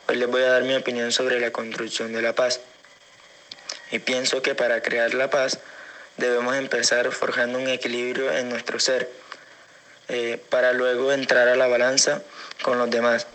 Hoy 0.09 0.17
les 0.17 0.29
voy 0.29 0.43
a 0.43 0.49
dar 0.49 0.65
mi 0.65 0.75
opinión 0.75 1.13
sobre 1.13 1.39
la 1.39 1.53
construcción 1.53 2.13
de 2.13 2.23
la 2.23 2.35
paz. 2.35 2.61
Y 3.93 3.99
pienso 3.99 4.43
que 4.43 4.55
para 4.55 4.83
crear 4.83 5.15
la 5.15 5.31
paz 5.31 5.59
debemos 6.17 6.57
empezar 6.57 7.13
forjando 7.13 7.59
un 7.59 7.69
equilibrio 7.69 8.33
en 8.33 8.49
nuestro 8.49 8.81
ser, 8.81 9.09
eh, 10.09 10.43
para 10.51 10.73
luego 10.73 11.13
entrar 11.13 11.47
a 11.49 11.57
la 11.57 11.69
balanza 11.69 12.23
con 12.63 12.79
los 12.79 12.91
demás. 12.91 13.27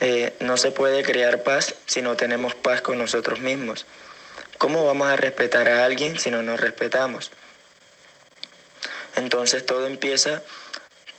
Eh, 0.00 0.34
no 0.40 0.56
se 0.56 0.70
puede 0.70 1.02
crear 1.02 1.42
paz 1.42 1.74
si 1.86 2.00
no 2.00 2.16
tenemos 2.16 2.54
paz 2.54 2.80
con 2.80 2.96
nosotros 2.96 3.40
mismos. 3.40 3.84
¿Cómo 4.56 4.86
vamos 4.86 5.08
a 5.08 5.16
respetar 5.16 5.68
a 5.68 5.84
alguien 5.84 6.18
si 6.18 6.30
no 6.30 6.42
nos 6.42 6.60
respetamos? 6.60 7.32
Entonces 9.16 9.66
todo 9.66 9.86
empieza 9.86 10.42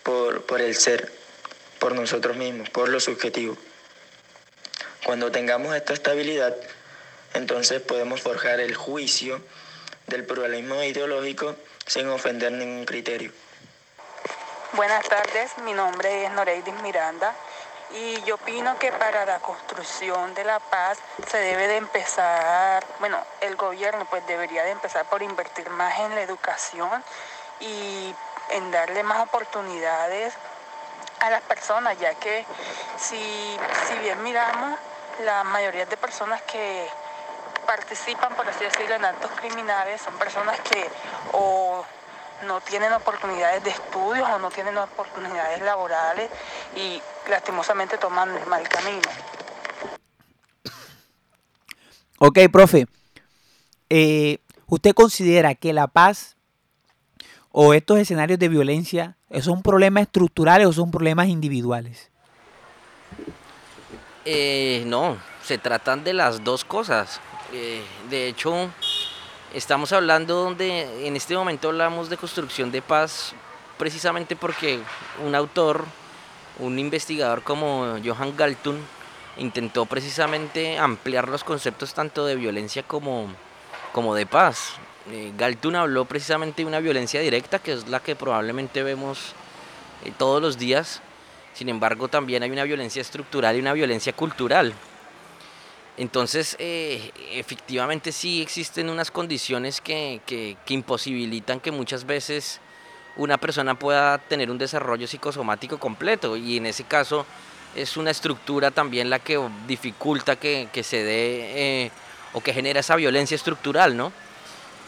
por, 0.03 0.45
por 0.45 0.61
el 0.61 0.76
ser, 0.76 1.11
por 1.80 1.95
nosotros 1.95 2.38
mismos, 2.38 2.70
por 2.70 2.88
lo 2.88 3.01
subjetivo. 3.01 3.57
Cuando 5.05 5.32
tengamos 5.32 5.76
esta 5.76 5.93
estabilidad, 5.93 6.55
entonces 7.34 7.82
podemos 7.82 8.22
forjar 8.22 8.60
el 8.60 8.76
juicio 8.76 9.42
del 10.08 10.26
pluralismo 10.26 10.82
ideológico 10.84 11.56
sin 11.86 12.10
ofender 12.10 12.52
ningún 12.52 12.86
criterio. 12.86 13.32
Buenas 14.74 15.08
tardes, 15.08 15.52
mi 15.60 15.74
nombre 15.74 16.26
es 16.26 16.32
Noreidis 16.32 16.74
Miranda 16.82 17.34
y 17.92 18.22
yo 18.24 18.36
opino 18.36 18.78
que 18.80 18.92
para 18.92 19.24
la 19.26 19.40
construcción 19.40 20.34
de 20.34 20.44
la 20.44 20.60
paz 20.60 20.98
se 21.30 21.38
debe 21.38 21.68
de 21.68 21.78
empezar, 21.78 22.84
bueno, 23.00 23.20
el 23.42 23.56
gobierno 23.56 24.06
pues 24.10 24.26
debería 24.26 24.64
de 24.64 24.72
empezar 24.72 25.06
por 25.06 25.22
invertir 25.22 25.70
más 25.70 26.00
en 26.00 26.16
la 26.16 26.22
educación 26.22 27.04
y 27.60 28.14
en 28.50 28.72
darle 28.72 29.04
más 29.04 29.20
oportunidades 29.20 30.34
a 31.20 31.30
las 31.30 31.42
personas, 31.44 31.98
ya 32.00 32.16
que 32.16 32.46
si, 32.98 33.58
si 33.88 33.98
bien 34.00 34.22
miramos, 34.24 34.80
la 35.24 35.44
mayoría 35.44 35.86
de 35.86 35.96
personas 35.96 36.42
que 36.44 36.90
participan, 37.66 38.36
por 38.36 38.47
así 38.47 38.64
decirlo, 38.64 38.95
en 38.95 39.05
actos 39.05 39.32
criminales 39.32 40.01
son 40.01 40.14
personas 40.16 40.59
que 40.61 40.88
o 41.32 41.86
no 42.45 42.61
tienen 42.61 42.91
oportunidades 42.93 43.64
de 43.64 43.70
estudios 43.70 44.28
o 44.30 44.39
no 44.39 44.51
tienen 44.51 44.78
oportunidades 44.78 45.61
laborales 45.61 46.30
y 46.76 47.01
lastimosamente 47.30 47.97
toman 47.97 48.36
el 48.36 48.45
mal 48.47 48.68
camino. 48.68 49.09
Ok, 52.20 52.39
profe. 52.51 52.86
eh, 53.89 54.38
¿usted 54.68 54.93
considera 54.93 55.55
que 55.55 55.74
la 55.74 55.88
paz 55.88 56.38
o 57.51 57.74
estos 57.74 57.99
escenarios 57.99 58.39
de 58.39 58.49
violencia 58.49 59.18
son 59.41 59.61
problemas 59.61 60.03
estructurales 60.03 60.68
o 60.68 60.74
son 60.74 60.91
problemas 60.91 61.28
individuales? 61.28 62.11
Eh, 64.26 64.84
no, 64.88 65.18
se 65.43 65.57
tratan 65.57 66.03
de 66.03 66.14
las 66.14 66.43
dos 66.43 66.64
cosas. 66.64 67.20
Eh, 67.56 67.84
de 68.10 68.28
hecho, 68.28 68.72
estamos 69.54 69.93
hablando 69.93 70.34
donde 70.43 71.06
en 71.06 71.16
este 71.16 71.36
momento 71.36 71.70
hablamos 71.70 72.10
de 72.10 72.18
construcción 72.18 72.72
de 72.72 72.82
paz 72.82 73.36
precisamente 73.78 74.36
porque 74.36 74.80
un 75.24 75.36
autor, 75.36 75.86
un 76.58 76.80
investigador 76.80 77.43
como 77.43 77.99
Johan 78.04 78.36
Galtung, 78.36 78.80
intentó 79.38 79.86
precisamente 79.86 80.80
ampliar 80.80 81.30
los 81.30 81.43
conceptos 81.43 81.93
tanto 81.93 82.26
de 82.26 82.36
violencia 82.36 82.82
como, 82.82 83.28
como 83.91 84.16
de 84.16 84.26
paz. 84.26 84.74
Eh, 85.12 85.32
habló 85.76 86.06
precisamente 86.06 86.64
de 86.64 86.68
una 86.68 86.80
violencia 86.80 87.22
directa, 87.22 87.60
que 87.60 87.74
es 87.74 87.88
la 87.88 87.99
que 87.99 88.16
probablemente 88.16 88.82
vemos 88.82 89.34
eh, 90.04 90.12
todos 90.18 90.41
los 90.41 90.58
días. 90.58 91.01
Sin 91.54 91.70
embargo, 91.70 92.08
también 92.08 92.41
hay 92.41 92.49
una 92.49 92.64
violencia 92.64 93.01
estructural 93.01 93.56
y 93.56 93.60
una 93.60 93.74
violencia 93.74 94.14
cultural. 94.14 94.74
Entonces, 95.98 96.56
eh, 96.60 97.12
efectivamente 97.32 98.12
sí 98.12 98.41
existen 98.41 98.89
unas 98.89 99.12
condiciones 99.12 99.80
que, 99.80 100.22
que, 100.26 100.58
que 100.66 100.74
imposibilitan 100.74 101.60
que 101.60 101.72
muchas 101.72 102.06
veces 102.06 102.60
una 103.16 103.38
persona 103.38 103.78
pueda 103.78 104.18
tener 104.18 104.50
un 104.50 104.58
desarrollo 104.58 105.06
psicosomático 105.08 105.78
completo 105.78 106.36
y 106.36 106.58
en 106.58 106.66
ese 106.66 106.84
caso 106.84 107.28
es 107.76 107.96
una 107.96 108.10
estructura 108.10 108.72
también 108.72 109.10
la 109.10 109.20
que 109.20 109.39
dificulta 109.68 110.36
que, 110.36 110.68
que 110.72 110.84
se 110.84 111.04
dé 111.04 111.86
eh, 111.86 111.91
o 112.34 112.41
que 112.41 112.54
genera 112.54 112.80
esa 112.80 112.96
violencia 112.96 113.36
estructural, 113.36 113.96
¿no? 113.96 114.12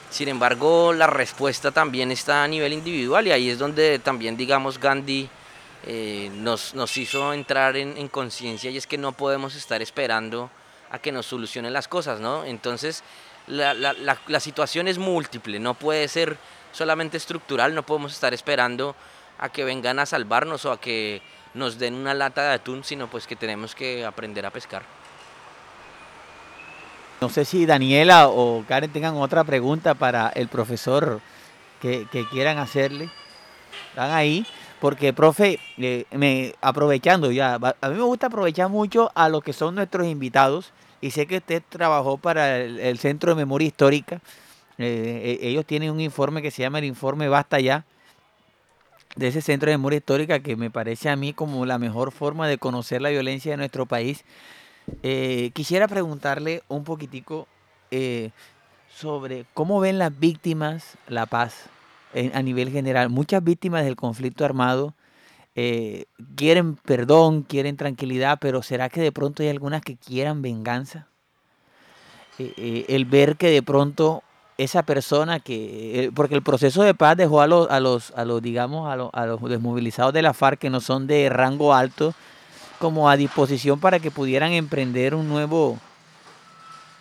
Sin 0.09 0.27
embargo, 0.27 0.93
la 0.93 1.07
respuesta 1.07 1.71
también 1.71 2.11
está 2.11 2.43
a 2.43 2.47
nivel 2.47 2.73
individual 2.73 3.27
y 3.27 3.31
ahí 3.31 3.49
es 3.49 3.59
donde 3.59 3.99
también, 3.99 4.37
digamos, 4.37 4.79
Gandhi 4.79 5.29
eh, 5.85 6.31
nos, 6.33 6.73
nos, 6.73 6.97
hizo 6.97 7.33
entrar 7.33 7.75
en, 7.75 7.97
en 7.97 8.07
conciencia 8.07 8.71
y 8.71 8.77
es 8.77 8.87
que 8.87 8.97
no 8.97 9.11
podemos 9.11 9.55
estar 9.55 9.81
esperando 9.81 10.49
a 10.91 10.99
que 10.99 11.11
nos 11.11 11.25
solucionen 11.25 11.73
las 11.73 11.87
cosas, 11.87 12.19
¿no? 12.19 12.45
Entonces, 12.45 13.03
la, 13.47 13.73
la, 13.73 13.93
la, 14.27 14.39
situación 14.39 14.87
es 14.87 14.97
múltiple, 14.97 15.59
no 15.59 15.73
puede 15.73 16.07
ser 16.07 16.37
solamente 16.71 17.17
estructural, 17.17 17.75
no 17.75 17.83
podemos 17.83 18.13
estar 18.13 18.33
esperando 18.33 18.95
a 19.37 19.49
que 19.49 19.63
vengan 19.63 19.99
a 19.99 20.05
salvarnos 20.05 20.65
o 20.65 20.71
a 20.71 20.79
que 20.79 21.21
nos 21.53 21.77
den 21.77 21.93
una 21.93 22.13
lata 22.13 22.43
de 22.43 22.53
atún, 22.55 22.83
sino 22.83 23.07
pues 23.07 23.27
que 23.27 23.35
tenemos 23.35 23.75
que 23.75 24.05
aprender 24.05 24.45
a 24.45 24.51
pescar. 24.51 24.83
No 27.21 27.29
sé 27.29 27.45
si 27.45 27.65
Daniela 27.65 28.27
o 28.27 28.65
Karen 28.67 28.91
tengan 28.91 29.15
otra 29.15 29.43
pregunta 29.43 29.93
para 29.93 30.29
el 30.29 30.47
profesor 30.47 31.21
que, 31.81 32.07
que 32.11 32.27
quieran 32.27 32.57
hacerle. 32.57 33.09
Están 33.89 34.11
ahí, 34.11 34.45
porque 34.79 35.13
profe, 35.13 35.59
eh, 35.77 36.05
me, 36.11 36.53
aprovechando 36.61 37.31
ya, 37.31 37.55
a 37.55 37.89
mí 37.89 37.95
me 37.95 38.03
gusta 38.03 38.27
aprovechar 38.27 38.69
mucho 38.69 39.11
a 39.15 39.29
los 39.29 39.43
que 39.43 39.53
son 39.53 39.75
nuestros 39.75 40.07
invitados 40.07 40.73
y 41.01 41.11
sé 41.11 41.27
que 41.27 41.37
usted 41.37 41.63
trabajó 41.69 42.17
para 42.17 42.57
el, 42.57 42.97
Centro 42.97 43.31
de 43.31 43.35
Memoria 43.35 43.67
Histórica. 43.67 44.21
Eh, 44.77 45.39
ellos 45.41 45.65
tienen 45.65 45.91
un 45.91 46.01
informe 46.01 46.41
que 46.41 46.51
se 46.51 46.61
llama 46.61 46.79
el 46.79 46.85
informe 46.85 47.29
Basta 47.29 47.59
Ya, 47.59 47.85
de 49.15 49.27
ese 49.29 49.41
Centro 49.41 49.69
de 49.69 49.77
Memoria 49.77 49.97
Histórica 49.97 50.39
que 50.39 50.55
me 50.55 50.69
parece 50.69 51.09
a 51.09 51.15
mí 51.15 51.33
como 51.33 51.65
la 51.65 51.77
mejor 51.77 52.11
forma 52.11 52.47
de 52.47 52.57
conocer 52.57 53.01
la 53.01 53.09
violencia 53.09 53.51
de 53.51 53.57
nuestro 53.57 53.85
país. 53.85 54.25
Eh, 55.03 55.51
quisiera 55.53 55.87
preguntarle 55.87 56.63
un 56.67 56.83
poquitico 56.83 57.47
eh, 57.91 58.31
sobre 58.93 59.45
cómo 59.53 59.79
ven 59.79 59.97
las 59.97 60.17
víctimas 60.19 60.97
la 61.07 61.25
paz 61.25 61.69
a 62.33 62.41
nivel 62.41 62.71
general. 62.71 63.09
Muchas 63.09 63.43
víctimas 63.43 63.83
del 63.83 63.95
conflicto 63.95 64.45
armado 64.45 64.93
eh, 65.55 66.05
quieren 66.35 66.75
perdón, 66.75 67.43
quieren 67.43 67.77
tranquilidad, 67.77 68.37
pero 68.41 68.61
¿será 68.61 68.89
que 68.89 69.01
de 69.01 69.11
pronto 69.11 69.43
hay 69.43 69.49
algunas 69.49 69.81
que 69.81 69.95
quieran 69.95 70.41
venganza? 70.41 71.07
el 72.37 73.05
ver 73.05 73.37
que 73.37 73.49
de 73.49 73.63
pronto 73.63 74.21
esa 74.57 74.83
persona 74.83 75.39
que, 75.39 76.11
porque 76.15 76.35
el 76.35 76.41
proceso 76.41 76.83
de 76.83 76.93
paz 76.93 77.17
dejó 77.17 77.41
a 77.41 77.47
los, 77.47 77.69
a 77.69 77.79
los, 77.79 78.11
a 78.11 78.25
los 78.25 78.41
digamos, 78.41 78.89
a 78.89 78.95
los, 78.95 79.09
a 79.13 79.25
los 79.25 79.41
desmovilizados 79.41 80.13
de 80.13 80.21
la 80.21 80.33
FARC 80.33 80.59
que 80.59 80.69
no 80.69 80.79
son 80.79 81.07
de 81.07 81.29
rango 81.29 81.73
alto, 81.73 82.13
como 82.79 83.09
a 83.09 83.17
disposición 83.17 83.79
para 83.79 83.99
que 83.99 84.11
pudieran 84.11 84.53
emprender 84.53 85.15
un 85.15 85.27
nuevo, 85.27 85.79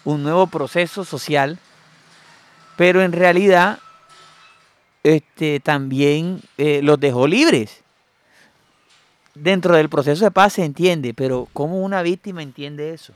un 0.05 0.23
nuevo 0.23 0.47
proceso 0.47 1.05
social, 1.05 1.59
pero 2.77 3.03
en 3.03 3.13
realidad 3.13 3.79
este, 5.05 5.61
también 5.61 6.41
eh, 6.59 6.81
los 6.83 6.99
dejó 6.99 7.29
libres. 7.29 7.83
Dentro 9.35 9.77
del 9.77 9.89
proceso 9.89 10.25
de 10.25 10.31
paz 10.31 10.55
se 10.55 10.65
entiende, 10.65 11.13
pero 11.13 11.49
¿cómo 11.53 11.81
una 11.81 12.03
víctima 12.03 12.43
entiende 12.43 12.95
eso? 12.95 13.13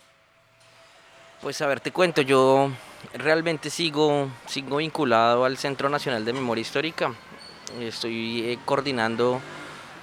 Pues 1.41 1.63
a 1.63 1.67
ver, 1.67 1.81
te 1.81 1.93
cuento, 1.93 2.23
yo 2.23 2.71
realmente 3.15 3.71
sigo, 3.71 4.29
sigo 4.47 4.79
vinculado 4.79 5.45
al 5.45 5.57
Centro 5.57 5.89
Nacional 5.89 6.25
de 6.25 6.33
Memoria 6.33 6.63
Histórica. 6.63 7.15
Estoy 7.81 8.43
eh, 8.43 8.59
coordinando 8.65 9.41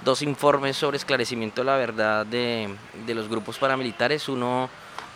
dos 0.04 0.22
informes 0.22 0.76
sobre 0.76 0.96
esclarecimiento 0.96 1.60
de 1.60 1.66
la 1.66 1.76
verdad 1.76 2.24
de, 2.24 2.74
de, 3.06 3.14
los 3.14 3.28
grupos 3.28 3.58
paramilitares. 3.58 4.28
Uno 4.28 4.70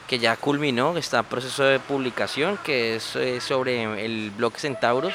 que 0.06 0.18
ya 0.18 0.36
culminó, 0.36 0.96
está 0.98 1.20
en 1.20 1.24
proceso 1.24 1.64
de 1.64 1.78
publicación, 1.78 2.58
que 2.62 2.96
es 2.96 3.16
eh, 3.16 3.40
sobre 3.40 4.04
el 4.04 4.30
bloque 4.32 4.60
Centauros. 4.60 5.14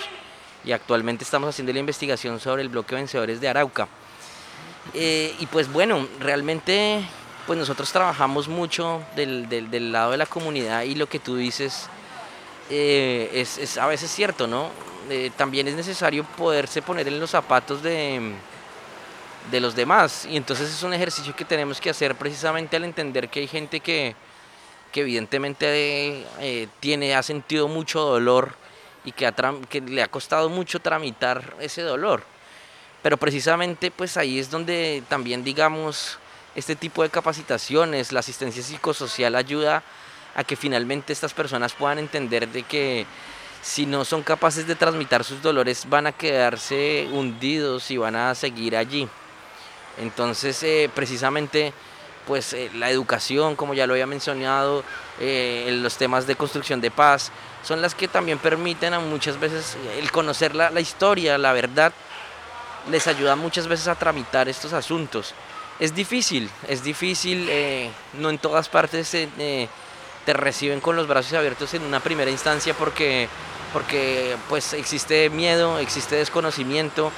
Y 0.65 0.71
actualmente 0.71 1.23
estamos 1.23 1.49
haciendo 1.49 1.71
la 1.71 1.79
investigación 1.79 2.39
sobre 2.39 2.63
el 2.63 2.69
bloque 2.69 2.95
Vencedores 2.95 3.39
de 3.39 3.47
Arauca. 3.47 3.87
Eh, 4.93 5.35
y 5.39 5.45
pues 5.47 5.71
bueno, 5.71 6.07
realmente 6.19 7.05
pues 7.47 7.57
nosotros 7.59 7.91
trabajamos 7.91 8.47
mucho 8.47 9.03
del, 9.15 9.47
del, 9.49 9.91
lado 9.91 10.11
de 10.11 10.17
la 10.17 10.25
comunidad 10.25 10.83
y 10.83 10.95
lo 10.95 11.07
que 11.07 11.19
tú 11.19 11.35
dices 11.35 11.87
eh, 12.69 13.29
es, 13.33 13.57
es, 13.57 13.77
a 13.77 13.85
veces 13.87 14.09
cierto, 14.11 14.47
¿no? 14.47 14.69
Eh, 15.09 15.31
también 15.37 15.67
es 15.67 15.75
necesario 15.75 16.23
poderse 16.23 16.81
poner 16.81 17.07
en 17.07 17.19
los 17.19 17.29
zapatos 17.29 17.83
de, 17.83 18.33
de 19.51 19.59
los 19.59 19.75
demás 19.75 20.27
y 20.29 20.37
entonces 20.37 20.69
es 20.71 20.81
un 20.81 20.93
ejercicio 20.93 21.35
que 21.35 21.45
tenemos 21.45 21.79
que 21.79 21.91
hacer 21.91 22.15
precisamente 22.15 22.75
al 22.75 22.85
entender 22.85 23.29
que 23.29 23.41
hay 23.41 23.47
gente 23.47 23.79
que, 23.79 24.15
que 24.91 25.01
evidentemente 25.01 26.25
tiene, 26.79 27.13
ha 27.13 27.21
sentido 27.21 27.67
mucho 27.67 28.01
dolor 28.01 28.55
y 29.05 29.11
que, 29.11 29.31
que 29.69 29.81
le 29.81 30.03
ha 30.03 30.07
costado 30.07 30.49
mucho 30.49 30.79
tramitar 30.79 31.55
ese 31.59 31.81
dolor. 31.81 32.23
Pero 33.01 33.17
precisamente 33.17 33.91
pues 33.91 34.17
ahí 34.17 34.39
es 34.39 34.49
donde 34.49 35.03
también 35.07 35.43
digamos 35.43 36.17
este 36.55 36.75
tipo 36.75 37.03
de 37.03 37.09
capacitaciones, 37.09 38.11
la 38.11 38.21
asistencia 38.21 38.63
psicosocial 38.63 39.35
ayuda 39.35 39.83
a 40.35 40.43
que 40.43 40.55
finalmente 40.55 41.13
estas 41.13 41.33
personas 41.33 41.73
puedan 41.73 41.99
entender 41.99 42.47
de 42.47 42.63
que 42.63 43.05
si 43.61 43.85
no 43.85 44.05
son 44.05 44.21
capaces 44.21 44.67
de 44.67 44.75
transmitir 44.75 45.23
sus 45.23 45.41
dolores 45.41 45.87
van 45.89 46.07
a 46.07 46.11
quedarse 46.11 47.07
hundidos 47.11 47.89
y 47.91 47.97
van 47.97 48.15
a 48.15 48.35
seguir 48.35 48.75
allí. 48.77 49.07
Entonces, 49.97 50.61
eh, 50.63 50.89
precisamente, 50.93 51.73
pues 52.25 52.53
eh, 52.53 52.69
la 52.73 52.89
educación, 52.89 53.55
como 53.55 53.73
ya 53.73 53.87
lo 53.87 53.93
había 53.93 54.07
mencionado, 54.07 54.83
eh, 55.19 55.69
los 55.81 55.97
temas 55.97 56.27
de 56.27 56.35
construcción 56.35 56.81
de 56.81 56.91
paz, 56.91 57.31
son 57.65 57.81
las 57.81 57.95
que 57.95 58.07
también 58.07 58.37
permiten 58.37 58.93
a 58.93 58.99
muchas 58.99 59.39
veces 59.39 59.75
el 59.97 60.11
conocer 60.11 60.53
la, 60.53 60.79
historia, 60.79 61.37
la 61.37 61.51
verdad, 61.51 61.91
les 62.91 63.07
ayuda 63.07 63.35
muchas 63.35 63.67
veces 63.67 63.87
a 63.87 63.95
tramitar 63.95 64.47
estos 64.47 64.71
asuntos. 64.73 65.33
Es 65.79 65.95
difícil, 65.95 66.49
es 66.67 66.83
difícil, 66.83 67.47
eh, 67.49 67.89
no 68.13 68.29
en 68.29 68.37
todas 68.37 68.69
partes 68.69 69.13
eh, 69.15 69.67
te 70.25 70.33
reciben 70.33 70.79
con 70.79 70.95
los 70.95 71.07
brazos 71.07 71.33
abiertos 71.33 71.73
en 71.73 71.81
una 71.81 71.99
primera 71.99 72.29
instancia 72.29 72.73
porque, 72.75 73.27
porque 73.73 74.37
pues 74.47 74.73
existe 74.73 75.29
miedo, 75.31 75.79
existe 75.79 76.15
desconocimiento, 76.15 77.11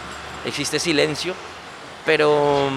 existe 0.46 0.80
silencio, 0.80 1.36
pero, 2.06 2.70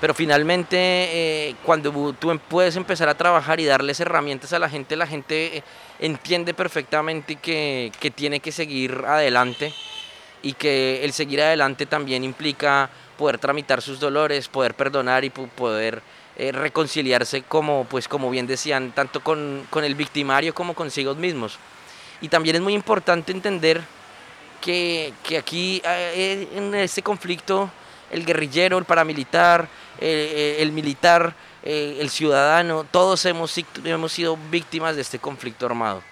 pero 0.00 0.14
finalmente 0.14 0.76
eh, 0.78 1.54
cuando 1.64 2.14
tú 2.14 2.30
em, 2.30 2.38
puedes 2.38 2.76
empezar 2.76 3.08
a 3.08 3.14
trabajar 3.14 3.60
y 3.60 3.66
darles 3.66 4.00
herramientas 4.00 4.52
a 4.52 4.58
la 4.58 4.68
gente, 4.68 4.96
la 4.96 5.06
gente 5.06 5.62
entiende 5.98 6.54
perfectamente 6.54 7.36
que, 7.36 7.92
que 8.00 8.10
tiene 8.10 8.40
que 8.40 8.50
seguir 8.50 9.04
adelante 9.06 9.74
y 10.42 10.54
que 10.54 11.04
el 11.04 11.12
seguir 11.12 11.42
adelante 11.42 11.84
también 11.84 12.24
implica 12.24 12.88
poder 13.18 13.36
tramitar 13.38 13.82
sus 13.82 14.00
dolores, 14.00 14.48
poder 14.48 14.74
perdonar 14.74 15.24
y 15.24 15.30
poder 15.30 16.02
eh, 16.36 16.52
reconciliarse 16.52 17.42
como, 17.42 17.84
pues 17.84 18.08
como 18.08 18.30
bien 18.30 18.46
decían, 18.46 18.92
tanto 18.92 19.20
con, 19.20 19.66
con, 19.68 19.84
el 19.84 19.94
victimario 19.94 20.54
como 20.54 20.72
consigo 20.72 21.14
mismos. 21.14 21.58
Y 22.22 22.28
también 22.28 22.56
es 22.56 22.62
muy 22.62 22.72
importante 22.72 23.32
entender 23.32 23.82
que, 24.62 25.12
que 25.22 25.36
aquí 25.36 25.82
eh, 25.84 26.48
en 26.54 26.74
este 26.74 27.02
conflicto 27.02 27.70
el 28.10 28.24
guerrillero, 28.24 28.78
el 28.78 28.84
paramilitar, 28.84 29.68
eh, 30.00 30.56
el 30.60 30.72
militar, 30.72 31.34
el 31.62 32.08
ciudadano, 32.08 32.84
todos 32.90 33.24
hemos, 33.26 33.54
hemos 33.84 34.12
sido 34.12 34.38
víctimas 34.50 34.96
de 34.96 35.02
este 35.02 35.18
conflicto 35.18 35.66
armado. 35.66 36.02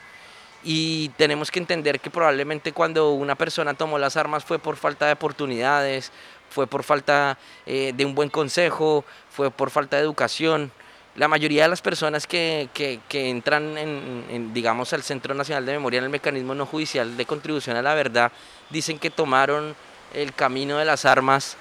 y 0.65 1.09
tenemos 1.11 1.51
que 1.51 1.61
entender 1.61 2.01
que 2.01 2.11
probablemente 2.11 2.73
cuando 2.73 3.13
una 3.13 3.35
persona 3.37 3.75
tomó 3.75 3.97
las 3.99 4.17
armas 4.17 4.45
fue 4.45 4.59
por 4.59 4.77
falta 4.77 5.07
de 5.07 5.13
oportunidades, 5.13 6.11
fue 6.51 6.67
por 6.67 6.83
falta 6.83 7.39
eh, 7.65 7.93
de 7.95 8.05
un 8.05 8.15
buen 8.15 8.29
consejo, 8.29 9.05
fue 9.31 9.51
por 9.51 9.71
falta 9.71 9.97
de 9.97 10.03
educación. 10.03 10.71
La 11.15 11.29
mayoría 11.29 11.63
de 11.63 11.69
las 11.69 11.81
personas 11.81 12.27
que, 12.27 12.69
que- 12.75 13.01
que 13.09 13.29
entran 13.31 13.79
en, 13.79 14.25
en, 14.31 14.53
digamos, 14.53 14.93
al 14.93 15.03
Centro 15.03 15.35
Nacional 15.35 15.65
de 15.65 15.73
Memoria 15.73 15.99
en 15.99 16.05
el 16.05 16.11
mecanismo 16.11 16.55
no 16.55 16.67
judicial 16.67 17.17
de 17.17 17.25
contribución 17.25 17.77
a 17.77 17.83
la 17.83 17.95
verdad 17.95 18.33
dicen 18.71 18.99
que 18.99 19.11
tomaron 19.11 19.75
el 20.15 20.33
camino 20.35 20.79
de 20.79 20.85
las 20.85 21.05
armas 21.05 21.57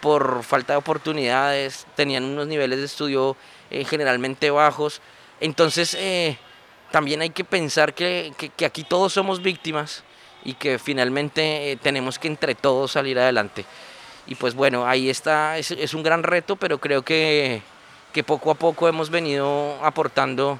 por 0.00 0.42
falta 0.42 0.72
de 0.74 0.78
oportunidades, 0.78 1.86
tenían 1.96 2.24
unos 2.24 2.46
niveles 2.46 2.78
de 2.78 2.84
estudio 2.86 3.36
eh, 3.70 3.84
generalmente 3.84 4.50
bajos. 4.50 5.00
Entonces, 5.40 5.94
eh, 5.98 6.36
también 6.90 7.20
hay 7.20 7.30
que 7.30 7.44
pensar 7.44 7.94
que, 7.94 8.32
que- 8.36 8.48
que 8.50 8.64
aquí 8.64 8.84
todos 8.84 9.12
somos 9.12 9.42
víctimas 9.42 10.04
y 10.44 10.54
que 10.54 10.78
finalmente 10.78 11.72
eh, 11.72 11.76
tenemos 11.76 12.18
que 12.18 12.28
entre 12.28 12.54
todos 12.54 12.92
salir 12.92 13.18
adelante. 13.18 13.64
Y 14.26 14.34
pues 14.34 14.54
bueno, 14.54 14.86
ahí 14.86 15.08
está, 15.10 15.58
es, 15.58 15.70
es 15.70 15.94
un 15.94 16.02
gran 16.02 16.22
reto, 16.22 16.56
pero 16.56 16.78
creo 16.78 17.02
que, 17.02 17.62
que 18.12 18.22
poco 18.24 18.50
a 18.50 18.54
poco 18.54 18.86
hemos 18.88 19.10
venido 19.10 19.78
aportando, 19.82 20.58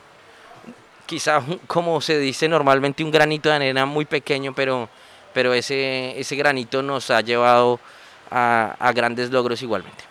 quizá 1.06 1.42
como 1.66 2.00
se 2.00 2.18
dice 2.18 2.48
normalmente, 2.48 3.04
un 3.04 3.10
granito 3.10 3.48
de 3.48 3.56
arena 3.56 3.86
muy 3.86 4.04
pequeño, 4.04 4.54
pero, 4.54 4.88
pero 5.32 5.52
ese, 5.54 6.18
ese 6.18 6.36
granito 6.36 6.82
nos 6.82 7.10
ha 7.10 7.20
llevado 7.20 7.80
a, 8.30 8.76
a 8.78 8.92
grandes 8.92 9.30
logros 9.30 9.62
igualmente. 9.62 10.04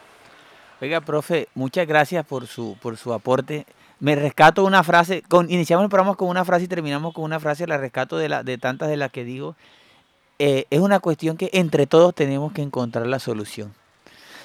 Oiga, 0.79 1.01
profe, 1.01 1.47
muchas 1.55 1.87
gracias 1.87 2.25
por 2.25 2.45
su, 2.45 2.77
por 2.81 2.97
su 2.97 3.13
aporte. 3.13 3.65
Me 3.99 4.15
rescato 4.15 4.63
una 4.63 4.83
frase, 4.83 5.23
con, 5.23 5.49
iniciamos 5.49 5.83
el 5.83 5.89
programa 5.89 6.15
con 6.15 6.29
una 6.29 6.45
frase 6.45 6.65
y 6.65 6.67
terminamos 6.67 7.13
con 7.15 7.23
una 7.23 7.39
frase, 7.39 7.65
la 7.65 7.77
rescato 7.77 8.17
de, 8.17 8.29
la, 8.29 8.43
de 8.43 8.59
tantas 8.59 8.89
de 8.89 8.97
las 8.97 9.11
que 9.11 9.23
digo. 9.23 9.55
Eh, 10.37 10.65
es 10.69 10.79
una 10.79 10.99
cuestión 10.99 11.35
que 11.35 11.49
entre 11.53 11.87
todos 11.87 12.13
tenemos 12.13 12.53
que 12.53 12.61
encontrar 12.61 13.07
la 13.07 13.17
solución. 13.17 13.73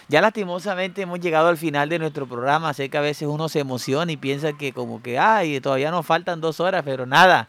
Ya 0.09 0.23
lastimosamente 0.23 1.03
hemos 1.03 1.21
llegado 1.21 1.49
al 1.49 1.59
final 1.59 1.91
de 1.91 1.99
nuestro 1.99 2.27
programa, 2.27 2.73
sé 2.73 2.89
que 2.89 2.97
a 2.97 3.03
veces 3.03 3.29
uno 3.29 3.51
se 3.51 3.61
emociona 3.61 4.11
y 4.11 4.17
piensa 4.17 4.55
que 4.55 4.73
como 4.73 5.03
que, 5.03 5.19
ay, 5.19 5.61
todavía 5.61 5.91
nos 5.91 6.07
faltan 6.07 6.41
dos 6.41 6.61
horas, 6.61 6.83
pero 6.85 7.05
nada, 7.05 7.49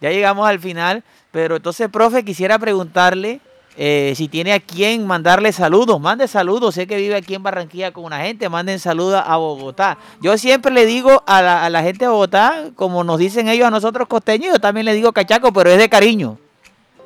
ya 0.00 0.10
llegamos 0.10 0.48
al 0.48 0.58
final. 0.58 1.04
Pero 1.30 1.56
entonces, 1.56 1.88
profe, 1.88 2.24
quisiera 2.24 2.58
preguntarle 2.58 3.40
eh, 3.80 4.12
si 4.16 4.26
tiene 4.26 4.52
a 4.52 4.58
quién 4.58 5.06
mandarle 5.06 5.52
saludos. 5.52 6.00
Mande 6.00 6.26
saludos, 6.26 6.74
sé 6.74 6.88
que 6.88 6.96
vive 6.96 7.14
aquí 7.14 7.36
en 7.36 7.44
Barranquilla 7.44 7.92
con 7.92 8.02
una 8.04 8.18
gente, 8.22 8.48
manden 8.48 8.80
saludos 8.80 9.22
a 9.24 9.36
Bogotá. 9.36 9.98
Yo 10.20 10.36
siempre 10.36 10.72
le 10.72 10.84
digo 10.84 11.22
a 11.28 11.40
la, 11.40 11.64
a 11.64 11.70
la 11.70 11.80
gente 11.84 12.04
de 12.04 12.10
Bogotá, 12.10 12.70
como 12.74 13.04
nos 13.04 13.20
dicen 13.20 13.48
ellos 13.48 13.68
a 13.68 13.70
nosotros 13.70 14.08
costeños, 14.08 14.54
yo 14.54 14.58
también 14.58 14.84
le 14.84 14.94
digo 14.94 15.12
cachaco, 15.12 15.52
pero 15.52 15.70
es 15.70 15.78
de 15.78 15.88
cariño. 15.88 16.36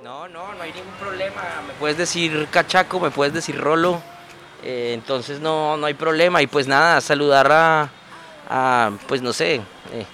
No, 0.03 0.27
no, 0.29 0.55
no 0.55 0.63
hay 0.63 0.73
ningún 0.73 0.95
problema. 0.99 1.43
Me 1.67 1.75
puedes 1.75 1.99
decir 1.99 2.49
cachaco, 2.51 2.99
me 2.99 3.11
puedes 3.11 3.35
decir 3.35 3.61
rolo. 3.61 4.01
eh, 4.65 4.93
entonces 4.95 5.41
no, 5.41 5.77
no 5.77 5.85
hay 5.85 5.95
problema. 5.95 6.41
Y 6.41 6.47
pues 6.47 6.67
nada, 6.67 7.03
saludar 7.03 7.53
a, 7.53 7.91
a, 8.49 8.93
pues 9.07 9.21
no 9.21 9.35
sé, 9.35 9.57
eh, 9.93 10.07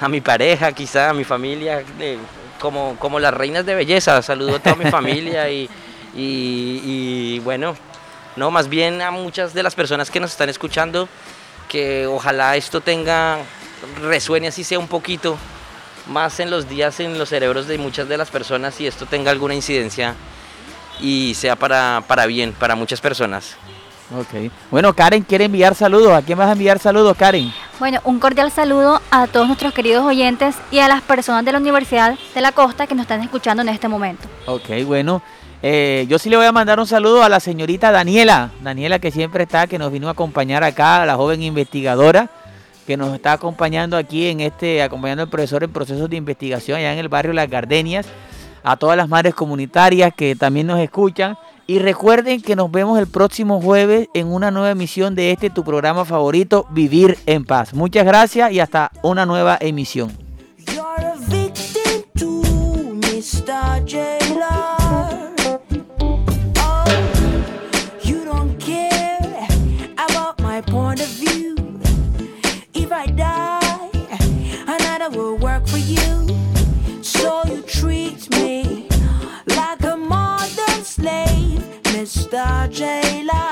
a 0.00 0.08
mi 0.08 0.20
pareja, 0.20 0.70
quizá, 0.70 1.10
a 1.10 1.14
mi 1.14 1.24
familia, 1.24 1.82
como, 2.60 2.94
como 3.00 3.18
las 3.18 3.34
reinas 3.34 3.66
de 3.66 3.74
belleza. 3.74 4.22
Saludo 4.22 4.54
a 4.54 4.58
toda 4.60 4.76
mi 4.76 4.84
familia 4.90 5.50
y, 5.50 5.68
y, 6.16 6.80
y, 6.84 7.38
bueno, 7.40 7.76
no, 8.36 8.50
más 8.50 8.68
bien 8.68 9.02
a 9.02 9.10
muchas 9.10 9.54
de 9.54 9.62
las 9.62 9.74
personas 9.74 10.10
que 10.10 10.20
nos 10.20 10.32
están 10.32 10.48
escuchando, 10.48 11.08
que 11.68 12.06
ojalá 12.06 12.56
esto 12.56 12.80
tenga, 12.80 13.38
resuene 14.02 14.48
así 14.48 14.64
sea 14.64 14.78
un 14.78 14.88
poquito 14.88 15.36
más 16.08 16.38
en 16.40 16.50
los 16.50 16.68
días 16.68 17.00
en 17.00 17.18
los 17.18 17.28
cerebros 17.28 17.66
de 17.66 17.78
muchas 17.78 18.08
de 18.08 18.16
las 18.16 18.30
personas 18.30 18.80
y 18.80 18.86
esto 18.86 19.06
tenga 19.06 19.30
alguna 19.30 19.54
incidencia 19.54 20.14
y 21.00 21.34
sea 21.34 21.56
para, 21.56 22.02
para 22.06 22.26
bien, 22.26 22.52
para 22.52 22.74
muchas 22.74 23.00
personas. 23.00 23.56
Ok. 24.16 24.52
Bueno, 24.70 24.94
Karen 24.94 25.22
quiere 25.24 25.46
enviar 25.46 25.74
saludos. 25.74 26.12
¿A 26.12 26.22
quién 26.22 26.38
vas 26.38 26.48
a 26.48 26.52
enviar 26.52 26.78
saludos, 26.78 27.16
Karen? 27.16 27.52
Bueno, 27.80 28.00
un 28.04 28.20
cordial 28.20 28.52
saludo 28.52 29.02
a 29.10 29.26
todos 29.26 29.48
nuestros 29.48 29.74
queridos 29.74 30.04
oyentes 30.04 30.54
y 30.70 30.78
a 30.78 30.86
las 30.86 31.02
personas 31.02 31.44
de 31.44 31.52
la 31.52 31.58
Universidad 31.58 32.16
de 32.34 32.40
la 32.40 32.52
Costa 32.52 32.86
que 32.86 32.94
nos 32.94 33.02
están 33.02 33.22
escuchando 33.22 33.62
en 33.62 33.68
este 33.68 33.88
momento. 33.88 34.28
Ok, 34.46 34.84
bueno. 34.84 35.22
Eh, 35.62 36.06
yo 36.08 36.18
sí 36.18 36.30
le 36.30 36.36
voy 36.36 36.46
a 36.46 36.52
mandar 36.52 36.78
un 36.78 36.86
saludo 36.86 37.22
a 37.22 37.28
la 37.28 37.40
señorita 37.40 37.90
Daniela. 37.90 38.50
Daniela 38.62 38.98
que 38.98 39.10
siempre 39.10 39.44
está, 39.44 39.66
que 39.66 39.78
nos 39.78 39.92
vino 39.92 40.08
a 40.08 40.12
acompañar 40.12 40.64
acá, 40.64 41.04
la 41.06 41.16
joven 41.16 41.42
investigadora 41.42 42.30
que 42.86 42.96
nos 42.96 43.12
está 43.12 43.32
acompañando 43.32 43.96
aquí 43.96 44.28
en 44.28 44.40
este, 44.40 44.80
acompañando 44.80 45.24
al 45.24 45.28
profesor 45.28 45.64
en 45.64 45.72
procesos 45.72 46.08
de 46.08 46.16
investigación 46.16 46.78
allá 46.78 46.92
en 46.92 47.00
el 47.00 47.08
barrio 47.08 47.32
Las 47.32 47.50
Gardenias. 47.50 48.06
A 48.62 48.76
todas 48.76 48.96
las 48.96 49.08
madres 49.08 49.34
comunitarias 49.34 50.12
que 50.16 50.34
también 50.34 50.66
nos 50.66 50.80
escuchan. 50.80 51.36
Y 51.68 51.78
recuerden 51.80 52.42
que 52.42 52.56
nos 52.56 52.70
vemos 52.70 52.98
el 52.98 53.06
próximo 53.06 53.60
jueves 53.60 54.08
en 54.14 54.28
una 54.28 54.50
nueva 54.50 54.70
emisión 54.70 55.14
de 55.14 55.32
este 55.32 55.50
tu 55.50 55.64
programa 55.64 56.04
favorito, 56.04 56.66
Vivir 56.70 57.18
en 57.26 57.44
Paz. 57.44 57.74
Muchas 57.74 58.04
gracias 58.04 58.52
y 58.52 58.60
hasta 58.60 58.90
una 59.02 59.26
nueva 59.26 59.58
emisión. 59.60 60.25
Mr. 82.06 82.70
J. 82.70 83.24
Light. 83.24 83.45